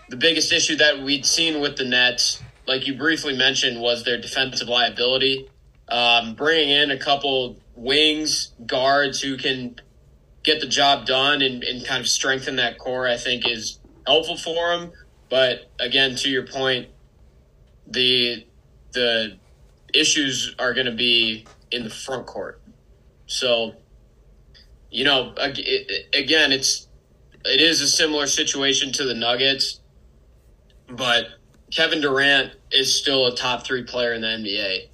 the 0.09 0.17
biggest 0.17 0.53
issue 0.53 0.77
that 0.77 1.03
we'd 1.03 1.25
seen 1.25 1.61
with 1.61 1.77
the 1.77 1.85
Nets, 1.85 2.43
like 2.67 2.87
you 2.87 2.97
briefly 2.97 3.37
mentioned, 3.37 3.81
was 3.81 4.05
their 4.05 4.21
defensive 4.21 4.69
liability. 4.69 5.49
Um, 5.89 6.35
bringing 6.35 6.71
in 6.71 6.91
a 6.91 6.99
couple 6.99 7.59
wings, 7.75 8.53
guards 8.67 9.21
who 9.21 9.37
can 9.37 9.77
get 10.43 10.61
the 10.61 10.67
job 10.67 11.07
done 11.07 11.43
and, 11.43 11.63
and 11.63 11.85
kind 11.87 12.01
of 12.01 12.09
strengthen 12.09 12.57
that 12.57 12.79
core, 12.79 13.09
I 13.09 13.17
think 13.17 13.49
is 13.49 13.79
helpful 14.07 14.37
for 14.37 14.77
them. 14.77 14.93
But 15.31 15.71
again, 15.79 16.17
to 16.17 16.31
your 16.31 16.47
point, 16.47 16.89
the 17.87 18.47
the 18.95 19.37
issues 19.95 20.55
are 20.59 20.73
going 20.75 20.87
to 20.87 20.93
be 20.93 21.47
in 21.71 21.85
the 21.85 21.91
front 21.91 22.27
court. 22.27 22.61
So, 23.27 23.75
you 24.91 25.05
know, 25.05 25.35
again, 26.13 26.53
it's 26.53 26.89
it 27.45 27.61
is 27.61 27.81
a 27.81 27.89
similar 27.89 28.27
situation 28.27 28.93
to 28.93 29.05
the 29.05 29.15
Nuggets, 29.15 29.81
but 30.89 31.27
Kevin 31.71 32.01
Durant 32.01 32.53
is 32.71 32.95
still 32.95 33.27
a 33.27 33.37
top 33.37 33.67
three 33.67 33.83
player 33.83 34.13
in 34.13 34.23
the 34.23 34.29
NBA. 34.29 34.89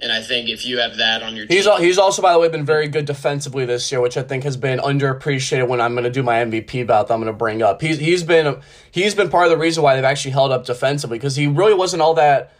And 0.00 0.12
I 0.12 0.20
think 0.20 0.48
if 0.48 0.66
you 0.66 0.78
have 0.80 0.96
that 0.96 1.22
on 1.22 1.36
your 1.36 1.46
he's 1.46 1.66
team, 1.66 1.80
he's 1.80 1.98
also 1.98 2.20
by 2.20 2.32
the 2.32 2.38
way 2.38 2.48
been 2.48 2.64
very 2.64 2.88
good 2.88 3.04
defensively 3.04 3.64
this 3.64 3.90
year, 3.92 4.00
which 4.00 4.16
I 4.16 4.22
think 4.22 4.44
has 4.44 4.56
been 4.56 4.78
underappreciated. 4.80 5.68
When 5.68 5.80
I'm 5.80 5.92
going 5.92 6.04
to 6.04 6.10
do 6.10 6.22
my 6.22 6.44
MVP 6.44 6.86
bout, 6.86 7.08
that 7.08 7.14
I'm 7.14 7.20
going 7.20 7.32
to 7.32 7.38
bring 7.38 7.62
up. 7.62 7.80
He's 7.80 7.98
he's 7.98 8.22
been 8.22 8.60
he's 8.90 9.14
been 9.14 9.30
part 9.30 9.44
of 9.46 9.50
the 9.50 9.56
reason 9.56 9.82
why 9.82 9.94
they've 9.94 10.04
actually 10.04 10.32
held 10.32 10.50
up 10.50 10.66
defensively 10.66 11.16
because 11.16 11.36
he 11.36 11.46
really 11.46 11.74
wasn't 11.74 12.02
all 12.02 12.14
that 12.14 12.52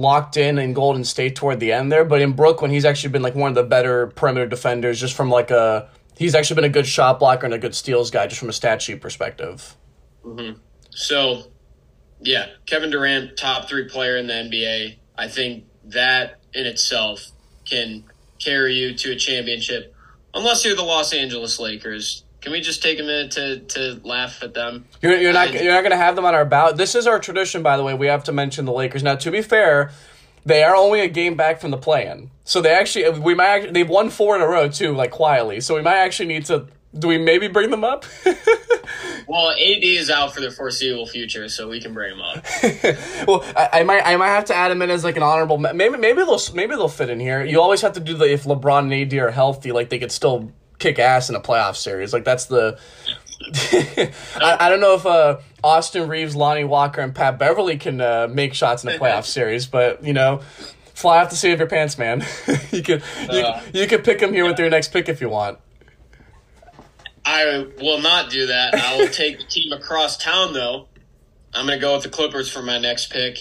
locked 0.00 0.36
in 0.36 0.58
in 0.58 0.72
Golden 0.72 1.04
State 1.04 1.36
toward 1.36 1.60
the 1.60 1.72
end 1.72 1.92
there, 1.92 2.04
but 2.04 2.20
in 2.20 2.32
Brooklyn 2.32 2.70
he's 2.70 2.84
actually 2.84 3.10
been 3.10 3.22
like 3.22 3.34
one 3.34 3.50
of 3.50 3.54
the 3.54 3.62
better 3.62 4.08
perimeter 4.08 4.46
defenders 4.46 4.98
just 4.98 5.14
from 5.14 5.30
like 5.30 5.50
a 5.50 5.88
he's 6.18 6.34
actually 6.34 6.56
been 6.56 6.64
a 6.64 6.70
good 6.70 6.86
shot 6.86 7.18
blocker 7.18 7.46
and 7.46 7.54
a 7.54 7.58
good 7.58 7.74
steals 7.74 8.10
guy 8.10 8.26
just 8.26 8.40
from 8.40 8.48
a 8.48 8.52
stat 8.52 8.82
sheet 8.82 9.00
perspective. 9.00 9.76
Mm-hmm. 10.24 10.58
So, 10.90 11.44
yeah, 12.20 12.46
Kevin 12.66 12.90
Durant, 12.90 13.36
top 13.36 13.68
three 13.68 13.88
player 13.88 14.16
in 14.16 14.26
the 14.26 14.34
NBA. 14.34 14.96
I 15.16 15.28
think 15.28 15.64
that 15.84 16.40
in 16.52 16.66
itself 16.66 17.30
can 17.68 18.04
carry 18.38 18.74
you 18.74 18.94
to 18.94 19.12
a 19.12 19.16
championship, 19.16 19.94
unless 20.34 20.64
you're 20.64 20.76
the 20.76 20.82
Los 20.82 21.12
Angeles 21.12 21.58
Lakers. 21.58 22.24
Can 22.40 22.52
we 22.52 22.60
just 22.60 22.82
take 22.82 22.98
a 22.98 23.02
minute 23.02 23.32
to, 23.32 23.60
to 23.60 24.00
laugh 24.02 24.42
at 24.42 24.54
them? 24.54 24.86
You're, 25.02 25.16
you're 25.16 25.32
not 25.32 25.52
you're 25.52 25.72
not 25.72 25.82
going 25.82 25.90
to 25.90 25.96
have 25.96 26.16
them 26.16 26.24
on 26.24 26.34
our 26.34 26.46
ballot. 26.46 26.76
This 26.76 26.94
is 26.94 27.06
our 27.06 27.18
tradition, 27.18 27.62
by 27.62 27.76
the 27.76 27.82
way. 27.82 27.92
We 27.92 28.06
have 28.06 28.24
to 28.24 28.32
mention 28.32 28.64
the 28.64 28.72
Lakers. 28.72 29.02
Now, 29.02 29.16
to 29.16 29.30
be 29.30 29.42
fair, 29.42 29.90
they 30.46 30.62
are 30.62 30.74
only 30.74 31.00
a 31.00 31.08
game 31.08 31.36
back 31.36 31.60
from 31.60 31.70
the 31.70 31.76
plan, 31.76 32.30
so 32.44 32.62
they 32.62 32.72
actually 32.72 33.08
we 33.20 33.34
might 33.34 33.74
they've 33.74 33.88
won 33.88 34.08
four 34.08 34.36
in 34.36 34.42
a 34.42 34.46
row 34.46 34.68
too, 34.68 34.94
like 34.94 35.10
quietly. 35.10 35.60
So 35.60 35.74
we 35.74 35.82
might 35.82 35.98
actually 35.98 36.28
need 36.28 36.46
to. 36.46 36.66
Do 36.98 37.06
we 37.06 37.18
maybe 37.18 37.46
bring 37.46 37.70
them 37.70 37.84
up? 37.84 38.04
well, 39.28 39.50
AD 39.50 39.84
is 39.84 40.10
out 40.10 40.34
for 40.34 40.40
the 40.40 40.50
foreseeable 40.50 41.06
future, 41.06 41.48
so 41.48 41.68
we 41.68 41.80
can 41.80 41.94
bring 41.94 42.16
them 42.16 42.20
up. 42.20 42.44
well, 43.28 43.44
I, 43.56 43.68
I, 43.74 43.82
might 43.84 44.04
I 44.04 44.16
might 44.16 44.30
have 44.30 44.46
to 44.46 44.56
add 44.56 44.70
them 44.70 44.82
in 44.82 44.90
as 44.90 45.04
like 45.04 45.16
an 45.16 45.22
honorable. 45.22 45.56
Maybe 45.56 45.96
maybe 45.98 46.24
they'll 46.24 46.40
maybe 46.52 46.74
they'll 46.74 46.88
fit 46.88 47.10
in 47.10 47.20
here. 47.20 47.44
You 47.44 47.60
always 47.60 47.82
have 47.82 47.92
to 47.92 48.00
do 48.00 48.14
the 48.14 48.24
if 48.24 48.42
LeBron 48.42 48.92
and 48.92 48.94
AD 48.94 49.14
are 49.20 49.30
healthy, 49.30 49.70
like 49.70 49.88
they 49.90 50.00
could 50.00 50.10
still 50.10 50.50
kick 50.80 50.98
ass 50.98 51.28
in 51.28 51.36
a 51.36 51.40
playoff 51.40 51.76
series. 51.76 52.12
Like 52.12 52.24
that's 52.24 52.46
the. 52.46 52.78
I, 54.36 54.56
I, 54.60 54.68
don't 54.68 54.80
know 54.80 54.94
if 54.94 55.06
uh, 55.06 55.38
Austin 55.64 56.08
Reaves, 56.08 56.36
Lonnie 56.36 56.64
Walker, 56.64 57.00
and 57.00 57.14
Pat 57.14 57.38
Beverley 57.38 57.78
can 57.78 58.00
uh, 58.00 58.28
make 58.30 58.54
shots 58.54 58.84
in 58.84 58.90
a 58.90 58.98
playoff 58.98 59.24
series, 59.26 59.66
but 59.66 60.04
you 60.04 60.12
know, 60.12 60.40
fly 60.94 61.22
off 61.22 61.30
the 61.30 61.36
seat 61.36 61.52
of 61.52 61.58
your 61.58 61.68
pants, 61.68 61.96
man. 61.96 62.24
you 62.70 62.82
could 62.82 63.02
you, 63.30 63.40
uh, 63.40 63.62
you 63.72 63.86
could 63.86 64.04
pick 64.04 64.18
them 64.18 64.32
here 64.32 64.44
with 64.44 64.58
your 64.58 64.68
next 64.68 64.92
pick 64.92 65.08
if 65.08 65.20
you 65.20 65.28
want. 65.28 65.58
I 67.24 67.66
will 67.80 68.00
not 68.00 68.30
do 68.30 68.46
that. 68.46 68.74
I 68.74 68.96
will 68.96 69.08
take 69.08 69.38
the 69.38 69.44
team 69.44 69.72
across 69.72 70.16
town, 70.16 70.52
though. 70.52 70.88
I'm 71.52 71.66
going 71.66 71.78
to 71.78 71.82
go 71.82 71.94
with 71.94 72.04
the 72.04 72.08
Clippers 72.08 72.50
for 72.50 72.62
my 72.62 72.78
next 72.78 73.10
pick, 73.10 73.38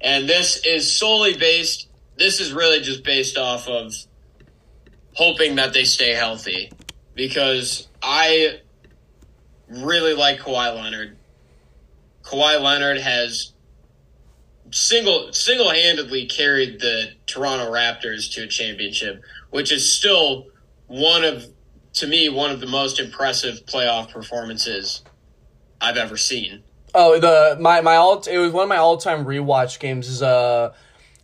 and 0.00 0.28
this 0.28 0.64
is 0.64 0.90
solely 0.90 1.36
based. 1.36 1.88
This 2.16 2.40
is 2.40 2.52
really 2.52 2.80
just 2.80 3.04
based 3.04 3.36
off 3.36 3.68
of 3.68 3.94
hoping 5.14 5.56
that 5.56 5.72
they 5.72 5.84
stay 5.84 6.14
healthy 6.14 6.70
because 7.18 7.88
I 8.00 8.60
really 9.68 10.14
like 10.14 10.38
Kawhi 10.38 10.74
Leonard. 10.74 11.16
Kawhi 12.22 12.62
Leonard 12.62 12.98
has 12.98 13.52
single 14.70 15.32
single 15.32 15.70
handedly 15.70 16.26
carried 16.26 16.80
the 16.80 17.10
Toronto 17.26 17.70
Raptors 17.70 18.32
to 18.34 18.44
a 18.44 18.46
championship, 18.46 19.20
which 19.50 19.72
is 19.72 19.90
still 19.90 20.46
one 20.86 21.24
of 21.24 21.44
to 21.94 22.06
me 22.06 22.28
one 22.28 22.52
of 22.52 22.60
the 22.60 22.66
most 22.66 23.00
impressive 23.00 23.66
playoff 23.66 24.12
performances 24.12 25.02
I've 25.80 25.96
ever 25.96 26.16
seen. 26.16 26.62
Oh, 26.94 27.18
the 27.18 27.56
my 27.60 27.80
my 27.80 27.96
all 27.96 28.20
it 28.20 28.38
was 28.38 28.52
one 28.52 28.62
of 28.62 28.68
my 28.68 28.76
all 28.76 28.96
time 28.96 29.24
rewatch 29.24 29.80
games 29.80 30.08
is 30.08 30.22
uh 30.22 30.72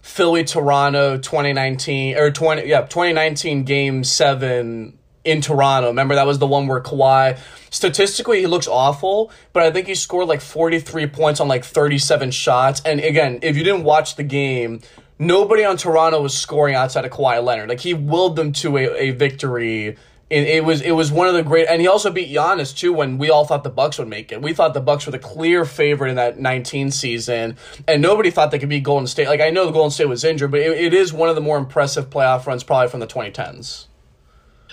Philly 0.02 0.42
Toronto 0.42 1.18
2019 1.18 2.16
or 2.16 2.32
20 2.32 2.66
yeah 2.66 2.80
2019 2.80 3.62
game 3.62 4.02
7 4.02 4.98
in 5.24 5.40
Toronto. 5.40 5.88
Remember 5.88 6.14
that 6.14 6.26
was 6.26 6.38
the 6.38 6.46
one 6.46 6.66
where 6.66 6.80
Kawhi 6.80 7.38
statistically 7.70 8.40
he 8.40 8.46
looks 8.46 8.68
awful, 8.68 9.32
but 9.52 9.62
I 9.62 9.70
think 9.70 9.86
he 9.86 9.94
scored 9.94 10.28
like 10.28 10.40
43 10.40 11.06
points 11.08 11.40
on 11.40 11.48
like 11.48 11.64
37 11.64 12.30
shots. 12.30 12.82
And 12.84 13.00
again, 13.00 13.38
if 13.42 13.56
you 13.56 13.64
didn't 13.64 13.84
watch 13.84 14.16
the 14.16 14.22
game, 14.22 14.80
nobody 15.18 15.64
on 15.64 15.76
Toronto 15.76 16.20
was 16.20 16.36
scoring 16.36 16.74
outside 16.74 17.04
of 17.04 17.10
Kawhi 17.10 17.42
Leonard. 17.42 17.68
Like 17.68 17.80
he 17.80 17.94
willed 17.94 18.36
them 18.36 18.52
to 18.54 18.76
a, 18.76 19.08
a 19.08 19.10
victory 19.12 19.96
And 20.30 20.46
it, 20.46 20.64
was 20.64 20.80
it 20.80 20.92
was 20.92 21.12
one 21.12 21.28
of 21.28 21.34
the 21.34 21.42
great, 21.42 21.68
and 21.68 21.80
he 21.80 21.86
also 21.86 22.10
beat 22.10 22.34
Giannis 22.34 22.76
too. 22.76 22.92
When 22.92 23.18
we 23.18 23.30
all 23.30 23.44
thought 23.44 23.62
the 23.62 23.70
Bucks 23.70 23.98
would 23.98 24.08
make 24.08 24.32
it, 24.32 24.42
we 24.42 24.52
thought 24.52 24.74
the 24.74 24.80
Bucks 24.80 25.06
were 25.06 25.12
the 25.12 25.18
clear 25.18 25.64
favorite 25.64 26.08
in 26.08 26.16
that 26.16 26.38
19 26.38 26.90
season, 26.90 27.56
and 27.86 28.02
nobody 28.02 28.30
thought 28.30 28.50
they 28.50 28.58
could 28.58 28.70
beat 28.70 28.82
Golden 28.82 29.06
State. 29.06 29.28
Like 29.28 29.40
I 29.40 29.50
know 29.50 29.66
the 29.66 29.72
Golden 29.72 29.90
State 29.90 30.08
was 30.08 30.24
injured, 30.24 30.50
but 30.50 30.60
it, 30.60 30.72
it 30.72 30.94
is 30.94 31.12
one 31.12 31.28
of 31.28 31.34
the 31.34 31.40
more 31.40 31.58
impressive 31.58 32.10
playoff 32.10 32.46
runs, 32.46 32.64
probably 32.64 32.88
from 32.88 33.00
the 33.00 33.06
2010s. 33.06 33.86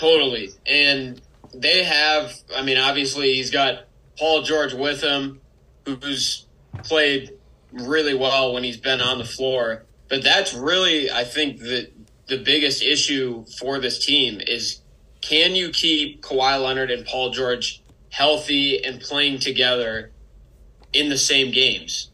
Totally, 0.01 0.49
and 0.65 1.21
they 1.53 1.83
have. 1.83 2.33
I 2.57 2.63
mean, 2.63 2.79
obviously, 2.79 3.35
he's 3.35 3.51
got 3.51 3.83
Paul 4.17 4.41
George 4.41 4.73
with 4.73 4.99
him, 4.99 5.41
who's 5.85 6.47
played 6.83 7.37
really 7.71 8.15
well 8.15 8.51
when 8.55 8.63
he's 8.63 8.77
been 8.77 8.99
on 8.99 9.19
the 9.19 9.25
floor. 9.25 9.85
But 10.09 10.23
that's 10.23 10.55
really, 10.55 11.11
I 11.11 11.23
think, 11.23 11.59
the 11.59 11.91
the 12.25 12.39
biggest 12.39 12.81
issue 12.81 13.45
for 13.59 13.77
this 13.77 14.03
team 14.03 14.41
is 14.41 14.81
can 15.21 15.53
you 15.53 15.69
keep 15.69 16.23
Kawhi 16.23 16.59
Leonard 16.59 16.89
and 16.89 17.05
Paul 17.05 17.29
George 17.29 17.83
healthy 18.09 18.83
and 18.83 18.99
playing 18.99 19.37
together 19.37 20.09
in 20.93 21.09
the 21.09 21.17
same 21.17 21.51
games 21.51 22.09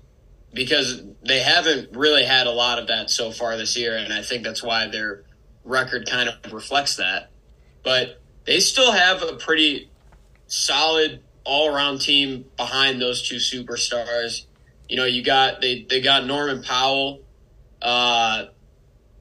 because 0.53 1.03
they 1.23 1.39
haven't 1.39 1.95
really 1.95 2.25
had 2.25 2.47
a 2.47 2.51
lot 2.51 2.79
of 2.79 2.87
that 2.87 3.09
so 3.09 3.31
far 3.31 3.55
this 3.55 3.77
year, 3.77 3.95
and 3.95 4.11
I 4.11 4.23
think 4.23 4.43
that's 4.43 4.61
why 4.61 4.89
their 4.89 5.23
record 5.63 6.05
kind 6.09 6.27
of 6.27 6.51
reflects 6.51 6.97
that. 6.97 7.31
But 7.87 8.19
they 8.43 8.59
still 8.59 8.91
have 8.91 9.23
a 9.23 9.37
pretty 9.37 9.89
solid 10.47 11.21
all 11.45 11.73
around 11.73 12.01
team 12.01 12.43
behind 12.57 13.01
those 13.01 13.25
two 13.25 13.37
superstars. 13.37 14.45
You 14.89 14.97
know, 14.97 15.05
you 15.05 15.23
got 15.23 15.61
they 15.61 15.87
they 15.89 16.01
got 16.01 16.25
Norman 16.25 16.63
Powell, 16.63 17.21
uh, 17.81 18.47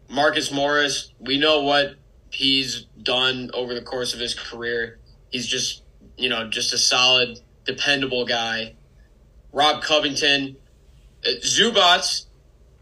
Marcus 0.08 0.50
Morris. 0.50 1.12
We 1.20 1.38
know 1.38 1.62
what 1.62 1.94
he's 2.30 2.86
done 3.00 3.52
over 3.54 3.72
the 3.72 3.82
course 3.82 4.14
of 4.14 4.18
his 4.18 4.34
career. 4.34 4.98
He's 5.30 5.46
just 5.46 5.84
you 6.16 6.28
know 6.28 6.50
just 6.50 6.72
a 6.72 6.78
solid, 6.78 7.38
dependable 7.66 8.26
guy. 8.26 8.74
Rob 9.52 9.80
Covington, 9.80 10.56
uh, 11.24 11.28
Zubac 11.44 12.25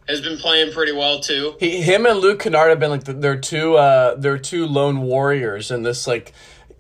has 0.09 0.21
been 0.21 0.37
playing 0.37 0.73
pretty 0.73 0.93
well 0.93 1.21
too. 1.21 1.57
He, 1.59 1.81
him 1.81 2.07
and 2.07 2.19
Luke 2.19 2.41
Kennard 2.41 2.71
have 2.71 2.81
been 2.81 2.91
like 2.91 3.05
they're 3.05 3.41
two 3.41 3.77
uh 3.77 4.17
they're 4.17 4.39
two 4.39 4.67
lone 4.67 5.03
warriors 5.03 5.71
in 5.71 5.83
this 5.83 6.07
like 6.07 6.33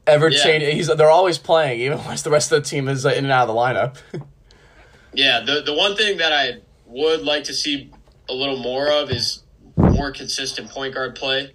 ever 0.06 0.30
changing. 0.30 0.68
Yeah. 0.68 0.74
He's 0.74 0.86
they're 0.88 1.10
always 1.10 1.38
playing 1.38 1.80
even 1.80 1.98
once 2.04 2.22
the 2.22 2.30
rest 2.30 2.52
of 2.52 2.62
the 2.62 2.68
team 2.68 2.88
is 2.88 3.06
uh, 3.06 3.10
in 3.10 3.24
and 3.24 3.32
out 3.32 3.48
of 3.48 3.54
the 3.54 3.60
lineup. 3.60 3.96
yeah, 5.12 5.40
the 5.40 5.62
the 5.62 5.74
one 5.74 5.96
thing 5.96 6.18
that 6.18 6.32
I 6.32 6.60
would 6.86 7.22
like 7.22 7.44
to 7.44 7.54
see 7.54 7.90
a 8.28 8.34
little 8.34 8.58
more 8.58 8.90
of 8.90 9.10
is 9.10 9.42
more 9.76 10.12
consistent 10.12 10.70
point 10.70 10.94
guard 10.94 11.14
play. 11.14 11.52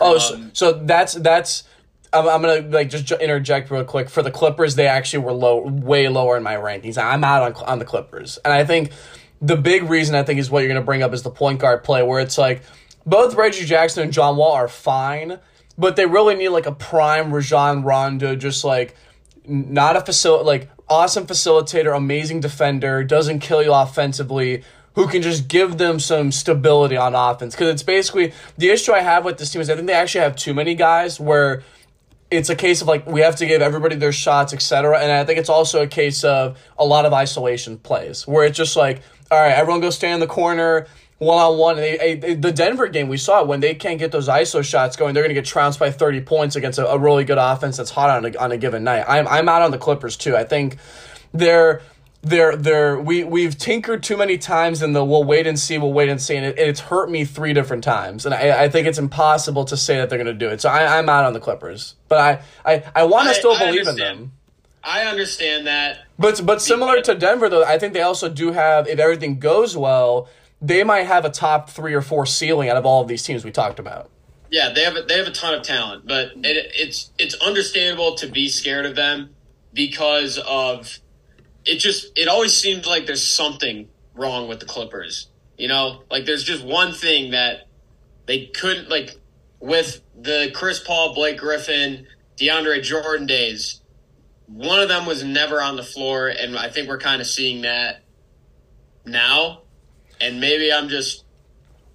oh, 0.00 0.18
so, 0.18 0.34
um, 0.34 0.50
so 0.54 0.72
that's 0.72 1.14
that's. 1.14 1.64
I'm, 2.12 2.28
I'm 2.28 2.42
gonna 2.42 2.68
like 2.68 2.90
just 2.90 3.10
interject 3.10 3.70
real 3.70 3.84
quick 3.84 4.08
for 4.08 4.22
the 4.22 4.30
Clippers. 4.30 4.76
They 4.76 4.86
actually 4.86 5.24
were 5.24 5.32
low, 5.32 5.62
way 5.62 6.08
lower 6.08 6.36
in 6.36 6.44
my 6.44 6.54
rankings. 6.54 6.96
I'm 6.96 7.24
out 7.24 7.42
on 7.42 7.64
on 7.64 7.78
the 7.80 7.84
Clippers, 7.84 8.38
and 8.44 8.54
I 8.54 8.64
think 8.64 8.92
the 9.40 9.56
big 9.56 9.88
reason 9.90 10.14
I 10.14 10.22
think 10.22 10.40
is 10.40 10.50
what 10.50 10.60
you're 10.60 10.68
gonna 10.68 10.84
bring 10.84 11.02
up 11.02 11.12
is 11.12 11.22
the 11.22 11.30
point 11.30 11.60
guard 11.60 11.84
play, 11.84 12.02
where 12.02 12.20
it's 12.20 12.38
like 12.38 12.62
both 13.06 13.34
Reggie 13.34 13.64
Jackson 13.64 14.02
and 14.02 14.12
John 14.12 14.36
Wall 14.36 14.52
are 14.52 14.68
fine, 14.68 15.38
but 15.76 15.96
they 15.96 16.06
really 16.06 16.34
need 16.34 16.48
like 16.50 16.66
a 16.66 16.72
prime 16.72 17.32
Rajon 17.32 17.82
Rondo, 17.82 18.36
just 18.36 18.64
like 18.64 18.96
not 19.46 19.96
a 19.96 20.00
facil 20.00 20.44
like 20.44 20.70
awesome 20.88 21.26
facilitator, 21.26 21.96
amazing 21.96 22.40
defender, 22.40 23.04
doesn't 23.04 23.40
kill 23.40 23.62
you 23.62 23.72
offensively, 23.72 24.62
who 24.94 25.08
can 25.08 25.22
just 25.22 25.48
give 25.48 25.78
them 25.78 25.98
some 25.98 26.30
stability 26.30 26.96
on 26.96 27.14
offense. 27.14 27.54
Because 27.54 27.68
it's 27.68 27.82
basically 27.82 28.32
the 28.56 28.70
issue 28.70 28.92
I 28.92 29.00
have 29.00 29.24
with 29.24 29.38
this 29.38 29.50
team 29.50 29.60
is 29.60 29.70
I 29.70 29.74
think 29.74 29.86
they 29.86 29.94
actually 29.94 30.22
have 30.22 30.36
too 30.36 30.54
many 30.54 30.74
guys 30.74 31.18
where 31.18 31.62
it's 32.30 32.50
a 32.50 32.56
case 32.56 32.80
of 32.80 32.88
like 32.88 33.06
we 33.06 33.20
have 33.20 33.36
to 33.36 33.46
give 33.46 33.62
everybody 33.62 33.96
their 33.96 34.12
shots, 34.12 34.52
etc. 34.52 34.98
And 34.98 35.10
I 35.10 35.24
think 35.24 35.38
it's 35.38 35.48
also 35.48 35.82
a 35.82 35.86
case 35.86 36.24
of 36.24 36.58
a 36.78 36.84
lot 36.84 37.04
of 37.04 37.12
isolation 37.12 37.78
plays 37.78 38.26
where 38.26 38.44
it's 38.44 38.56
just 38.56 38.76
like, 38.76 39.02
all 39.34 39.40
right, 39.40 39.52
everyone 39.52 39.80
go 39.80 39.90
stand 39.90 40.14
in 40.14 40.20
the 40.20 40.32
corner 40.32 40.86
one 41.18 41.38
on 41.38 41.58
one. 41.58 41.76
The 41.76 42.52
Denver 42.54 42.88
game 42.88 43.08
we 43.08 43.16
saw 43.16 43.44
when 43.44 43.60
they 43.60 43.74
can't 43.74 43.98
get 43.98 44.12
those 44.12 44.28
ISO 44.28 44.64
shots 44.64 44.96
going, 44.96 45.14
they're 45.14 45.22
going 45.22 45.34
to 45.34 45.40
get 45.40 45.46
trounced 45.46 45.78
by 45.78 45.90
thirty 45.90 46.20
points 46.20 46.56
against 46.56 46.78
a, 46.78 46.88
a 46.88 46.98
really 46.98 47.24
good 47.24 47.38
offense 47.38 47.76
that's 47.76 47.90
hot 47.90 48.10
on 48.10 48.24
a, 48.24 48.38
on 48.38 48.52
a 48.52 48.56
given 48.56 48.84
night. 48.84 49.04
I'm 49.08 49.26
I'm 49.28 49.48
out 49.48 49.62
on 49.62 49.70
the 49.70 49.78
Clippers 49.78 50.16
too. 50.16 50.36
I 50.36 50.44
think 50.44 50.76
they're 51.32 51.82
they're 52.22 52.56
they're 52.56 52.98
we 52.98 53.22
we've 53.24 53.56
tinkered 53.56 54.02
too 54.02 54.16
many 54.16 54.38
times 54.38 54.82
in 54.82 54.92
the 54.92 55.04
we'll 55.04 55.24
wait 55.24 55.46
and 55.46 55.58
see 55.58 55.76
we'll 55.78 55.92
wait 55.92 56.08
and 56.08 56.20
see 56.20 56.36
and 56.36 56.46
it, 56.46 56.58
it's 56.58 56.80
hurt 56.80 57.10
me 57.10 57.24
three 57.24 57.52
different 57.52 57.84
times 57.84 58.24
and 58.24 58.34
I, 58.34 58.64
I 58.64 58.68
think 58.70 58.86
it's 58.86 58.98
impossible 58.98 59.66
to 59.66 59.76
say 59.76 59.96
that 59.98 60.08
they're 60.08 60.18
going 60.18 60.26
to 60.26 60.32
do 60.32 60.48
it 60.48 60.62
so 60.62 60.70
I, 60.70 60.98
I'm 60.98 61.08
out 61.10 61.26
on 61.26 61.34
the 61.34 61.40
Clippers 61.40 61.96
but 62.08 62.18
I 62.64 62.74
I, 62.74 62.84
I 62.94 63.04
want 63.04 63.28
to 63.28 63.34
still 63.34 63.52
I 63.52 63.66
believe 63.66 63.86
in 63.86 63.96
them. 63.96 64.32
I 64.84 65.04
understand 65.04 65.66
that, 65.66 66.06
but 66.18 66.44
but 66.44 66.60
similar 66.60 67.00
to 67.02 67.14
Denver 67.14 67.48
though, 67.48 67.64
I 67.64 67.78
think 67.78 67.94
they 67.94 68.02
also 68.02 68.28
do 68.28 68.52
have 68.52 68.86
if 68.86 68.98
everything 68.98 69.38
goes 69.38 69.76
well, 69.76 70.28
they 70.60 70.84
might 70.84 71.04
have 71.04 71.24
a 71.24 71.30
top 71.30 71.70
three 71.70 71.94
or 71.94 72.02
four 72.02 72.26
ceiling 72.26 72.68
out 72.68 72.76
of 72.76 72.86
all 72.86 73.02
of 73.02 73.08
these 73.08 73.22
teams 73.22 73.44
we 73.44 73.50
talked 73.50 73.78
about. 73.78 74.10
Yeah, 74.50 74.72
they 74.72 74.82
have 74.84 74.96
a, 74.96 75.02
they 75.02 75.18
have 75.18 75.26
a 75.26 75.32
ton 75.32 75.54
of 75.54 75.62
talent, 75.62 76.06
but 76.06 76.32
it, 76.36 76.70
it's 76.74 77.10
it's 77.18 77.34
understandable 77.36 78.14
to 78.16 78.28
be 78.28 78.48
scared 78.48 78.86
of 78.86 78.94
them 78.94 79.34
because 79.72 80.38
of 80.38 80.98
it 81.64 81.76
just 81.76 82.16
it 82.16 82.28
always 82.28 82.52
seems 82.52 82.86
like 82.86 83.06
there's 83.06 83.26
something 83.26 83.88
wrong 84.14 84.48
with 84.48 84.60
the 84.60 84.66
Clippers. 84.66 85.28
You 85.58 85.68
know, 85.68 86.02
like 86.10 86.24
there's 86.24 86.44
just 86.44 86.64
one 86.64 86.92
thing 86.92 87.32
that 87.32 87.68
they 88.26 88.46
couldn't 88.46 88.88
like 88.88 89.16
with 89.60 90.00
the 90.14 90.50
Chris 90.54 90.80
Paul, 90.80 91.14
Blake 91.14 91.38
Griffin, 91.38 92.06
DeAndre 92.38 92.82
Jordan 92.82 93.26
days. 93.26 93.80
One 94.46 94.80
of 94.80 94.88
them 94.88 95.06
was 95.06 95.24
never 95.24 95.60
on 95.60 95.76
the 95.76 95.82
floor, 95.82 96.28
and 96.28 96.56
I 96.56 96.68
think 96.68 96.88
we're 96.88 96.98
kind 96.98 97.20
of 97.20 97.26
seeing 97.26 97.62
that 97.62 98.02
now. 99.04 99.62
And 100.20 100.40
maybe 100.40 100.72
I'm 100.72 100.88
just 100.88 101.24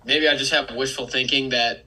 maybe 0.04 0.28
I 0.28 0.36
just 0.36 0.52
have 0.52 0.76
wishful 0.76 1.08
thinking 1.08 1.50
that 1.50 1.86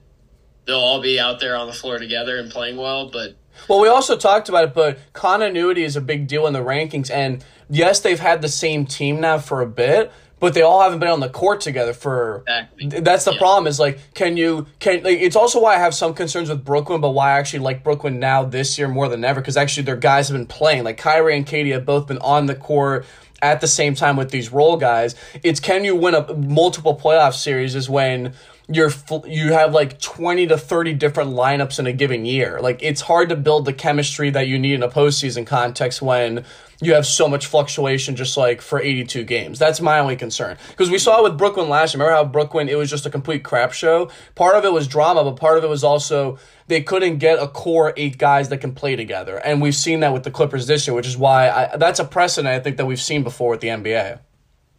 they'll 0.65 0.77
all 0.77 1.01
be 1.01 1.19
out 1.19 1.39
there 1.39 1.55
on 1.55 1.67
the 1.67 1.73
floor 1.73 1.99
together 1.99 2.37
and 2.37 2.51
playing 2.51 2.77
well, 2.77 3.09
but 3.09 3.35
well, 3.67 3.79
we 3.79 3.87
also 3.87 4.17
talked 4.17 4.49
about 4.49 4.63
it, 4.65 4.73
but 4.73 4.97
continuity 5.13 5.83
is 5.83 5.95
a 5.95 6.01
big 6.01 6.27
deal 6.27 6.47
in 6.47 6.53
the 6.53 6.59
rankings. 6.59 7.09
And 7.09 7.43
yes, 7.69 7.99
they've 7.99 8.19
had 8.19 8.41
the 8.41 8.49
same 8.49 8.85
team 8.85 9.21
now 9.21 9.37
for 9.37 9.61
a 9.61 9.67
bit, 9.67 10.11
but 10.43 10.53
they 10.53 10.61
all 10.61 10.81
haven't 10.81 10.99
been 10.99 11.07
on 11.07 11.21
the 11.21 11.29
court 11.29 11.61
together 11.61 11.93
for. 11.93 12.43
Exactly. 12.45 12.99
That's 12.99 13.23
the 13.23 13.31
yeah. 13.31 13.37
problem. 13.37 13.65
Is 13.65 13.79
like, 13.79 13.97
can 14.13 14.35
you 14.35 14.67
can? 14.79 15.01
Like, 15.01 15.21
it's 15.21 15.37
also 15.37 15.61
why 15.61 15.75
I 15.75 15.79
have 15.79 15.95
some 15.95 16.13
concerns 16.13 16.49
with 16.49 16.65
Brooklyn, 16.65 16.99
but 16.99 17.11
why 17.11 17.29
I 17.29 17.39
actually 17.39 17.59
like 17.59 17.81
Brooklyn 17.81 18.19
now 18.19 18.43
this 18.43 18.77
year 18.77 18.89
more 18.89 19.07
than 19.07 19.23
ever 19.23 19.39
because 19.39 19.55
actually 19.55 19.83
their 19.83 19.95
guys 19.95 20.27
have 20.27 20.35
been 20.35 20.45
playing. 20.45 20.83
Like 20.83 20.97
Kyrie 20.97 21.37
and 21.37 21.45
KD 21.45 21.71
have 21.71 21.85
both 21.85 22.07
been 22.07 22.17
on 22.17 22.47
the 22.47 22.55
court 22.55 23.05
at 23.41 23.61
the 23.61 23.67
same 23.67 23.95
time 23.95 24.17
with 24.17 24.31
these 24.31 24.51
role 24.51 24.75
guys. 24.75 25.15
It's 25.43 25.61
can 25.61 25.85
you 25.85 25.95
win 25.95 26.13
a 26.13 26.33
multiple 26.33 26.99
playoff 26.99 27.35
series 27.35 27.73
is 27.73 27.89
when 27.89 28.33
you're 28.75 28.91
you 29.25 29.53
have 29.53 29.73
like 29.73 29.99
20 29.99 30.47
to 30.47 30.57
30 30.57 30.93
different 30.93 31.31
lineups 31.31 31.79
in 31.79 31.87
a 31.87 31.93
given 31.93 32.25
year. 32.25 32.59
Like 32.61 32.81
it's 32.81 33.01
hard 33.01 33.29
to 33.29 33.35
build 33.35 33.65
the 33.65 33.73
chemistry 33.73 34.29
that 34.31 34.47
you 34.47 34.59
need 34.59 34.73
in 34.73 34.83
a 34.83 34.89
postseason 34.89 35.45
context 35.45 36.01
when 36.01 36.45
you 36.81 36.93
have 36.93 37.05
so 37.05 37.27
much 37.27 37.45
fluctuation 37.45 38.15
just 38.15 38.35
like 38.37 38.61
for 38.61 38.81
82 38.81 39.23
games. 39.23 39.59
That's 39.59 39.81
my 39.81 39.99
only 39.99 40.15
concern. 40.15 40.57
Because 40.69 40.89
we 40.89 40.97
saw 40.97 41.19
it 41.19 41.23
with 41.23 41.37
Brooklyn 41.37 41.69
last 41.69 41.93
year. 41.93 42.03
Remember 42.03 42.15
how 42.15 42.29
Brooklyn, 42.29 42.67
it 42.69 42.77
was 42.77 42.89
just 42.89 43.05
a 43.05 43.09
complete 43.09 43.43
crap 43.43 43.73
show? 43.73 44.09
Part 44.35 44.55
of 44.55 44.65
it 44.65 44.73
was 44.73 44.87
drama, 44.87 45.23
but 45.23 45.35
part 45.37 45.57
of 45.57 45.63
it 45.63 45.69
was 45.69 45.83
also 45.83 46.37
they 46.67 46.81
couldn't 46.81 47.17
get 47.17 47.41
a 47.41 47.47
core 47.47 47.93
eight 47.97 48.17
guys 48.17 48.49
that 48.49 48.57
can 48.57 48.73
play 48.73 48.95
together. 48.95 49.37
And 49.37 49.61
we've 49.61 49.75
seen 49.75 50.01
that 50.01 50.13
with 50.13 50.23
the 50.23 50.31
Clippers 50.31 50.67
this 50.67 50.87
year, 50.87 50.95
which 50.95 51.07
is 51.07 51.17
why 51.17 51.49
I, 51.49 51.77
that's 51.77 51.99
a 51.99 52.05
precedent 52.05 52.53
I 52.53 52.59
think 52.59 52.77
that 52.77 52.85
we've 52.85 53.01
seen 53.01 53.23
before 53.23 53.51
with 53.51 53.61
the 53.61 53.69
NBA. 53.69 54.19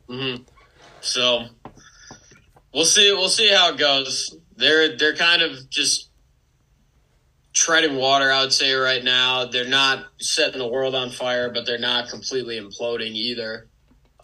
Mm-hmm. 0.08 0.42
So 1.00 1.46
we'll 2.74 2.84
see. 2.84 3.12
We'll 3.12 3.28
see 3.28 3.48
how 3.48 3.72
it 3.72 3.78
goes. 3.78 4.36
They're 4.56 4.96
they're 4.96 5.16
kind 5.16 5.42
of 5.42 5.70
just 5.70 6.10
treading 7.52 7.96
water. 7.96 8.30
I 8.30 8.42
would 8.42 8.52
say 8.52 8.72
right 8.74 9.02
now 9.02 9.46
they're 9.46 9.68
not 9.68 10.06
setting 10.18 10.58
the 10.58 10.68
world 10.68 10.94
on 10.94 11.10
fire, 11.10 11.50
but 11.50 11.64
they're 11.64 11.78
not 11.78 12.08
completely 12.08 12.60
imploding 12.60 13.12
either. 13.12 13.68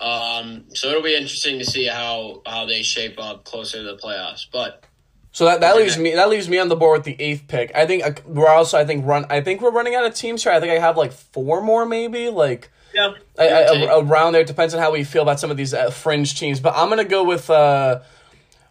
Um, 0.01 0.64
so 0.70 0.88
it'll 0.88 1.03
be 1.03 1.14
interesting 1.14 1.59
to 1.59 1.64
see 1.64 1.86
how 1.86 2.42
how 2.46 2.66
they 2.66 2.82
shape 2.82 3.18
up 3.18 3.44
closer 3.44 3.78
to 3.78 3.84
the 3.84 3.96
playoffs. 3.96 4.46
But 4.51 4.84
so 5.32 5.44
that, 5.44 5.61
that 5.61 5.76
leaves 5.76 5.96
me 5.96 6.14
that 6.14 6.28
leaves 6.28 6.48
me 6.48 6.59
on 6.59 6.68
the 6.68 6.76
board 6.76 6.98
with 6.98 7.05
the 7.05 7.22
eighth 7.22 7.46
pick. 7.48 7.70
I 7.74 7.86
think 7.86 8.05
uh, 8.05 8.12
we're 8.26 8.48
also 8.48 8.78
I 8.78 8.84
think 8.84 9.07
run 9.07 9.26
I 9.30 9.40
think 9.40 9.61
we're 9.61 9.70
running 9.70 9.94
out 9.94 10.05
of 10.05 10.14
teams 10.14 10.42
here. 10.42 10.53
I 10.53 10.61
think 10.61 10.72
I 10.72 10.78
have 10.78 10.96
like 10.96 11.12
four 11.12 11.61
more 11.61 11.86
maybe 11.86 12.30
like 12.30 12.70
yeah 12.94 13.12
I, 13.38 13.48
I, 13.48 14.01
around 14.01 14.32
there. 14.32 14.40
It 14.40 14.46
depends 14.46 14.74
on 14.74 14.80
how 14.80 14.90
we 14.90 15.05
feel 15.05 15.22
about 15.22 15.38
some 15.38 15.51
of 15.51 15.57
these 15.57 15.74
uh, 15.74 15.90
fringe 15.90 16.38
teams. 16.38 16.61
But 16.61 16.74
I'm 16.74 16.88
gonna 16.88 17.05
go 17.05 17.22
with 17.22 17.51
uh 17.51 18.01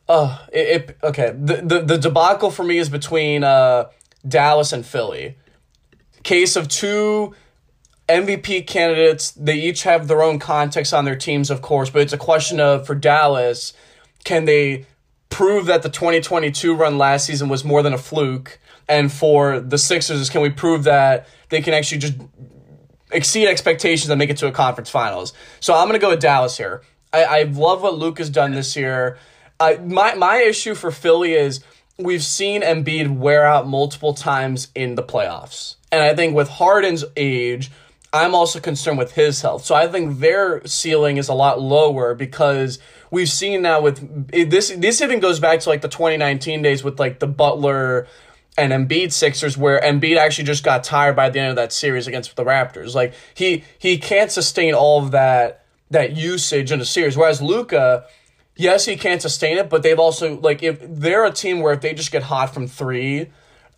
uh 0.10 0.40
it, 0.52 0.90
it, 0.90 0.98
okay 1.04 1.34
the, 1.40 1.62
the 1.64 1.82
the 1.82 1.98
debacle 1.98 2.52
for 2.52 2.64
me 2.64 2.78
is 2.78 2.90
between 2.90 3.44
uh 3.44 3.86
Dallas 4.28 4.74
and 4.74 4.86
Philly. 4.86 5.38
Case 6.24 6.56
of 6.56 6.68
two 6.68 7.34
MVP 8.10 8.68
candidates. 8.68 9.32
They 9.32 9.56
each 9.56 9.84
have 9.84 10.08
their 10.08 10.22
own 10.22 10.40
context 10.40 10.94
on 10.94 11.06
their 11.06 11.16
teams, 11.16 11.50
of 11.50 11.62
course, 11.62 11.90
but 11.90 12.02
it's 12.02 12.14
a 12.14 12.18
question 12.18 12.60
of 12.60 12.86
for 12.86 12.96
Dallas, 12.96 13.74
can 14.24 14.46
they 14.46 14.86
prove 15.30 15.68
that 15.68 15.84
the 15.84 15.90
2022 15.90 16.74
run 16.74 16.98
last 16.98 17.26
season 17.26 17.50
was 17.50 17.64
more 17.64 17.84
than 17.84 17.94
a 17.94 17.98
fluke. 17.98 18.60
And 18.88 19.12
for 19.12 19.60
the 19.60 19.78
Sixers, 19.78 20.30
can 20.30 20.42
we 20.42 20.50
prove 20.50 20.84
that 20.86 21.28
they 21.50 21.62
can 21.62 21.74
actually 21.74 22.00
just 22.00 22.16
exceed 23.12 23.48
expectations 23.48 24.10
and 24.10 24.18
make 24.18 24.32
it 24.32 24.38
to 24.38 24.48
a 24.48 24.52
conference 24.52 24.90
finals? 24.90 25.34
So 25.60 25.76
I'm 25.76 25.88
going 25.88 26.00
to 26.00 26.04
go 26.04 26.10
with 26.10 26.20
Dallas 26.20 26.58
here. 26.58 26.82
I, 27.14 27.24
I 27.24 27.44
love 27.44 27.84
what 27.84 27.98
Luke 27.98 28.18
has 28.18 28.30
done 28.30 28.52
this 28.52 28.76
year. 28.76 29.20
My, 29.60 30.16
my 30.16 30.38
issue 30.38 30.76
for 30.76 30.92
Philly 30.92 31.34
is 31.34 31.64
we've 31.98 32.24
seen 32.24 32.62
Embiid 32.62 33.18
wear 33.18 33.46
out 33.46 33.68
multiple 33.68 34.14
times 34.14 34.70
in 34.74 34.96
the 34.96 35.04
playoffs. 35.04 35.76
And 35.92 36.02
I 36.02 36.16
think 36.16 36.36
with 36.36 36.48
Harden's 36.48 37.04
age, 37.18 37.72
I'm 38.12 38.34
also 38.34 38.60
concerned 38.60 38.98
with 38.98 39.12
his 39.12 39.42
health. 39.42 39.66
So 39.66 39.76
I 39.76 39.88
think 39.88 40.20
their 40.20 40.66
ceiling 40.66 41.18
is 41.18 41.28
a 41.28 41.34
lot 41.34 41.62
lower 41.62 42.16
because 42.16 42.80
we've 43.12 43.30
seen 43.30 43.62
now 43.62 43.82
with 43.82 44.32
this 44.32 44.70
this 44.70 45.02
even 45.02 45.20
goes 45.20 45.40
back 45.40 45.60
to 45.62 45.70
like 45.70 45.82
the 45.82 45.90
2019 45.90 46.62
days 46.62 46.84
with 46.84 47.00
like 47.00 47.20
the 47.20 47.28
Butler 47.28 48.08
and 48.58 48.74
Embiid 48.74 49.12
Sixers, 49.12 49.58
where 49.58 49.80
Embiid 49.80 50.18
actually 50.18 50.46
just 50.46 50.64
got 50.64 50.84
tired 50.84 51.16
by 51.16 51.30
the 51.30 51.40
end 51.40 51.52
of 51.52 51.56
that 51.58 51.72
series 51.72 52.08
against 52.08 52.36
the 52.36 52.44
Raptors. 52.44 52.96
Like 52.96 53.14
he 53.34 53.64
he 53.78 53.98
can't 53.98 54.32
sustain 54.32 54.74
all 54.74 55.04
of 55.04 55.12
that 55.12 55.66
that 55.92 56.16
usage 56.16 56.72
in 56.72 56.82
a 56.82 56.86
series. 56.86 57.16
Whereas 57.16 57.42
Luka, 57.42 58.06
yes, 58.60 58.86
he 58.86 58.98
can't 58.98 59.22
sustain 59.22 59.58
it, 59.58 59.70
but 59.70 59.82
they've 59.82 59.98
also 59.98 60.40
like 60.40 60.62
if 60.62 60.80
they're 60.82 61.26
a 61.26 61.32
team 61.32 61.62
where 61.62 61.74
if 61.74 61.82
they 61.82 61.94
just 61.94 62.12
get 62.12 62.24
hot 62.24 62.54
from 62.54 62.68
three 62.68 63.30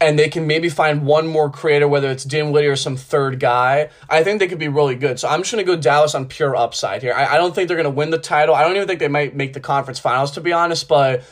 and 0.01 0.17
they 0.17 0.27
can 0.27 0.47
maybe 0.47 0.67
find 0.67 1.05
one 1.05 1.27
more 1.27 1.49
creator, 1.49 1.88
whether 1.88 2.09
it's 2.09 2.23
Dinwiddie 2.23 2.67
or 2.67 2.75
some 2.75 2.97
third 2.97 3.39
guy, 3.39 3.91
I 4.09 4.23
think 4.23 4.39
they 4.39 4.47
could 4.47 4.57
be 4.59 4.67
really 4.67 4.95
good. 4.95 5.19
So 5.19 5.29
I'm 5.29 5.41
just 5.41 5.51
gonna 5.51 5.63
go 5.63 5.75
Dallas 5.75 6.15
on 6.15 6.27
pure 6.27 6.55
upside 6.55 7.03
here. 7.03 7.13
I, 7.13 7.36
I 7.36 7.38
don't 7.38 7.53
think 7.53 7.67
they're 7.67 7.77
gonna 7.77 7.91
win 7.91 8.09
the 8.09 8.17
title. 8.17 8.55
I 8.55 8.63
don't 8.63 8.75
even 8.75 8.88
think 8.88 8.99
they 8.99 9.07
might 9.07 9.36
make 9.36 9.53
the 9.53 9.59
conference 9.59 9.99
finals 9.99 10.32
to 10.32 10.41
be 10.41 10.51
honest, 10.51 10.88
but 10.88 11.23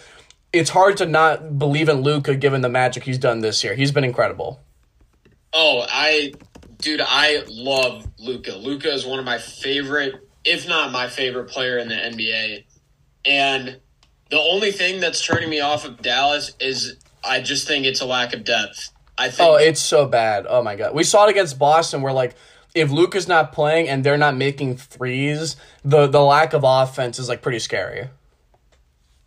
it's 0.53 0.69
hard 0.69 0.97
to 0.97 1.05
not 1.05 1.57
believe 1.57 1.89
in 1.89 2.01
Luka 2.01 2.35
given 2.35 2.61
the 2.61 2.69
magic 2.69 3.03
he's 3.03 3.17
done 3.17 3.41
this 3.41 3.63
year. 3.63 3.73
He's 3.73 3.91
been 3.91 4.03
incredible. 4.03 4.61
Oh, 5.53 5.85
I 5.89 6.33
dude, 6.77 7.01
I 7.03 7.43
love 7.49 8.07
Luka. 8.19 8.51
Luka 8.51 8.93
is 8.93 9.07
one 9.07 9.17
of 9.17 9.25
my 9.25 9.39
favorite, 9.39 10.13
if 10.45 10.67
not 10.67 10.91
my 10.91 11.07
favorite 11.07 11.49
player 11.49 11.79
in 11.79 11.87
the 11.87 11.95
NBA. 11.95 12.65
And 13.26 13.80
the 14.30 14.39
only 14.39 14.72
thing 14.72 14.99
that's 14.99 15.26
turning 15.26 15.49
me 15.49 15.59
off 15.59 15.86
of 15.86 16.01
Dallas 16.01 16.53
is 16.59 16.95
I 17.24 17.41
just 17.41 17.67
think 17.67 17.86
it's 17.86 18.01
a 18.01 18.05
lack 18.05 18.34
of 18.34 18.43
depth. 18.43 18.91
I 19.17 19.30
think 19.30 19.49
Oh, 19.49 19.55
it's 19.55 19.82
so 19.82 20.05
bad. 20.05 20.45
Oh 20.47 20.63
my 20.63 20.76
god. 20.76 20.93
We 20.93 21.03
saw 21.03 21.26
it 21.26 21.30
against 21.32 21.59
Boston 21.59 22.01
where 22.01 22.13
like 22.13 22.36
if 22.76 22.91
Luka's 22.91 23.28
not 23.28 23.51
playing 23.51 23.89
and 23.89 24.03
they're 24.03 24.17
not 24.17 24.38
making 24.38 24.78
threes, 24.78 25.55
the 25.84 26.07
the 26.07 26.22
lack 26.22 26.53
of 26.53 26.63
offense 26.63 27.20
is 27.20 27.28
like 27.28 27.41
pretty 27.41 27.59
scary. 27.59 28.09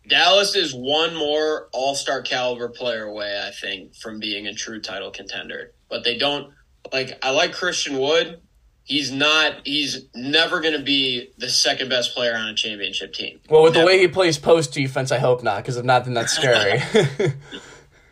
Dallas 0.07 0.55
is 0.55 0.73
one 0.73 1.15
more 1.15 1.69
All 1.71 1.95
Star 1.95 2.21
caliber 2.21 2.69
player 2.69 3.05
away, 3.05 3.41
I 3.45 3.51
think, 3.51 3.95
from 3.95 4.19
being 4.19 4.47
a 4.47 4.53
true 4.53 4.81
title 4.81 5.11
contender. 5.11 5.71
But 5.89 6.03
they 6.03 6.17
don't 6.17 6.51
like. 6.91 7.23
I 7.23 7.29
like 7.31 7.53
Christian 7.53 7.97
Wood. 7.97 8.41
He's 8.85 9.11
not. 9.11 9.65
He's 9.65 10.05
never 10.13 10.59
going 10.59 10.77
to 10.77 10.83
be 10.83 11.31
the 11.37 11.49
second 11.49 11.89
best 11.89 12.13
player 12.13 12.35
on 12.35 12.49
a 12.49 12.53
championship 12.53 13.13
team. 13.13 13.39
Well, 13.49 13.63
with 13.63 13.73
the 13.73 13.85
way 13.85 13.99
he 13.99 14.07
plays 14.07 14.37
post 14.37 14.73
defense, 14.73 15.11
I 15.11 15.19
hope 15.19 15.41
not, 15.41 15.63
because 15.63 15.77
if 15.77 15.85
not, 15.85 16.03
then 16.03 16.13
that's 16.13 16.33
scary. 16.33 16.81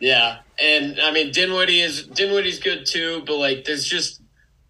Yeah, 0.02 0.38
and 0.58 1.00
I 1.00 1.12
mean 1.12 1.30
Dinwiddie 1.30 1.80
is 1.80 2.04
Dinwiddie's 2.08 2.58
good 2.58 2.86
too, 2.86 3.22
but 3.24 3.36
like 3.36 3.64
there's 3.64 3.84
just 3.84 4.20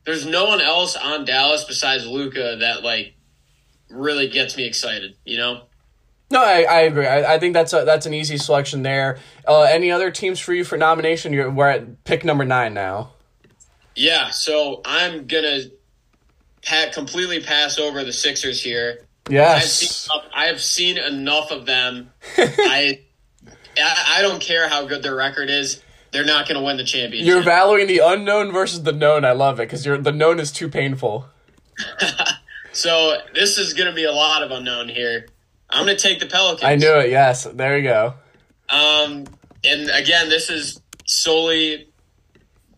there's 0.05 0.27
no 0.27 0.45
one 0.45 0.61
else 0.61 0.95
on 0.95 1.25
Dallas 1.25 1.65
besides 1.65 2.07
Luka 2.07 2.59
that 2.61 2.83
like 2.83 3.15
really 3.89 4.29
gets 4.29 4.59
me 4.59 4.67
excited. 4.67 5.17
You 5.25 5.39
know. 5.39 5.63
no, 6.31 6.45
I, 6.45 6.67
I 6.69 6.81
agree. 6.81 7.07
I, 7.07 7.37
I 7.37 7.39
think 7.39 7.55
that's 7.55 7.73
a 7.73 7.83
that's 7.87 8.05
an 8.05 8.13
easy 8.13 8.37
selection 8.37 8.83
there. 8.83 9.21
Uh, 9.49 9.63
any 9.63 9.91
other 9.91 10.11
teams 10.11 10.39
for 10.39 10.53
you 10.53 10.65
for 10.65 10.77
nomination? 10.77 11.33
You're 11.33 11.51
we're 11.51 11.69
at 11.69 12.05
pick 12.05 12.27
number 12.27 12.45
nine 12.45 12.75
now. 12.75 13.13
Yeah, 13.97 14.29
so 14.29 14.83
I'm 14.85 15.27
gonna 15.27 15.61
pat 16.65 16.93
completely 16.93 17.41
pass 17.41 17.79
over 17.79 18.05
the 18.05 18.13
Sixers 18.13 18.63
here. 18.63 19.07
I've 19.27 19.33
Yes. 19.33 19.73
seen 19.75 20.11
enough, 20.17 20.31
I've 20.35 20.61
seen 20.61 20.99
enough 20.99 21.51
of 21.51 21.67
them. 21.67 22.11
I, 22.37 23.01
I 23.79 24.07
I 24.19 24.23
don't 24.23 24.41
care 24.41 24.69
how 24.69 24.85
good 24.87 25.03
their 25.03 25.15
record 25.15 25.51
is. 25.51 25.81
They're 26.13 26.25
not 26.25 26.47
going 26.47 26.59
to 26.61 26.65
win 26.65 26.77
the 26.77 26.85
championship. 26.85 27.27
You're 27.27 27.43
valuing 27.43 27.87
the 27.87 28.01
unknown 28.05 28.53
versus 28.53 28.83
the 28.83 28.93
known. 28.93 29.25
I 29.25 29.33
love 29.33 29.61
it 29.61 29.65
because 29.65 29.87
you're 29.87 29.97
the 29.97 30.13
known 30.13 30.39
is 30.41 30.53
too 30.53 30.69
painful. 30.69 31.27
so 32.73 33.17
this 33.35 33.59
is 33.59 33.73
going 33.73 33.89
to 33.89 33.95
be 33.95 34.05
a 34.05 34.13
lot 34.13 34.43
of 34.43 34.51
unknown 34.51 34.89
here. 34.89 35.27
I'm 35.71 35.87
going 35.87 35.97
to 35.97 36.03
take 36.03 36.21
the 36.21 36.27
Pelicans. 36.27 36.65
I 36.65 36.77
knew 36.77 36.99
it. 36.99 37.11
Yes, 37.11 37.45
there 37.45 37.79
you 37.79 37.85
go. 37.85 38.15
Um, 38.69 39.25
and 39.65 39.89
again, 39.91 40.29
this 40.29 40.51
is 40.51 40.81
solely 41.07 41.89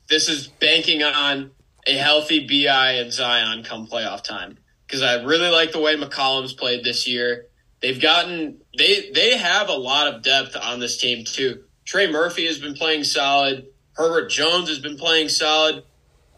this 0.08 0.28
is 0.28 0.46
banking 0.46 1.02
on 1.02 1.50
a 1.86 1.96
healthy 1.96 2.46
BI 2.46 2.92
and 2.92 3.12
Zion 3.12 3.62
come 3.64 3.86
playoff 3.86 4.22
time 4.22 4.58
because 4.86 5.02
I 5.02 5.22
really 5.22 5.50
like 5.50 5.72
the 5.72 5.80
way 5.80 5.96
McCollum's 5.96 6.52
played 6.52 6.84
this 6.84 7.06
year. 7.06 7.46
They've 7.80 8.00
gotten 8.00 8.60
they 8.76 9.10
they 9.10 9.36
have 9.36 9.68
a 9.68 9.76
lot 9.76 10.12
of 10.12 10.22
depth 10.22 10.56
on 10.56 10.80
this 10.80 10.96
team 10.96 11.24
too. 11.24 11.64
Trey 11.84 12.10
Murphy 12.10 12.46
has 12.46 12.58
been 12.58 12.74
playing 12.74 13.04
solid. 13.04 13.66
Herbert 13.92 14.30
Jones 14.30 14.68
has 14.68 14.78
been 14.78 14.96
playing 14.96 15.28
solid. 15.28 15.84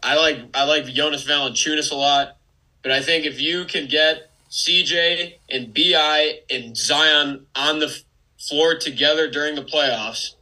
I 0.03 0.15
like 0.17 0.39
I 0.53 0.65
like 0.65 0.85
Jonas 0.85 1.25
Valanciunas 1.25 1.91
a 1.91 1.95
lot, 1.95 2.37
but 2.83 2.91
I 2.91 3.01
think 3.01 3.25
if 3.25 3.39
you 3.39 3.65
can 3.65 3.87
get 3.87 4.29
CJ 4.49 5.35
and 5.49 5.73
BI 5.73 6.39
and 6.49 6.75
Zion 6.75 7.45
on 7.55 7.79
the 7.79 7.95
floor 8.37 8.75
together 8.75 9.29
during 9.29 9.55
the 9.55 9.63
playoffs, 9.63 10.35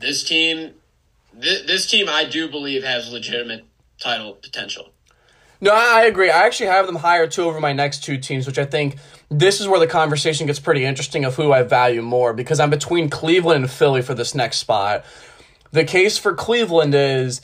this 0.00 0.24
team, 0.24 0.74
th- 1.40 1.66
this 1.66 1.90
team, 1.90 2.08
I 2.08 2.24
do 2.24 2.48
believe 2.48 2.84
has 2.84 3.10
legitimate 3.10 3.64
title 3.98 4.34
potential. 4.34 4.92
No, 5.60 5.72
I 5.72 6.02
agree. 6.02 6.30
I 6.30 6.44
actually 6.44 6.66
have 6.66 6.86
them 6.86 6.96
higher 6.96 7.26
too 7.26 7.44
over 7.44 7.60
my 7.60 7.72
next 7.72 8.04
two 8.04 8.18
teams, 8.18 8.46
which 8.46 8.58
I 8.58 8.66
think 8.66 8.96
this 9.30 9.60
is 9.60 9.66
where 9.66 9.80
the 9.80 9.86
conversation 9.86 10.46
gets 10.46 10.58
pretty 10.58 10.84
interesting 10.84 11.24
of 11.24 11.34
who 11.36 11.52
I 11.52 11.62
value 11.62 12.02
more 12.02 12.34
because 12.34 12.60
I'm 12.60 12.70
between 12.70 13.08
Cleveland 13.08 13.64
and 13.64 13.70
Philly 13.70 14.02
for 14.02 14.14
this 14.14 14.34
next 14.34 14.58
spot. 14.58 15.04
The 15.72 15.84
case 15.84 16.18
for 16.18 16.34
Cleveland 16.34 16.94
is 16.94 17.40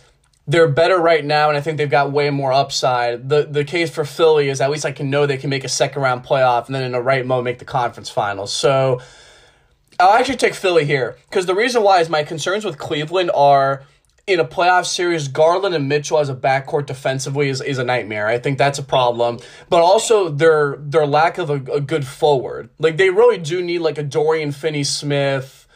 they're 0.46 0.68
better 0.68 0.98
right 0.98 1.24
now, 1.24 1.48
and 1.48 1.56
I 1.56 1.60
think 1.60 1.78
they've 1.78 1.88
got 1.88 2.12
way 2.12 2.28
more 2.30 2.52
upside. 2.52 3.28
The 3.28 3.44
the 3.44 3.64
case 3.64 3.90
for 3.90 4.04
Philly 4.04 4.48
is 4.48 4.60
at 4.60 4.70
least 4.70 4.84
I 4.84 4.92
can 4.92 5.08
know 5.08 5.24
they 5.24 5.38
can 5.38 5.50
make 5.50 5.64
a 5.64 5.68
second 5.68 6.02
round 6.02 6.24
playoff 6.24 6.66
and 6.66 6.74
then 6.74 6.82
in 6.82 6.92
the 6.92 7.00
right 7.00 7.24
moment 7.24 7.44
make 7.44 7.58
the 7.60 7.64
conference 7.64 8.10
finals. 8.10 8.52
So 8.52 9.00
I'll 9.98 10.18
actually 10.18 10.36
take 10.36 10.54
Philly 10.54 10.84
here 10.84 11.16
because 11.30 11.46
the 11.46 11.54
reason 11.54 11.82
why 11.82 12.00
is 12.00 12.08
my 12.08 12.24
concerns 12.24 12.64
with 12.64 12.76
Cleveland 12.76 13.30
are 13.34 13.84
in 14.26 14.38
a 14.38 14.44
playoff 14.44 14.86
series, 14.86 15.28
Garland 15.28 15.74
and 15.74 15.88
Mitchell 15.88 16.18
as 16.18 16.28
a 16.28 16.34
backcourt 16.34 16.86
defensively 16.86 17.48
is, 17.48 17.60
is 17.60 17.78
a 17.78 17.84
nightmare. 17.84 18.28
I 18.28 18.38
think 18.38 18.56
that's 18.56 18.78
a 18.78 18.82
problem. 18.82 19.38
But 19.68 19.82
also 19.82 20.28
their 20.28 20.76
their 20.78 21.06
lack 21.06 21.38
of 21.38 21.50
a, 21.50 21.54
a 21.54 21.80
good 21.80 22.06
forward. 22.06 22.70
Like 22.78 22.96
they 22.96 23.10
really 23.10 23.38
do 23.38 23.60
need 23.62 23.80
like 23.80 23.98
a 23.98 24.02
Dorian 24.02 24.52
Finney 24.52 24.84
Smith, 24.84 25.66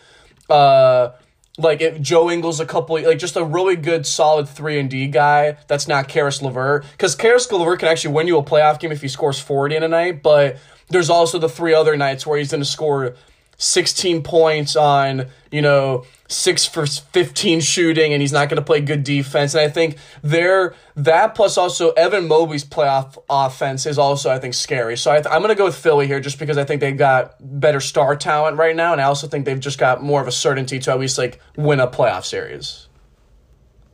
uh 0.49 1.11
like 1.59 1.81
if 1.81 2.01
Joe 2.01 2.31
Ingles 2.31 2.61
a 2.61 2.67
couple 2.67 3.03
like 3.03 3.19
just 3.19 3.35
a 3.37 3.45
really 3.45 3.77
good 3.77 4.07
solid 4.07 4.49
three 4.49 4.79
and 4.79 4.89
D 4.91 5.07
guy 5.09 5.57
that's 5.67 5.89
not 5.89 6.07
Caris 6.07 6.41
LeVert. 6.41 6.85
Because 6.93 7.15
Caris 7.17 7.51
LeVert 7.51 7.81
can 7.81 7.89
actually 7.89 8.15
win 8.15 8.29
you 8.29 8.39
a 8.39 8.45
playoff 8.45 8.79
game 8.79 8.93
if 8.93 9.03
he 9.03 9.09
scores 9.09 9.41
forty 9.41 9.75
in 9.75 9.83
a 9.83 9.89
night, 9.89 10.23
but 10.23 10.59
there's 10.89 11.11
also 11.11 11.39
the 11.39 11.49
three 11.49 11.75
other 11.75 11.97
nights 11.97 12.27
where 12.27 12.39
he's 12.39 12.53
gonna 12.53 12.65
score 12.65 13.17
16 13.59 14.23
points 14.23 14.77
on, 14.77 15.27
you 15.51 15.63
know, 15.63 16.05
6 16.29 16.67
for 16.67 16.87
15 16.87 17.61
shooting 17.61 18.13
and 18.13 18.21
he's 18.21 18.33
not 18.33 18.49
going 18.49 18.57
to 18.57 18.65
play 18.65 18.81
good 18.81 19.05
defense. 19.05 19.55
And 19.55 19.63
I 19.63 19.69
think 19.69 19.97
there 20.23 20.75
that 20.97 21.35
plus 21.35 21.57
also 21.57 21.93
Evan 21.93 22.27
Mobley's 22.27 22.65
playoff 22.65 23.17
offense 23.31 23.87
is 23.87 23.99
also 23.99 24.31
I 24.31 24.39
think 24.39 24.55
scary. 24.55 24.97
So 24.97 25.11
I 25.11 25.17
th- 25.17 25.27
I'm 25.27 25.41
going 25.41 25.51
to 25.51 25.55
go 25.55 25.65
with 25.65 25.77
Philly 25.77 26.07
here 26.07 26.21
just 26.21 26.39
because 26.39 26.59
I 26.59 26.65
think 26.65 26.81
they've 26.81 26.97
got 26.97 27.37
better 27.41 27.81
star 27.81 28.17
talent 28.17 28.59
right 28.59 28.75
now 28.75 28.93
and 28.93 29.01
I 29.01 29.05
also 29.05 29.29
think 29.29 29.45
they've 29.45 29.61
just 29.61 29.79
got 29.79 30.03
more 30.03 30.21
of 30.21 30.27
a 30.27 30.33
certainty 30.33 30.79
to 30.81 30.91
at 30.91 30.99
least 30.99 31.17
like 31.17 31.41
win 31.57 31.81
a 31.81 31.87
playoff 31.87 32.25
series. 32.25 32.89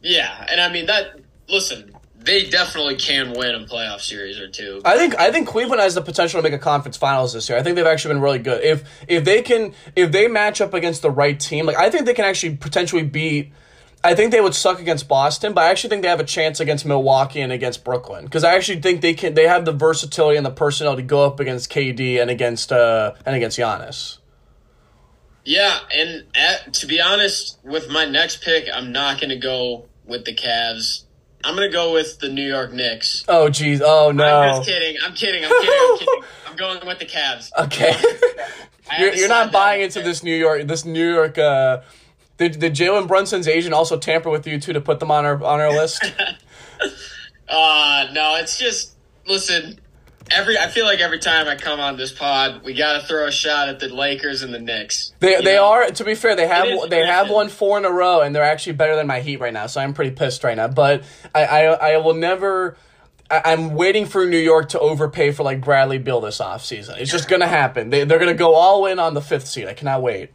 Yeah, 0.00 0.46
and 0.50 0.60
I 0.60 0.72
mean 0.72 0.86
that. 0.86 1.20
Listen, 1.48 1.91
they 2.24 2.48
definitely 2.48 2.96
can 2.96 3.32
win 3.32 3.54
a 3.54 3.60
playoff 3.60 4.00
series 4.00 4.38
or 4.38 4.48
two. 4.48 4.80
I 4.84 4.96
think 4.96 5.18
I 5.18 5.30
think 5.30 5.48
Cleveland 5.48 5.80
has 5.80 5.94
the 5.94 6.02
potential 6.02 6.38
to 6.38 6.42
make 6.42 6.52
a 6.52 6.62
conference 6.62 6.96
finals 6.96 7.32
this 7.32 7.48
year. 7.48 7.58
I 7.58 7.62
think 7.62 7.76
they've 7.76 7.86
actually 7.86 8.14
been 8.14 8.22
really 8.22 8.38
good. 8.38 8.62
If 8.62 8.84
if 9.08 9.24
they 9.24 9.42
can 9.42 9.74
if 9.96 10.12
they 10.12 10.28
match 10.28 10.60
up 10.60 10.74
against 10.74 11.02
the 11.02 11.10
right 11.10 11.38
team, 11.38 11.66
like 11.66 11.76
I 11.76 11.90
think 11.90 12.06
they 12.06 12.14
can 12.14 12.24
actually 12.24 12.56
potentially 12.56 13.02
beat 13.02 13.52
I 14.04 14.14
think 14.14 14.32
they 14.32 14.40
would 14.40 14.54
suck 14.54 14.80
against 14.80 15.06
Boston, 15.06 15.52
but 15.52 15.62
I 15.62 15.70
actually 15.70 15.90
think 15.90 16.02
they 16.02 16.08
have 16.08 16.20
a 16.20 16.24
chance 16.24 16.58
against 16.58 16.84
Milwaukee 16.84 17.40
and 17.40 17.52
against 17.52 17.84
Brooklyn 17.84 18.24
because 18.24 18.42
I 18.42 18.56
actually 18.56 18.80
think 18.80 19.00
they 19.00 19.14
can 19.14 19.34
they 19.34 19.46
have 19.46 19.64
the 19.64 19.72
versatility 19.72 20.36
and 20.36 20.44
the 20.44 20.50
personnel 20.50 20.96
to 20.96 21.02
go 21.02 21.24
up 21.24 21.38
against 21.38 21.70
KD 21.70 22.20
and 22.20 22.28
against 22.28 22.72
uh 22.72 23.12
and 23.24 23.36
against 23.36 23.58
Giannis. 23.58 24.18
Yeah, 25.44 25.78
and 25.92 26.24
at, 26.36 26.74
to 26.74 26.86
be 26.86 27.00
honest, 27.00 27.58
with 27.64 27.90
my 27.90 28.04
next 28.04 28.42
pick, 28.42 28.68
I'm 28.72 28.92
not 28.92 29.20
going 29.20 29.30
to 29.30 29.38
go 29.38 29.86
with 30.04 30.24
the 30.24 30.34
Cavs. 30.34 31.04
I'm 31.44 31.56
going 31.56 31.68
to 31.68 31.72
go 31.72 31.92
with 31.92 32.18
the 32.20 32.28
New 32.28 32.46
York 32.46 32.72
Knicks. 32.72 33.24
Oh 33.28 33.48
jeez. 33.48 33.80
oh 33.84 34.12
no. 34.12 34.24
I'm 34.24 34.56
just 34.56 34.68
kidding. 34.68 34.96
I'm 35.04 35.14
kidding. 35.14 35.44
I'm 35.44 35.50
kidding. 35.50 35.70
I'm 35.80 35.98
kidding. 35.98 36.22
I'm 36.46 36.56
going 36.56 36.86
with 36.86 36.98
the 36.98 37.06
Cavs. 37.06 37.50
Okay. 37.58 37.94
You're, 38.98 39.14
you're 39.14 39.28
not 39.28 39.52
buying 39.52 39.80
into 39.80 40.00
there. 40.00 40.04
this 40.08 40.22
New 40.22 40.34
York 40.34 40.66
this 40.66 40.84
New 40.84 41.14
York 41.14 41.38
uh 41.38 41.80
did, 42.36 42.58
did 42.58 42.74
Jalen 42.74 43.08
Brunson's 43.08 43.48
agent 43.48 43.72
also 43.72 43.96
tamper 43.96 44.28
with 44.28 44.46
you 44.46 44.60
too 44.60 44.74
to 44.74 44.80
put 44.82 45.00
them 45.00 45.10
on 45.10 45.24
our 45.24 45.42
on 45.42 45.60
our 45.60 45.70
list? 45.70 46.04
Uh 47.48 48.06
no, 48.12 48.36
it's 48.36 48.58
just 48.58 48.96
listen. 49.26 49.78
Every 50.32 50.58
I 50.58 50.68
feel 50.68 50.84
like 50.84 51.00
every 51.00 51.18
time 51.18 51.46
I 51.48 51.56
come 51.56 51.80
on 51.80 51.96
this 51.96 52.12
pod, 52.12 52.62
we 52.64 52.74
got 52.74 53.00
to 53.00 53.06
throw 53.06 53.26
a 53.26 53.32
shot 53.32 53.68
at 53.68 53.80
the 53.80 53.88
Lakers 53.88 54.42
and 54.42 54.52
the 54.52 54.58
Knicks. 54.58 55.12
They 55.20 55.40
they 55.42 55.56
know? 55.56 55.66
are 55.66 55.90
to 55.90 56.04
be 56.04 56.14
fair 56.14 56.34
they 56.36 56.46
have 56.46 56.90
they 56.90 57.06
have 57.06 57.30
won 57.30 57.48
four 57.48 57.78
in 57.78 57.84
a 57.84 57.90
row 57.90 58.20
and 58.20 58.34
they're 58.34 58.42
actually 58.42 58.74
better 58.74 58.96
than 58.96 59.06
my 59.06 59.20
Heat 59.20 59.40
right 59.40 59.52
now 59.52 59.66
so 59.66 59.80
I'm 59.80 59.94
pretty 59.94 60.12
pissed 60.12 60.42
right 60.44 60.56
now 60.56 60.68
but 60.68 61.04
I 61.34 61.44
I, 61.44 61.62
I 61.92 61.96
will 61.98 62.14
never 62.14 62.76
I, 63.30 63.52
I'm 63.52 63.74
waiting 63.74 64.06
for 64.06 64.26
New 64.26 64.38
York 64.38 64.70
to 64.70 64.80
overpay 64.80 65.32
for 65.32 65.42
like 65.42 65.62
Bradley 65.62 65.98
Beal 65.98 66.20
this 66.20 66.38
offseason. 66.38 66.98
It's 66.98 67.10
just 67.10 67.28
gonna 67.28 67.46
happen. 67.46 67.90
They 67.90 68.04
they're 68.04 68.18
gonna 68.18 68.34
go 68.34 68.54
all 68.54 68.86
in 68.86 68.98
on 68.98 69.14
the 69.14 69.22
fifth 69.22 69.48
seed. 69.48 69.66
I 69.66 69.74
cannot 69.74 70.02
wait. 70.02 70.30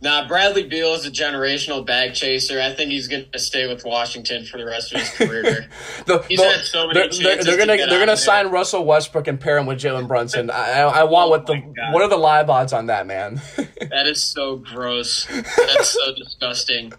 Nah, 0.00 0.28
Bradley 0.28 0.62
Beal 0.62 0.94
is 0.94 1.04
a 1.04 1.10
generational 1.10 1.84
bag 1.84 2.14
chaser. 2.14 2.60
I 2.60 2.72
think 2.72 2.92
he's 2.92 3.08
going 3.08 3.26
to 3.32 3.38
stay 3.38 3.66
with 3.66 3.84
Washington 3.84 4.44
for 4.44 4.56
the 4.56 4.64
rest 4.64 4.94
of 4.94 5.00
his 5.00 5.10
career. 5.10 5.68
the, 6.06 6.18
he's 6.28 6.38
the, 6.38 6.44
had 6.44 6.60
so 6.60 6.86
many 6.86 7.08
they're. 7.18 7.42
They're, 7.42 7.56
going 7.56 7.78
to 7.78 7.86
they're 7.86 7.98
going 7.98 8.06
to 8.06 8.16
sign 8.16 8.48
Russell 8.48 8.84
Westbrook 8.84 9.26
and 9.26 9.40
pair 9.40 9.58
him 9.58 9.66
with 9.66 9.80
Jalen 9.80 10.06
Brunson. 10.06 10.50
I, 10.50 10.82
I 10.82 11.02
oh 11.02 11.06
want 11.06 11.26
oh 11.26 11.30
what 11.30 11.46
the 11.46 11.56
God. 11.56 11.92
what 11.92 12.02
are 12.02 12.08
the 12.08 12.16
live 12.16 12.48
odds 12.48 12.72
on 12.72 12.86
that, 12.86 13.08
man? 13.08 13.40
that 13.56 14.06
is 14.06 14.22
so 14.22 14.56
gross. 14.56 15.26
That's 15.26 15.88
so 15.88 16.14
disgusting. 16.14 16.92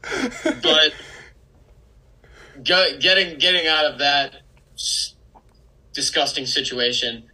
But 0.44 0.94
getting 2.62 3.40
getting 3.40 3.66
out 3.66 3.86
of 3.86 4.00
that 4.00 4.42
disgusting 5.94 6.46
situation. 6.46 7.29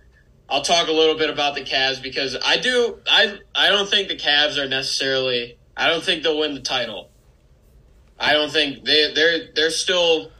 I'll 0.49 0.61
talk 0.61 0.87
a 0.87 0.91
little 0.91 1.17
bit 1.17 1.29
about 1.29 1.55
the 1.55 1.61
Cavs 1.61 2.01
because 2.01 2.37
I 2.43 2.57
do 2.57 2.99
I 3.07 3.39
I 3.53 3.69
don't 3.69 3.89
think 3.89 4.07
the 4.07 4.17
Cavs 4.17 4.57
are 4.57 4.67
necessarily 4.67 5.57
I 5.75 5.87
don't 5.87 6.03
think 6.03 6.23
they'll 6.23 6.39
win 6.39 6.53
the 6.53 6.61
title. 6.61 7.09
I 8.19 8.33
don't 8.33 8.51
think 8.51 8.85
they 8.85 9.11
they're 9.13 9.51
they're 9.53 9.71
still 9.71 10.31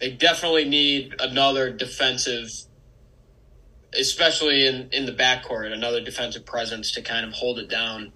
they 0.00 0.10
definitely 0.10 0.64
need 0.64 1.14
another 1.20 1.70
defensive 1.70 2.50
especially 3.92 4.66
in 4.66 4.88
in 4.92 5.06
the 5.06 5.12
backcourt 5.12 5.72
another 5.72 6.00
defensive 6.00 6.44
presence 6.44 6.92
to 6.92 7.02
kind 7.02 7.26
of 7.26 7.32
hold 7.32 7.58
it 7.58 7.68
down. 7.68 8.12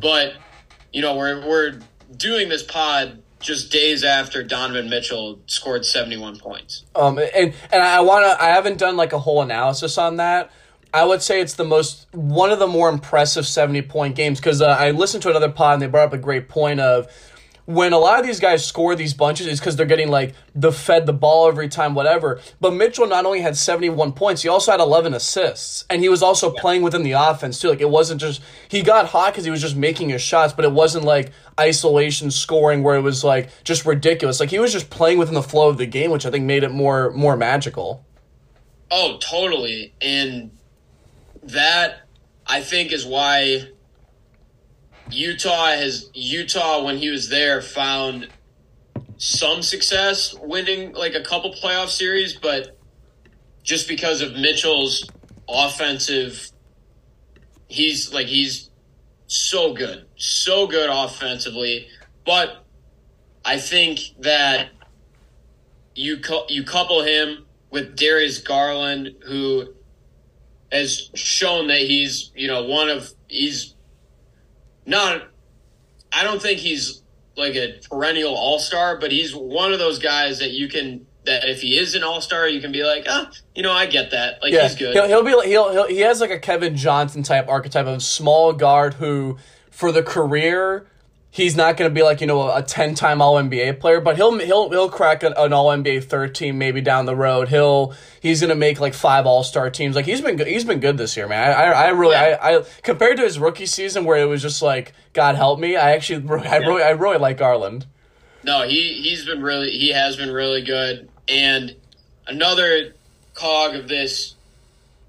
But 0.00 0.34
you 0.92 1.00
know, 1.00 1.16
we're 1.16 1.46
we're 1.46 1.78
doing 2.16 2.48
this 2.48 2.62
pod 2.62 3.22
just 3.42 3.70
days 3.70 4.04
after 4.04 4.42
Donovan 4.42 4.88
Mitchell 4.88 5.40
scored 5.46 5.84
71 5.84 6.38
points. 6.38 6.84
Um, 6.94 7.18
and 7.18 7.54
and 7.70 7.82
I 7.82 8.00
want 8.00 8.24
to. 8.24 8.42
I 8.42 8.48
haven't 8.48 8.78
done 8.78 8.96
like 8.96 9.12
a 9.12 9.18
whole 9.18 9.42
analysis 9.42 9.98
on 9.98 10.16
that. 10.16 10.50
I 10.94 11.04
would 11.04 11.22
say 11.22 11.40
it's 11.40 11.54
the 11.54 11.64
most 11.64 12.06
one 12.12 12.50
of 12.50 12.58
the 12.58 12.66
more 12.66 12.88
impressive 12.88 13.46
70 13.46 13.82
point 13.82 14.14
games 14.14 14.38
because 14.38 14.60
uh, 14.60 14.66
I 14.66 14.90
listened 14.90 15.22
to 15.22 15.30
another 15.30 15.48
pod 15.48 15.74
and 15.74 15.82
they 15.82 15.86
brought 15.86 16.08
up 16.08 16.12
a 16.12 16.18
great 16.18 16.48
point 16.48 16.80
of 16.80 17.08
when 17.64 17.92
a 17.92 17.98
lot 17.98 18.18
of 18.18 18.26
these 18.26 18.40
guys 18.40 18.66
score 18.66 18.96
these 18.96 19.14
bunches 19.14 19.46
is 19.46 19.60
because 19.60 19.76
they're 19.76 19.86
getting 19.86 20.08
like 20.08 20.34
the 20.54 20.72
fed 20.72 21.06
the 21.06 21.12
ball 21.12 21.48
every 21.48 21.68
time, 21.68 21.94
whatever. 21.94 22.40
But 22.60 22.74
Mitchell 22.74 23.06
not 23.06 23.24
only 23.24 23.40
had 23.40 23.56
71 23.56 24.12
points, 24.12 24.42
he 24.42 24.48
also 24.48 24.72
had 24.72 24.80
11 24.80 25.14
assists. 25.14 25.84
And 25.88 26.02
he 26.02 26.08
was 26.08 26.22
also 26.22 26.52
yeah. 26.52 26.60
playing 26.60 26.82
within 26.82 27.04
the 27.04 27.12
offense 27.12 27.60
too. 27.60 27.68
Like 27.68 27.80
it 27.80 27.88
wasn't 27.88 28.20
just, 28.20 28.42
he 28.68 28.82
got 28.82 29.06
hot 29.06 29.32
because 29.32 29.44
he 29.44 29.50
was 29.50 29.60
just 29.60 29.76
making 29.76 30.08
his 30.08 30.22
shots, 30.22 30.52
but 30.52 30.64
it 30.64 30.72
wasn't 30.72 31.04
like 31.04 31.30
isolation 31.58 32.30
scoring 32.30 32.82
where 32.82 32.96
it 32.96 33.02
was 33.02 33.22
like 33.22 33.50
just 33.62 33.86
ridiculous. 33.86 34.40
Like 34.40 34.50
he 34.50 34.58
was 34.58 34.72
just 34.72 34.90
playing 34.90 35.18
within 35.18 35.34
the 35.34 35.42
flow 35.42 35.68
of 35.68 35.78
the 35.78 35.86
game, 35.86 36.10
which 36.10 36.26
I 36.26 36.30
think 36.30 36.44
made 36.44 36.64
it 36.64 36.72
more, 36.72 37.12
more 37.12 37.36
magical. 37.36 38.04
Oh, 38.90 39.18
totally. 39.20 39.94
And 40.00 40.50
that 41.44 42.08
I 42.46 42.60
think 42.60 42.92
is 42.92 43.06
why 43.06 43.68
Utah 45.12 45.66
has 45.66 46.10
Utah 46.14 46.82
when 46.84 46.96
he 46.96 47.10
was 47.10 47.28
there 47.28 47.60
found 47.60 48.28
some 49.18 49.62
success 49.62 50.34
winning 50.42 50.92
like 50.94 51.14
a 51.14 51.22
couple 51.22 51.54
playoff 51.54 51.88
series, 51.88 52.36
but 52.36 52.76
just 53.62 53.86
because 53.86 54.20
of 54.20 54.32
Mitchell's 54.32 55.08
offensive, 55.48 56.50
he's 57.68 58.12
like 58.12 58.26
he's 58.26 58.70
so 59.26 59.74
good, 59.74 60.06
so 60.16 60.66
good 60.66 60.90
offensively. 60.90 61.86
But 62.26 62.64
I 63.44 63.58
think 63.58 64.00
that 64.20 64.70
you 65.94 66.18
you 66.48 66.64
couple 66.64 67.02
him 67.02 67.46
with 67.70 67.96
Darius 67.96 68.38
Garland, 68.38 69.14
who 69.26 69.72
has 70.70 71.10
shown 71.14 71.68
that 71.68 71.80
he's 71.80 72.32
you 72.34 72.48
know 72.48 72.64
one 72.64 72.88
of 72.88 73.12
he's 73.28 73.74
not. 74.86 75.22
I 76.12 76.24
don't 76.24 76.42
think 76.42 76.58
he's 76.58 77.02
like 77.36 77.54
a 77.54 77.80
perennial 77.88 78.34
all 78.34 78.58
star, 78.58 78.98
but 78.98 79.10
he's 79.12 79.34
one 79.34 79.72
of 79.72 79.78
those 79.78 79.98
guys 79.98 80.38
that 80.40 80.50
you 80.50 80.68
can 80.68 81.06
that 81.24 81.48
if 81.48 81.60
he 81.60 81.78
is 81.78 81.94
an 81.94 82.02
all 82.02 82.20
star, 82.20 82.48
you 82.48 82.60
can 82.60 82.72
be 82.72 82.82
like, 82.82 83.04
ah, 83.08 83.30
you 83.54 83.62
know, 83.62 83.72
I 83.72 83.86
get 83.86 84.10
that. 84.10 84.42
Like 84.42 84.52
yeah. 84.52 84.62
he's 84.62 84.76
good. 84.76 84.94
He'll, 84.94 85.06
he'll 85.06 85.22
be 85.22 85.48
he'll, 85.48 85.70
he'll 85.72 85.86
he 85.86 86.00
has 86.00 86.20
like 86.20 86.30
a 86.30 86.38
Kevin 86.38 86.76
Johnson 86.76 87.22
type 87.22 87.48
archetype 87.48 87.86
of 87.86 88.02
small 88.02 88.52
guard 88.52 88.94
who, 88.94 89.38
for 89.70 89.92
the 89.92 90.02
career, 90.02 90.86
he's 91.32 91.56
not 91.56 91.76
going 91.76 91.90
to 91.90 91.94
be 91.94 92.02
like 92.02 92.20
you 92.20 92.26
know 92.28 92.54
a 92.54 92.62
ten 92.62 92.94
time 92.94 93.20
All 93.20 93.34
NBA 93.34 93.80
player, 93.80 94.00
but 94.00 94.16
he'll 94.16 94.38
he'll 94.38 94.70
he'll 94.70 94.88
crack 94.88 95.24
an, 95.24 95.32
an 95.36 95.52
All 95.52 95.66
NBA 95.66 96.04
third 96.04 96.36
team 96.36 96.58
maybe 96.58 96.80
down 96.80 97.06
the 97.06 97.16
road. 97.16 97.48
He'll 97.48 97.94
he's 98.20 98.40
going 98.40 98.50
to 98.50 98.54
make 98.54 98.78
like 98.78 98.94
five 98.94 99.26
All 99.26 99.42
Star 99.42 99.68
teams. 99.70 99.96
Like 99.96 100.04
he's 100.04 100.20
been 100.20 100.36
good, 100.36 100.46
he's 100.46 100.64
been 100.64 100.78
good 100.78 100.96
this 100.96 101.16
year, 101.16 101.26
man. 101.26 101.50
I 101.50 101.72
I, 101.72 101.88
really 101.88 102.14
yeah. 102.14 102.38
I, 102.40 102.58
I 102.58 102.64
compared 102.82 103.16
to 103.16 103.24
his 103.24 103.40
rookie 103.40 103.66
season 103.66 104.04
where 104.04 104.18
it 104.18 104.26
was 104.26 104.42
just 104.42 104.62
like 104.62 104.92
God 105.12 105.34
help 105.34 105.58
me. 105.58 105.76
I 105.76 105.92
actually 105.92 106.28
I 106.30 106.44
yeah. 106.44 106.56
really 106.58 106.82
I 106.82 106.90
really 106.90 107.18
like 107.18 107.38
Garland. 107.38 107.86
No, 108.44 108.62
he 108.62 109.00
he's 109.02 109.24
been 109.24 109.42
really 109.42 109.70
he 109.70 109.90
has 109.90 110.16
been 110.16 110.30
really 110.30 110.62
good, 110.62 111.08
and 111.28 111.74
another 112.26 112.94
cog 113.34 113.74
of 113.74 113.88
this 113.88 114.34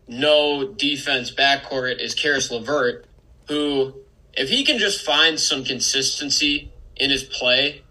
no 0.08 0.72
defense 0.74 1.34
backcourt 1.34 2.00
is 2.00 2.14
Caris 2.14 2.52
LeVert, 2.52 3.06
who 3.48 3.94
if 4.34 4.50
he 4.50 4.64
can 4.64 4.78
just 4.78 5.06
find 5.06 5.40
some 5.40 5.64
consistency 5.64 6.72
in 6.96 7.10
his 7.10 7.24
play, 7.24 7.84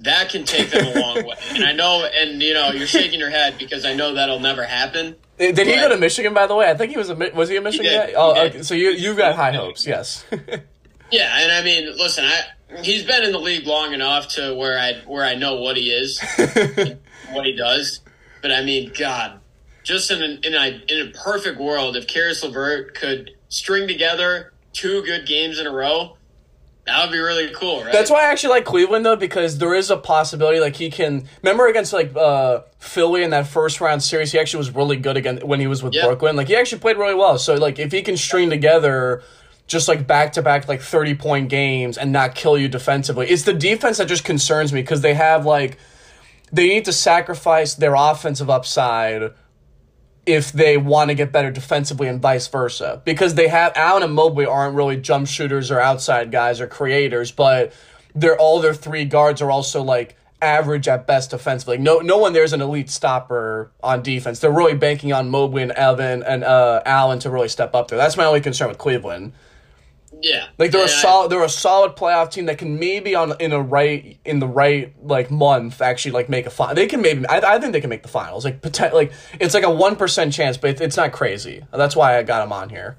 that 0.00 0.28
can 0.28 0.44
take 0.44 0.70
them 0.70 0.96
a 0.96 1.00
long 1.00 1.16
way. 1.26 1.36
And 1.50 1.64
I 1.64 1.72
know, 1.72 2.04
and 2.04 2.42
you 2.42 2.54
know, 2.54 2.70
you're 2.70 2.86
shaking 2.86 3.18
your 3.18 3.30
head 3.30 3.56
because 3.58 3.84
I 3.84 3.94
know 3.94 4.14
that'll 4.14 4.40
never 4.40 4.64
happen. 4.64 5.16
Did 5.38 5.58
he 5.58 5.76
go 5.76 5.88
to 5.88 5.96
Michigan? 5.96 6.34
By 6.34 6.46
the 6.46 6.54
way, 6.54 6.68
I 6.68 6.74
think 6.74 6.90
he 6.90 6.98
was 6.98 7.10
a 7.10 7.14
was 7.14 7.48
he 7.48 7.56
a 7.56 7.60
Michigan 7.60 7.92
guy? 7.92 8.12
Oh, 8.16 8.46
okay. 8.46 8.62
So 8.62 8.74
you 8.74 8.90
you've 8.90 9.16
got 9.16 9.36
high 9.36 9.52
hopes, 9.52 9.86
yes. 9.86 10.24
yeah, 11.12 11.38
and 11.40 11.52
I 11.52 11.62
mean, 11.62 11.96
listen, 11.96 12.24
I 12.24 12.42
he's 12.82 13.04
been 13.04 13.22
in 13.22 13.32
the 13.32 13.38
league 13.38 13.66
long 13.66 13.92
enough 13.92 14.28
to 14.34 14.54
where 14.54 14.78
I 14.78 15.00
where 15.06 15.24
I 15.24 15.36
know 15.36 15.60
what 15.60 15.76
he 15.76 15.90
is, 15.90 16.20
what 17.30 17.46
he 17.46 17.52
does. 17.52 18.00
But 18.42 18.50
I 18.50 18.64
mean, 18.64 18.92
God, 18.98 19.40
just 19.84 20.10
in 20.10 20.22
a, 20.22 20.46
in 20.46 20.54
a 20.54 20.82
in 20.88 21.08
a 21.08 21.10
perfect 21.12 21.60
world, 21.60 21.96
if 21.96 22.08
Caris 22.08 22.42
LeVert 22.42 22.96
could 22.96 23.30
string 23.48 23.86
together 23.86 24.52
two 24.78 25.02
good 25.02 25.26
games 25.26 25.58
in 25.58 25.66
a 25.66 25.70
row, 25.70 26.16
that 26.86 27.04
would 27.04 27.12
be 27.12 27.18
really 27.18 27.50
cool, 27.52 27.82
right? 27.82 27.92
That's 27.92 28.10
why 28.10 28.22
I 28.22 28.30
actually 28.30 28.50
like 28.50 28.64
Cleveland 28.64 29.04
though, 29.04 29.16
because 29.16 29.58
there 29.58 29.74
is 29.74 29.90
a 29.90 29.96
possibility 29.96 30.58
like 30.58 30.76
he 30.76 30.90
can 30.90 31.28
remember 31.42 31.66
against 31.66 31.92
like 31.92 32.16
uh, 32.16 32.60
Philly 32.78 33.22
in 33.22 33.30
that 33.30 33.46
first 33.46 33.80
round 33.80 34.02
series, 34.02 34.32
he 34.32 34.38
actually 34.38 34.58
was 34.58 34.74
really 34.74 34.96
good 34.96 35.16
again 35.16 35.40
when 35.44 35.60
he 35.60 35.66
was 35.66 35.82
with. 35.82 35.92
Brooklyn. 35.92 36.36
Like 36.36 36.48
he 36.48 36.56
actually 36.56 36.80
played 36.80 36.96
really 36.96 37.14
well. 37.14 37.38
So 37.38 37.54
like 37.54 37.78
if 37.78 37.92
he 37.92 38.02
can 38.02 38.16
string 38.16 38.48
together 38.48 39.22
just 39.66 39.86
like 39.86 40.06
back 40.06 40.32
to 40.32 40.42
back 40.42 40.66
like 40.66 40.80
30 40.80 41.14
point 41.16 41.48
games 41.50 41.98
and 41.98 42.10
not 42.10 42.34
kill 42.34 42.56
you 42.56 42.68
defensively. 42.68 43.28
It's 43.28 43.42
the 43.42 43.52
defense 43.52 43.98
that 43.98 44.08
just 44.08 44.24
concerns 44.24 44.72
me 44.72 44.80
because 44.80 45.02
they 45.02 45.14
have 45.14 45.44
like 45.44 45.78
they 46.50 46.66
need 46.68 46.86
to 46.86 46.92
sacrifice 46.92 47.74
their 47.74 47.94
offensive 47.94 48.48
upside 48.48 49.34
if 50.28 50.52
they 50.52 50.76
want 50.76 51.08
to 51.08 51.14
get 51.14 51.32
better 51.32 51.50
defensively 51.50 52.06
and 52.06 52.20
vice 52.20 52.46
versa. 52.46 53.00
Because 53.04 53.34
they 53.34 53.48
have 53.48 53.72
Allen 53.74 54.02
and 54.02 54.12
Mobley 54.12 54.44
aren't 54.44 54.76
really 54.76 54.98
jump 54.98 55.26
shooters 55.26 55.70
or 55.70 55.80
outside 55.80 56.30
guys 56.30 56.60
or 56.60 56.66
creators, 56.66 57.32
but 57.32 57.72
they're 58.14 58.36
all 58.36 58.60
their 58.60 58.74
three 58.74 59.06
guards 59.06 59.40
are 59.40 59.50
also 59.50 59.82
like 59.82 60.16
average 60.40 60.86
at 60.86 61.06
best 61.06 61.30
defensively. 61.30 61.78
no 61.78 61.98
no 61.98 62.16
one 62.16 62.32
there's 62.32 62.52
an 62.52 62.60
elite 62.60 62.90
stopper 62.90 63.72
on 63.82 64.02
defense. 64.02 64.38
They're 64.38 64.52
really 64.52 64.74
banking 64.74 65.12
on 65.12 65.30
Mobley 65.30 65.62
and 65.62 65.72
Evan 65.72 66.22
and 66.22 66.44
uh, 66.44 66.82
Allen 66.84 67.18
to 67.20 67.30
really 67.30 67.48
step 67.48 67.74
up 67.74 67.88
there. 67.88 67.98
That's 67.98 68.16
my 68.16 68.24
only 68.24 68.42
concern 68.42 68.68
with 68.68 68.78
Cleveland. 68.78 69.32
Yeah, 70.20 70.48
like 70.58 70.72
they're 70.72 70.80
yeah, 70.80 70.86
a 70.86 70.88
solid 70.88 71.30
they're 71.30 71.44
a 71.44 71.48
solid 71.48 71.94
playoff 71.94 72.30
team 72.30 72.46
that 72.46 72.58
can 72.58 72.78
maybe 72.78 73.14
on 73.14 73.34
in 73.40 73.52
a 73.52 73.60
right 73.60 74.18
in 74.24 74.40
the 74.40 74.48
right 74.48 74.92
like 75.02 75.30
month 75.30 75.80
actually 75.80 76.12
like 76.12 76.28
make 76.28 76.46
a 76.46 76.50
final. 76.50 76.74
They 76.74 76.86
can 76.86 77.02
maybe 77.02 77.26
I, 77.28 77.54
I 77.54 77.60
think 77.60 77.72
they 77.72 77.80
can 77.80 77.90
make 77.90 78.02
the 78.02 78.08
finals. 78.08 78.44
Like 78.44 78.60
potent, 78.60 78.94
like 78.94 79.12
it's 79.38 79.54
like 79.54 79.64
a 79.64 79.70
one 79.70 79.96
percent 79.96 80.32
chance, 80.32 80.56
but 80.56 80.80
it's 80.80 80.96
not 80.96 81.12
crazy. 81.12 81.64
That's 81.72 81.94
why 81.94 82.18
I 82.18 82.22
got 82.24 82.40
them 82.40 82.52
on 82.52 82.68
here. 82.68 82.96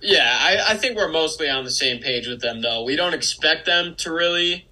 Yeah, 0.00 0.36
I, 0.40 0.72
I 0.72 0.76
think 0.76 0.96
we're 0.96 1.10
mostly 1.12 1.48
on 1.48 1.64
the 1.64 1.70
same 1.70 2.00
page 2.00 2.26
with 2.26 2.40
them 2.40 2.62
though. 2.62 2.82
We 2.82 2.96
don't 2.96 3.14
expect 3.14 3.66
them 3.66 3.94
to 3.96 4.12
really 4.12 4.68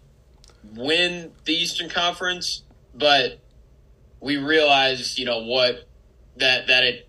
win 0.74 1.32
the 1.44 1.52
Eastern 1.52 1.88
Conference, 1.88 2.62
but 2.94 3.38
we 4.20 4.36
realize 4.36 5.18
you 5.18 5.26
know 5.26 5.42
what 5.42 5.86
that 6.36 6.66
that 6.66 6.82
it 6.82 7.08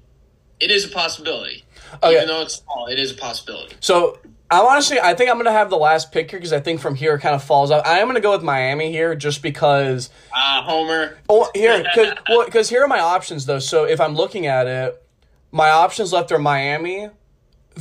it 0.59 0.70
is 0.70 0.86
a 0.86 0.89
possibility. 0.89 1.63
Oh, 2.03 2.11
Even 2.11 2.28
though 2.28 2.41
it's 2.41 2.55
small, 2.55 2.88
it 2.88 2.99
is 2.99 3.11
a 3.11 3.15
possibility. 3.15 3.76
So 3.80 4.20
I 4.52 4.60
honestly, 4.62 5.00
I 5.00 5.14
think 5.14 5.30
I'm 5.30 5.38
gonna 5.38 5.52
have 5.52 5.70
the 5.70 5.78
last 5.78 6.12
pick 6.12 6.32
here 6.32 6.39
because 6.39 6.54
I 6.54 6.60
think 6.60 6.82
from 6.82 6.95
here 6.95 7.16
it 7.16 7.20
kind 7.20 7.36
of 7.36 7.43
falls 7.43 7.70
out. 7.70 7.86
I 7.86 8.00
am 8.00 8.08
gonna 8.08 8.20
go 8.20 8.32
with 8.32 8.43
Miami 8.43 8.91
here 8.91 9.14
just 9.14 9.43
because. 9.43 10.10
Ah, 10.34 10.60
uh, 10.60 10.64
Homer. 10.64 11.18
Oh, 11.30 11.50
here, 11.54 11.84
because 11.84 12.14
well, 12.28 12.45
because 12.45 12.70
here 12.70 12.84
are 12.84 12.88
my 12.88 13.00
options 13.00 13.45
though. 13.45 13.60
So 13.60 13.84
if 13.84 14.02
I'm 14.02 14.16
looking 14.16 14.47
at 14.47 14.66
it, 14.66 15.04
my 15.52 15.70
options 15.70 16.12
left 16.12 16.32
are 16.32 16.39
Miami. 16.39 17.10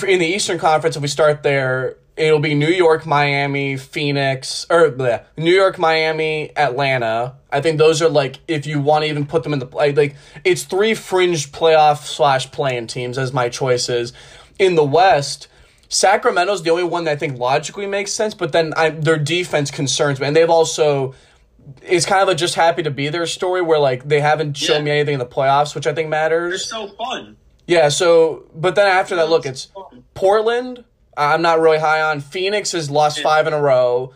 In 0.07 0.19
the 0.21 0.27
Eastern 0.27 0.59
Conference, 0.59 0.95
if 0.95 1.03
we 1.03 1.09
start 1.09 1.43
there, 1.43 1.97
it'll 2.17 2.39
be 2.39 2.55
New 2.55 2.69
York, 2.69 3.07
Miami, 3.07 3.77
Phoenix, 3.77 4.67
or 4.69 4.91
bleh, 4.91 5.25
New 5.37 5.55
York, 5.55 5.79
Miami, 5.79 6.55
Atlanta. 6.55 7.37
I 7.51 7.63
think 7.63 7.79
those 7.79 8.03
are 8.03 8.11
like 8.11 8.41
if 8.47 8.67
you 8.67 8.79
want 8.81 9.05
to 9.05 9.11
even 9.11 9.27
put 9.27 9.43
them 9.43 9.55
in 9.55 9.59
the 9.59 9.67
play, 9.67 9.93
like 9.93 10.17
it's 10.45 10.65
three 10.65 10.95
fringe 10.95 11.51
playoff 11.51 12.05
slash 12.05 12.51
playing 12.53 12.89
teams 12.89 13.17
as 13.17 13.33
my 13.33 13.49
choices. 13.49 14.13
In 14.59 14.75
the 14.75 14.85
West 14.85 15.49
Sacramento's 15.89 16.63
the 16.63 16.71
only 16.71 16.85
one 16.85 17.05
that 17.05 17.13
I 17.13 17.17
think 17.17 17.39
logically 17.39 17.87
makes 17.87 18.13
sense, 18.13 18.35
but 18.35 18.53
then 18.53 18.75
I, 18.77 18.91
their 18.91 19.19
defense 19.19 19.71
concerns 19.71 20.21
me, 20.21 20.27
and 20.27 20.37
they've 20.37 20.51
also 20.51 21.15
it's 21.83 22.07
kind 22.07 22.23
of 22.23 22.29
a 22.29 22.35
just 22.35 22.55
happy 22.55 22.83
to 22.83 22.91
be 22.91 23.09
there 23.11 23.27
story 23.27 23.61
where 23.61 23.79
like 23.79 24.09
they 24.09 24.21
haven't 24.21 24.57
shown 24.57 24.79
Yeah. 24.79 24.83
me 24.85 24.91
anything 24.93 25.15
in 25.15 25.19
the 25.19 25.27
playoffs, 25.27 25.75
which 25.75 25.87
I 25.87 25.93
think 25.95 26.09
matters. 26.09 26.71
They're 26.71 26.87
so 26.89 26.89
fun. 26.97 27.37
Yeah, 27.67 27.89
so 27.91 28.45
but 28.55 28.75
then 28.75 28.87
after 28.87 29.17
that, 29.17 29.29
look, 29.29 29.45
it's 29.47 29.69
Portland. 30.15 30.85
I'm 31.17 31.43
not 31.43 31.61
really 31.61 31.79
high 31.79 32.01
on. 32.01 32.21
Phoenix 32.21 32.73
has 32.73 32.91
lost 32.91 33.21
five 33.21 33.47
in 33.47 33.53
a 33.53 33.61
row. 33.61 34.13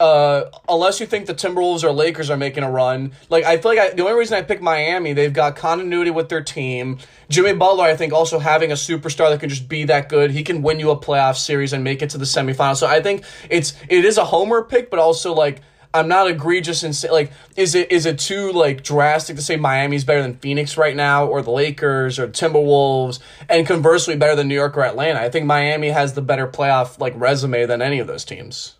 Uh, 0.00 0.50
unless 0.68 0.98
you 0.98 1.06
think 1.06 1.26
the 1.26 1.34
Timberwolves 1.34 1.84
or 1.84 1.92
Lakers 1.92 2.28
are 2.28 2.36
making 2.36 2.64
a 2.64 2.70
run, 2.70 3.12
like 3.28 3.44
I 3.44 3.58
feel 3.58 3.70
like 3.74 3.78
I, 3.78 3.94
the 3.94 4.02
only 4.02 4.18
reason 4.18 4.36
I 4.36 4.42
picked 4.42 4.60
Miami, 4.60 5.12
they've 5.12 5.32
got 5.32 5.54
continuity 5.54 6.10
with 6.10 6.28
their 6.28 6.42
team. 6.42 6.98
Jimmy 7.28 7.52
Butler, 7.52 7.84
I 7.84 7.94
think, 7.94 8.12
also 8.12 8.40
having 8.40 8.72
a 8.72 8.74
superstar 8.74 9.30
that 9.30 9.38
can 9.38 9.48
just 9.48 9.68
be 9.68 9.84
that 9.84 10.08
good, 10.08 10.32
he 10.32 10.42
can 10.42 10.62
win 10.62 10.80
you 10.80 10.90
a 10.90 10.98
playoff 10.98 11.36
series 11.36 11.72
and 11.72 11.84
make 11.84 12.02
it 12.02 12.10
to 12.10 12.18
the 12.18 12.24
semifinals. 12.24 12.78
So 12.78 12.88
I 12.88 13.00
think 13.00 13.24
it's 13.48 13.74
it 13.88 14.04
is 14.04 14.18
a 14.18 14.24
homer 14.24 14.64
pick, 14.64 14.90
but 14.90 14.98
also 14.98 15.32
like 15.32 15.62
I'm 15.94 16.08
not 16.08 16.28
egregious 16.28 16.82
and 16.82 16.94
say 16.94 17.08
like 17.10 17.30
is 17.54 17.76
it 17.76 17.92
is 17.92 18.04
it 18.04 18.18
too 18.18 18.50
like 18.50 18.82
drastic 18.82 19.36
to 19.36 19.42
say 19.42 19.54
Miami's 19.54 20.04
better 20.04 20.22
than 20.22 20.34
Phoenix 20.34 20.76
right 20.76 20.96
now 20.96 21.24
or 21.24 21.40
the 21.40 21.52
Lakers 21.52 22.18
or 22.18 22.26
Timberwolves 22.26 23.20
and 23.48 23.64
conversely 23.64 24.16
better 24.16 24.34
than 24.34 24.48
New 24.48 24.56
York 24.56 24.76
or 24.76 24.84
Atlanta. 24.84 25.20
I 25.20 25.30
think 25.30 25.46
Miami 25.46 25.90
has 25.90 26.14
the 26.14 26.22
better 26.22 26.48
playoff 26.48 26.98
like 26.98 27.14
resume 27.16 27.64
than 27.66 27.80
any 27.80 28.00
of 28.00 28.08
those 28.08 28.24
teams. 28.24 28.73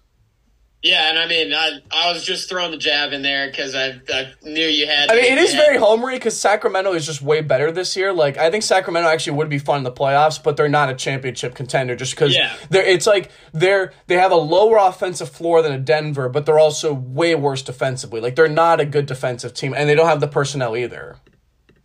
Yeah, 0.85 1.09
and 1.09 1.18
I 1.18 1.26
mean, 1.26 1.55
I, 1.55 1.80
I 1.91 2.12
was 2.12 2.22
just 2.26 2.47
throwing 2.47 2.70
the 2.70 2.76
jab 2.76 3.14
in 3.14 3.22
there 3.22 3.49
because 3.49 3.74
I, 3.74 3.99
I 4.12 4.32
knew 4.43 4.66
you 4.66 4.87
had. 4.87 5.11
I 5.11 5.14
mean, 5.14 5.24
it 5.32 5.39
is 5.39 5.55
had- 5.55 5.64
very 5.64 5.78
homery 5.78 6.12
because 6.12 6.39
Sacramento 6.39 6.93
is 6.93 7.07
just 7.07 7.22
way 7.22 7.41
better 7.41 7.72
this 7.72 7.97
year. 7.97 8.12
Like, 8.12 8.37
I 8.37 8.51
think 8.51 8.64
Sacramento 8.64 9.09
actually 9.09 9.39
would 9.39 9.49
be 9.49 9.57
fun 9.59 9.78
in 9.78 9.82
the 9.85 9.91
playoffs, 9.91 10.41
but 10.43 10.59
they're 10.59 10.68
not 10.68 10.91
a 10.91 10.95
championship 10.95 11.55
contender 11.55 11.97
just 11.97 12.12
because 12.14 12.35
Yeah. 12.37 12.55
they're. 12.68 12.85
It's 12.85 13.07
like 13.07 13.30
they're 13.55 13.95
they 14.09 14.16
have 14.16 14.30
a 14.30 14.37
lower 14.37 14.76
offensive 14.76 15.30
floor 15.30 15.62
than 15.62 15.72
a 15.72 15.78
Denver, 15.78 16.28
but 16.28 16.45
they're 16.45 16.59
also 16.59 16.93
way 16.93 17.35
worse 17.35 17.62
defensively. 17.62 18.20
Like, 18.20 18.37
they're 18.37 18.47
not 18.47 18.78
a 18.78 18.85
good 18.85 19.07
defensive 19.07 19.55
team, 19.55 19.72
and 19.74 19.89
they 19.89 19.95
don't 19.95 20.07
have 20.09 20.20
the 20.20 20.28
personnel 20.28 20.76
either. 20.76 21.16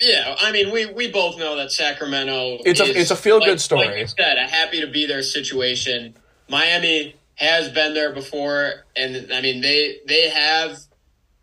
Yeah, 0.02 0.36
I 0.41 0.52
mean, 0.52 0.74
we, 0.74 0.88
we 0.88 1.10
both 1.10 1.38
know 1.38 1.56
that 1.56 1.72
Sacramento. 1.72 2.58
It's 2.66 2.82
a- 2.82 3.00
it's 3.00 3.12
a 3.12 3.16
feel-good 3.16 3.47
like- 3.50 3.60
story. 3.60 3.88
Like 3.88 3.97
you 3.97 4.08
said, 4.08 4.38
a 4.38 4.41
happy 4.47 4.82
to 4.82 4.88
be 4.88 5.06
there 5.06 5.24
situation. 5.24 6.18
Miami 6.50 7.16
has 7.40 7.70
been 7.70 7.94
there 7.94 8.14
before, 8.14 8.86
and 8.96 9.32
I 9.34 9.42
mean, 9.42 9.62
they 9.62 9.98
they 10.08 10.30
have 10.30 10.78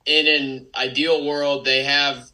in 0.05 0.27
an 0.29 0.67
ideal 0.75 1.25
world 1.25 1.65
they 1.65 1.83
have 1.85 2.31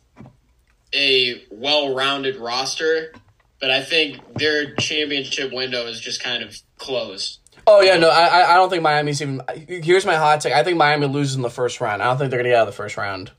a 0.95 1.43
well-rounded 1.51 2.37
roster, 2.37 3.13
but 3.61 3.71
I 3.71 3.83
think 3.83 4.19
their 4.35 4.75
championship 4.75 5.53
window 5.53 5.87
is 5.87 6.01
just 6.01 6.23
kind 6.23 6.43
of 6.43 6.57
closed. 6.77 7.39
Oh 7.67 7.81
yeah, 7.81 7.97
no, 7.97 8.11
I 8.11 8.53
I- 8.53 8.57
don't 8.57 8.69
think 8.69 8.83
Miami's 8.83 9.23
even. 9.23 9.41
Here's 9.69 10.05
my 10.05 10.17
hot 10.17 10.41
take. 10.41 10.53
I 10.53 10.65
think 10.65 10.77
Miami 10.77 11.07
loses 11.07 11.37
in 11.37 11.43
the 11.43 11.51
first 11.51 11.81
round. 11.81 12.03
I 12.03 12.07
don't 12.07 12.19
think 12.19 12.31
they're 12.31 12.41
gonna 12.41 12.51
get 12.51 12.59
out 12.59 12.69
of 12.69 12.75
the 12.75 12.77
first 12.77 12.97
round. 12.97 13.31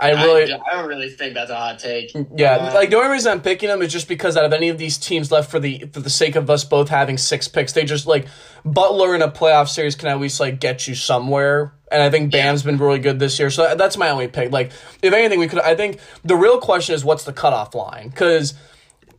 I 0.00 0.10
really. 0.24 0.52
I, 0.52 0.56
I 0.58 0.76
don't 0.76 0.88
really 0.88 1.10
think 1.10 1.34
that's 1.34 1.50
a 1.50 1.56
hot 1.56 1.78
take. 1.78 2.12
Yeah, 2.36 2.56
Uh, 2.56 2.74
like 2.74 2.90
the 2.90 2.96
only 2.96 3.10
reason 3.10 3.32
I'm 3.32 3.40
picking 3.40 3.68
them 3.68 3.82
is 3.82 3.92
just 3.92 4.08
because 4.08 4.36
out 4.36 4.44
of 4.44 4.52
any 4.52 4.68
of 4.68 4.78
these 4.78 4.98
teams 4.98 5.30
left 5.30 5.50
for 5.50 5.58
the 5.58 5.84
for 5.92 6.00
the 6.00 6.10
sake 6.10 6.36
of 6.36 6.48
us 6.50 6.64
both 6.64 6.88
having 6.88 7.18
six 7.18 7.48
picks, 7.48 7.72
they 7.72 7.84
just 7.84 8.06
like 8.06 8.26
Butler 8.64 9.14
in 9.14 9.22
a 9.22 9.30
playoff 9.30 9.68
series 9.68 9.94
can 9.94 10.08
at 10.08 10.20
least 10.20 10.40
like 10.40 10.60
get 10.60 10.86
you 10.86 10.94
somewhere. 10.94 11.72
And 11.90 12.02
I 12.02 12.10
think 12.10 12.30
Bam's 12.30 12.62
been 12.62 12.76
really 12.76 12.98
good 12.98 13.18
this 13.18 13.38
year, 13.38 13.48
so 13.48 13.74
that's 13.74 13.96
my 13.96 14.10
only 14.10 14.28
pick. 14.28 14.52
Like, 14.52 14.72
if 15.02 15.12
anything, 15.14 15.38
we 15.38 15.48
could. 15.48 15.60
I 15.60 15.74
think 15.74 16.00
the 16.22 16.36
real 16.36 16.58
question 16.60 16.94
is 16.94 17.04
what's 17.04 17.24
the 17.24 17.32
cutoff 17.32 17.74
line 17.74 18.10
because 18.10 18.54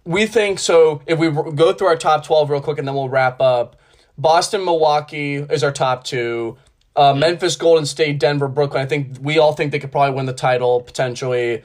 we 0.06 0.28
think 0.28 0.60
so. 0.60 1.02
If 1.08 1.18
we 1.18 1.32
go 1.32 1.74
through 1.74 1.88
our 1.88 1.96
top 1.96 2.26
twelve 2.26 2.50
real 2.50 2.62
quick, 2.62 2.78
and 2.78 2.88
then 2.88 2.96
we'll 2.96 3.10
wrap 3.10 3.42
up. 3.42 3.76
Boston, 4.18 4.66
Milwaukee 4.66 5.36
is 5.36 5.64
our 5.64 5.72
top 5.72 6.04
two. 6.04 6.58
Uh, 7.00 7.14
Memphis, 7.14 7.56
Golden 7.56 7.86
State, 7.86 8.20
Denver, 8.20 8.50
Brooklyn. 8.50 8.84
I 8.84 8.86
think 8.86 9.18
we 9.22 9.40
all 9.40 9.54
think 9.54 9.72
they 9.72 9.80
could 9.80 9.92
probably 9.92 10.16
win 10.16 10.26
the 10.26 10.34
title 10.34 10.82
potentially. 10.82 11.64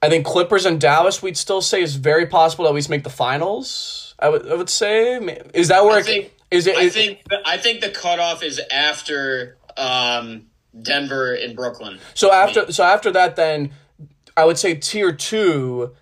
I 0.00 0.08
think 0.08 0.24
Clippers 0.24 0.64
and 0.64 0.80
Dallas, 0.80 1.22
we'd 1.22 1.36
still 1.36 1.60
say 1.60 1.82
is 1.82 1.96
very 1.96 2.24
possible 2.24 2.64
to 2.64 2.70
at 2.70 2.74
least 2.74 2.88
make 2.88 3.04
the 3.04 3.10
finals. 3.10 4.14
I 4.18 4.30
would, 4.30 4.50
I 4.50 4.54
would 4.54 4.70
say, 4.70 5.16
is 5.52 5.68
that 5.68 5.84
where 5.84 5.96
I 5.96 5.98
it, 5.98 6.06
think- 6.06 6.32
is 6.50 6.66
it? 6.66 6.76
I 6.76 6.88
think 6.88 7.20
I 7.44 7.58
think 7.58 7.82
the 7.82 7.90
cutoff 7.90 8.42
is 8.42 8.58
after 8.70 9.58
um, 9.76 10.46
Denver 10.80 11.34
and 11.34 11.54
Brooklyn. 11.54 11.98
so 12.14 12.32
after 12.32 12.72
so 12.72 12.82
after 12.82 13.10
that, 13.10 13.36
then 13.36 13.72
I 14.38 14.46
would 14.46 14.56
say 14.56 14.74
tier 14.74 15.12
two 15.12 15.94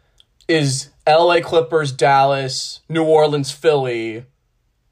is 0.47 0.91
L.A. 1.09 1.41
Clippers, 1.41 1.91
Dallas, 1.91 2.83
New 2.89 3.03
Orleans, 3.05 3.51
Philly, 3.51 4.27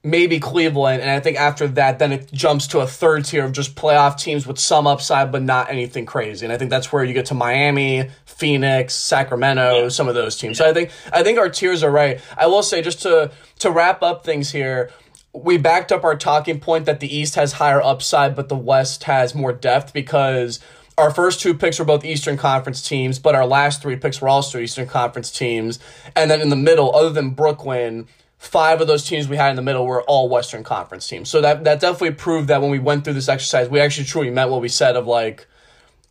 maybe 0.04 0.40
Cleveland, 0.40 1.00
and 1.00 1.10
I 1.10 1.20
think 1.20 1.38
after 1.38 1.68
that, 1.68 1.98
then 1.98 2.12
it 2.12 2.32
jumps 2.32 2.66
to 2.68 2.80
a 2.80 2.86
third 2.86 3.24
tier 3.24 3.44
of 3.44 3.52
just 3.52 3.76
playoff 3.76 4.18
teams 4.18 4.46
with 4.46 4.58
some 4.58 4.86
upside, 4.86 5.30
but 5.30 5.42
not 5.42 5.70
anything 5.70 6.06
crazy. 6.06 6.44
And 6.44 6.52
I 6.52 6.58
think 6.58 6.70
that's 6.70 6.92
where 6.92 7.04
you 7.04 7.14
get 7.14 7.26
to 7.26 7.34
Miami, 7.34 8.10
Phoenix, 8.24 8.94
Sacramento, 8.94 9.88
some 9.88 10.08
of 10.08 10.14
those 10.14 10.36
teams. 10.36 10.58
So 10.58 10.68
I 10.68 10.72
think 10.72 10.90
I 11.12 11.22
think 11.22 11.38
our 11.38 11.48
tiers 11.48 11.82
are 11.82 11.90
right. 11.90 12.20
I 12.36 12.46
will 12.46 12.62
say 12.62 12.82
just 12.82 13.02
to 13.02 13.30
to 13.60 13.70
wrap 13.70 14.02
up 14.02 14.24
things 14.24 14.50
here. 14.50 14.90
We 15.34 15.56
backed 15.56 15.92
up 15.92 16.04
our 16.04 16.16
talking 16.16 16.60
point 16.60 16.84
that 16.84 17.00
the 17.00 17.14
East 17.14 17.36
has 17.36 17.54
higher 17.54 17.80
upside, 17.80 18.36
but 18.36 18.50
the 18.50 18.56
West 18.56 19.04
has 19.04 19.34
more 19.34 19.52
depth 19.52 19.94
because 19.94 20.60
our 20.98 21.10
first 21.10 21.40
two 21.40 21.54
picks 21.54 21.78
were 21.78 21.86
both 21.86 22.04
Eastern 22.04 22.36
Conference 22.36 22.86
teams, 22.86 23.18
but 23.18 23.34
our 23.34 23.46
last 23.46 23.80
three 23.80 23.96
picks 23.96 24.20
were 24.20 24.28
also 24.28 24.58
Eastern 24.58 24.86
Conference 24.86 25.30
teams. 25.30 25.78
And 26.14 26.30
then 26.30 26.42
in 26.42 26.50
the 26.50 26.56
middle, 26.56 26.94
other 26.94 27.08
than 27.08 27.30
Brooklyn, 27.30 28.08
five 28.42 28.80
of 28.80 28.88
those 28.88 29.04
teams 29.04 29.28
we 29.28 29.36
had 29.36 29.50
in 29.50 29.56
the 29.56 29.62
middle 29.62 29.86
were 29.86 30.02
all 30.02 30.28
Western 30.28 30.64
Conference 30.64 31.06
teams. 31.06 31.30
So 31.30 31.40
that 31.40 31.62
that 31.62 31.78
definitely 31.78 32.10
proved 32.10 32.48
that 32.48 32.60
when 32.60 32.72
we 32.72 32.80
went 32.80 33.04
through 33.04 33.14
this 33.14 33.28
exercise, 33.28 33.68
we 33.68 33.78
actually 33.78 34.04
truly 34.04 34.30
meant 34.30 34.50
what 34.50 34.60
we 34.60 34.68
said 34.68 34.96
of 34.96 35.06
like 35.06 35.46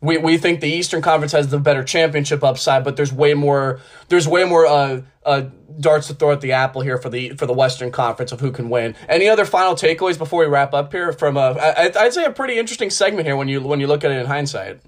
we, 0.00 0.16
we 0.16 0.38
think 0.38 0.60
the 0.60 0.68
Eastern 0.68 1.02
Conference 1.02 1.32
has 1.32 1.48
the 1.48 1.58
better 1.58 1.84
championship 1.84 2.42
upside, 2.42 2.84
but 2.84 2.96
there's 2.96 3.12
way 3.12 3.34
more 3.34 3.80
there's 4.08 4.26
way 4.26 4.44
more 4.44 4.64
uh, 4.64 5.02
uh, 5.26 5.42
darts 5.78 6.06
to 6.06 6.14
throw 6.14 6.32
at 6.32 6.40
the 6.40 6.52
apple 6.52 6.80
here 6.80 6.96
for 6.96 7.10
the 7.10 7.30
for 7.36 7.44
the 7.44 7.52
Western 7.52 7.92
Conference 7.92 8.32
of 8.32 8.40
who 8.40 8.50
can 8.50 8.70
win. 8.70 8.96
Any 9.10 9.28
other 9.28 9.44
final 9.44 9.74
takeaways 9.74 10.16
before 10.16 10.40
we 10.40 10.46
wrap 10.46 10.72
up 10.72 10.90
here 10.90 11.12
from 11.12 11.36
a 11.36 11.54
I, 11.60 11.92
I'd 11.94 12.14
say 12.14 12.24
a 12.24 12.32
pretty 12.32 12.58
interesting 12.58 12.88
segment 12.88 13.26
here 13.26 13.36
when 13.36 13.48
you 13.48 13.60
when 13.60 13.78
you 13.78 13.86
look 13.86 14.04
at 14.04 14.10
it 14.10 14.16
in 14.16 14.24
hindsight. 14.26 14.80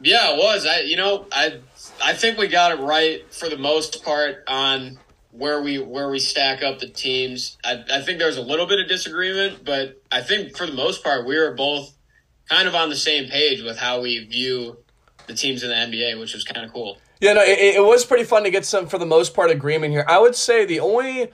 Yeah, 0.00 0.32
it 0.32 0.38
was. 0.38 0.64
I 0.64 0.80
you 0.80 0.96
know 0.96 1.26
I 1.30 1.60
I 2.02 2.14
think 2.14 2.38
we 2.38 2.48
got 2.48 2.72
it 2.72 2.80
right 2.80 3.30
for 3.32 3.50
the 3.50 3.58
most 3.58 4.02
part 4.02 4.42
on 4.48 4.98
where 5.38 5.62
we 5.62 5.78
where 5.78 6.10
we 6.10 6.18
stack 6.18 6.62
up 6.62 6.78
the 6.78 6.88
teams. 6.88 7.56
I, 7.64 7.84
I 7.92 8.00
think 8.00 8.18
there 8.18 8.28
was 8.28 8.36
a 8.36 8.42
little 8.42 8.66
bit 8.66 8.80
of 8.80 8.88
disagreement, 8.88 9.64
but 9.64 10.02
I 10.10 10.22
think 10.22 10.56
for 10.56 10.66
the 10.66 10.72
most 10.72 11.04
part 11.04 11.26
we 11.26 11.38
were 11.38 11.54
both 11.54 11.96
kind 12.48 12.68
of 12.68 12.74
on 12.74 12.88
the 12.88 12.96
same 12.96 13.28
page 13.28 13.62
with 13.62 13.78
how 13.78 14.00
we 14.00 14.24
view 14.24 14.78
the 15.26 15.34
teams 15.34 15.62
in 15.62 15.68
the 15.68 15.74
NBA, 15.74 16.18
which 16.18 16.34
was 16.34 16.44
kind 16.44 16.64
of 16.64 16.72
cool. 16.72 16.98
Yeah, 17.20 17.32
no, 17.32 17.42
it, 17.42 17.76
it 17.76 17.84
was 17.84 18.04
pretty 18.04 18.24
fun 18.24 18.44
to 18.44 18.50
get 18.50 18.64
some, 18.64 18.86
for 18.86 18.98
the 18.98 19.06
most 19.06 19.34
part, 19.34 19.50
agreement 19.50 19.92
here. 19.92 20.04
I 20.06 20.18
would 20.18 20.34
say 20.34 20.64
the 20.64 20.80
only. 20.80 21.30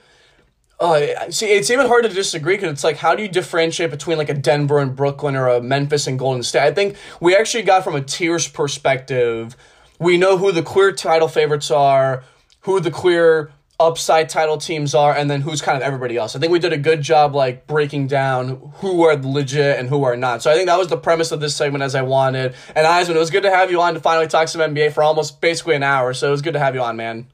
Uh, 0.79 1.29
see, 1.29 1.45
it's 1.45 1.69
even 1.69 1.87
hard 1.87 2.03
to 2.03 2.09
disagree 2.09 2.55
because 2.55 2.71
it's 2.71 2.83
like, 2.83 2.97
how 2.97 3.15
do 3.15 3.21
you 3.21 3.29
differentiate 3.29 3.91
between 3.91 4.17
like 4.17 4.29
a 4.29 4.33
Denver 4.33 4.79
and 4.79 4.95
Brooklyn 4.95 5.35
or 5.35 5.47
a 5.47 5.61
Memphis 5.61 6.07
and 6.07 6.17
Golden 6.17 6.43
State? 6.43 6.63
I 6.63 6.73
think 6.73 6.97
we 7.21 7.35
actually 7.35 7.63
got 7.63 7.83
from 7.83 7.95
a 7.95 8.01
tiers 8.01 8.47
perspective, 8.47 9.55
we 9.99 10.17
know 10.17 10.37
who 10.37 10.51
the 10.51 10.63
clear 10.63 10.91
title 10.91 11.27
favorites 11.27 11.71
are, 11.71 12.23
who 12.61 12.79
the 12.79 12.91
clear 12.91 13.51
upside 13.79 14.29
title 14.29 14.57
teams 14.57 14.93
are, 14.93 15.15
and 15.15 15.29
then 15.29 15.41
who's 15.41 15.61
kind 15.61 15.75
of 15.75 15.83
everybody 15.83 16.15
else. 16.15 16.35
I 16.35 16.39
think 16.39 16.51
we 16.51 16.59
did 16.59 16.73
a 16.73 16.77
good 16.77 17.01
job 17.01 17.35
like 17.35 17.67
breaking 17.67 18.07
down 18.07 18.73
who 18.75 19.03
are 19.03 19.15
legit 19.15 19.79
and 19.79 19.89
who 19.89 20.03
are 20.03 20.15
not. 20.15 20.41
So 20.41 20.51
I 20.51 20.55
think 20.55 20.67
that 20.67 20.77
was 20.77 20.87
the 20.87 20.97
premise 20.97 21.31
of 21.31 21.39
this 21.39 21.55
segment 21.55 21.83
as 21.83 21.95
I 21.95 22.01
wanted. 22.03 22.55
And 22.75 22.85
Eisman, 22.85 23.15
it 23.15 23.19
was 23.19 23.31
good 23.31 23.43
to 23.43 23.49
have 23.49 23.71
you 23.71 23.81
on 23.81 23.95
to 23.95 23.99
finally 23.99 24.27
talk 24.27 24.47
some 24.47 24.61
NBA 24.61 24.93
for 24.93 25.03
almost 25.03 25.41
basically 25.41 25.75
an 25.75 25.83
hour. 25.83 26.13
So 26.13 26.27
it 26.27 26.31
was 26.31 26.41
good 26.41 26.53
to 26.53 26.59
have 26.59 26.75
you 26.75 26.81
on, 26.81 26.95
man. 26.95 27.27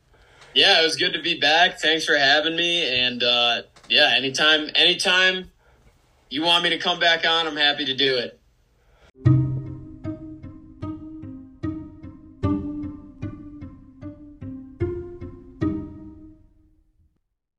Yeah, 0.54 0.82
it 0.82 0.84
was 0.84 0.96
good 0.96 1.14
to 1.14 1.22
be 1.22 1.40
back. 1.40 1.80
Thanks 1.80 2.06
for 2.06 2.18
having 2.18 2.56
me. 2.56 3.06
And 3.06 3.22
uh, 3.22 3.62
yeah, 3.88 4.14
anytime, 4.16 4.70
anytime 4.76 5.52
you 6.30 6.42
want 6.44 6.64
me 6.64 6.70
to 6.72 6.78
come 6.78 7.00
back 7.00 7.26
on, 7.26 7.48
I'm 7.48 7.58
happy 7.58 7.86
to 7.86 7.96
do 7.96 8.18
it. 8.18 8.39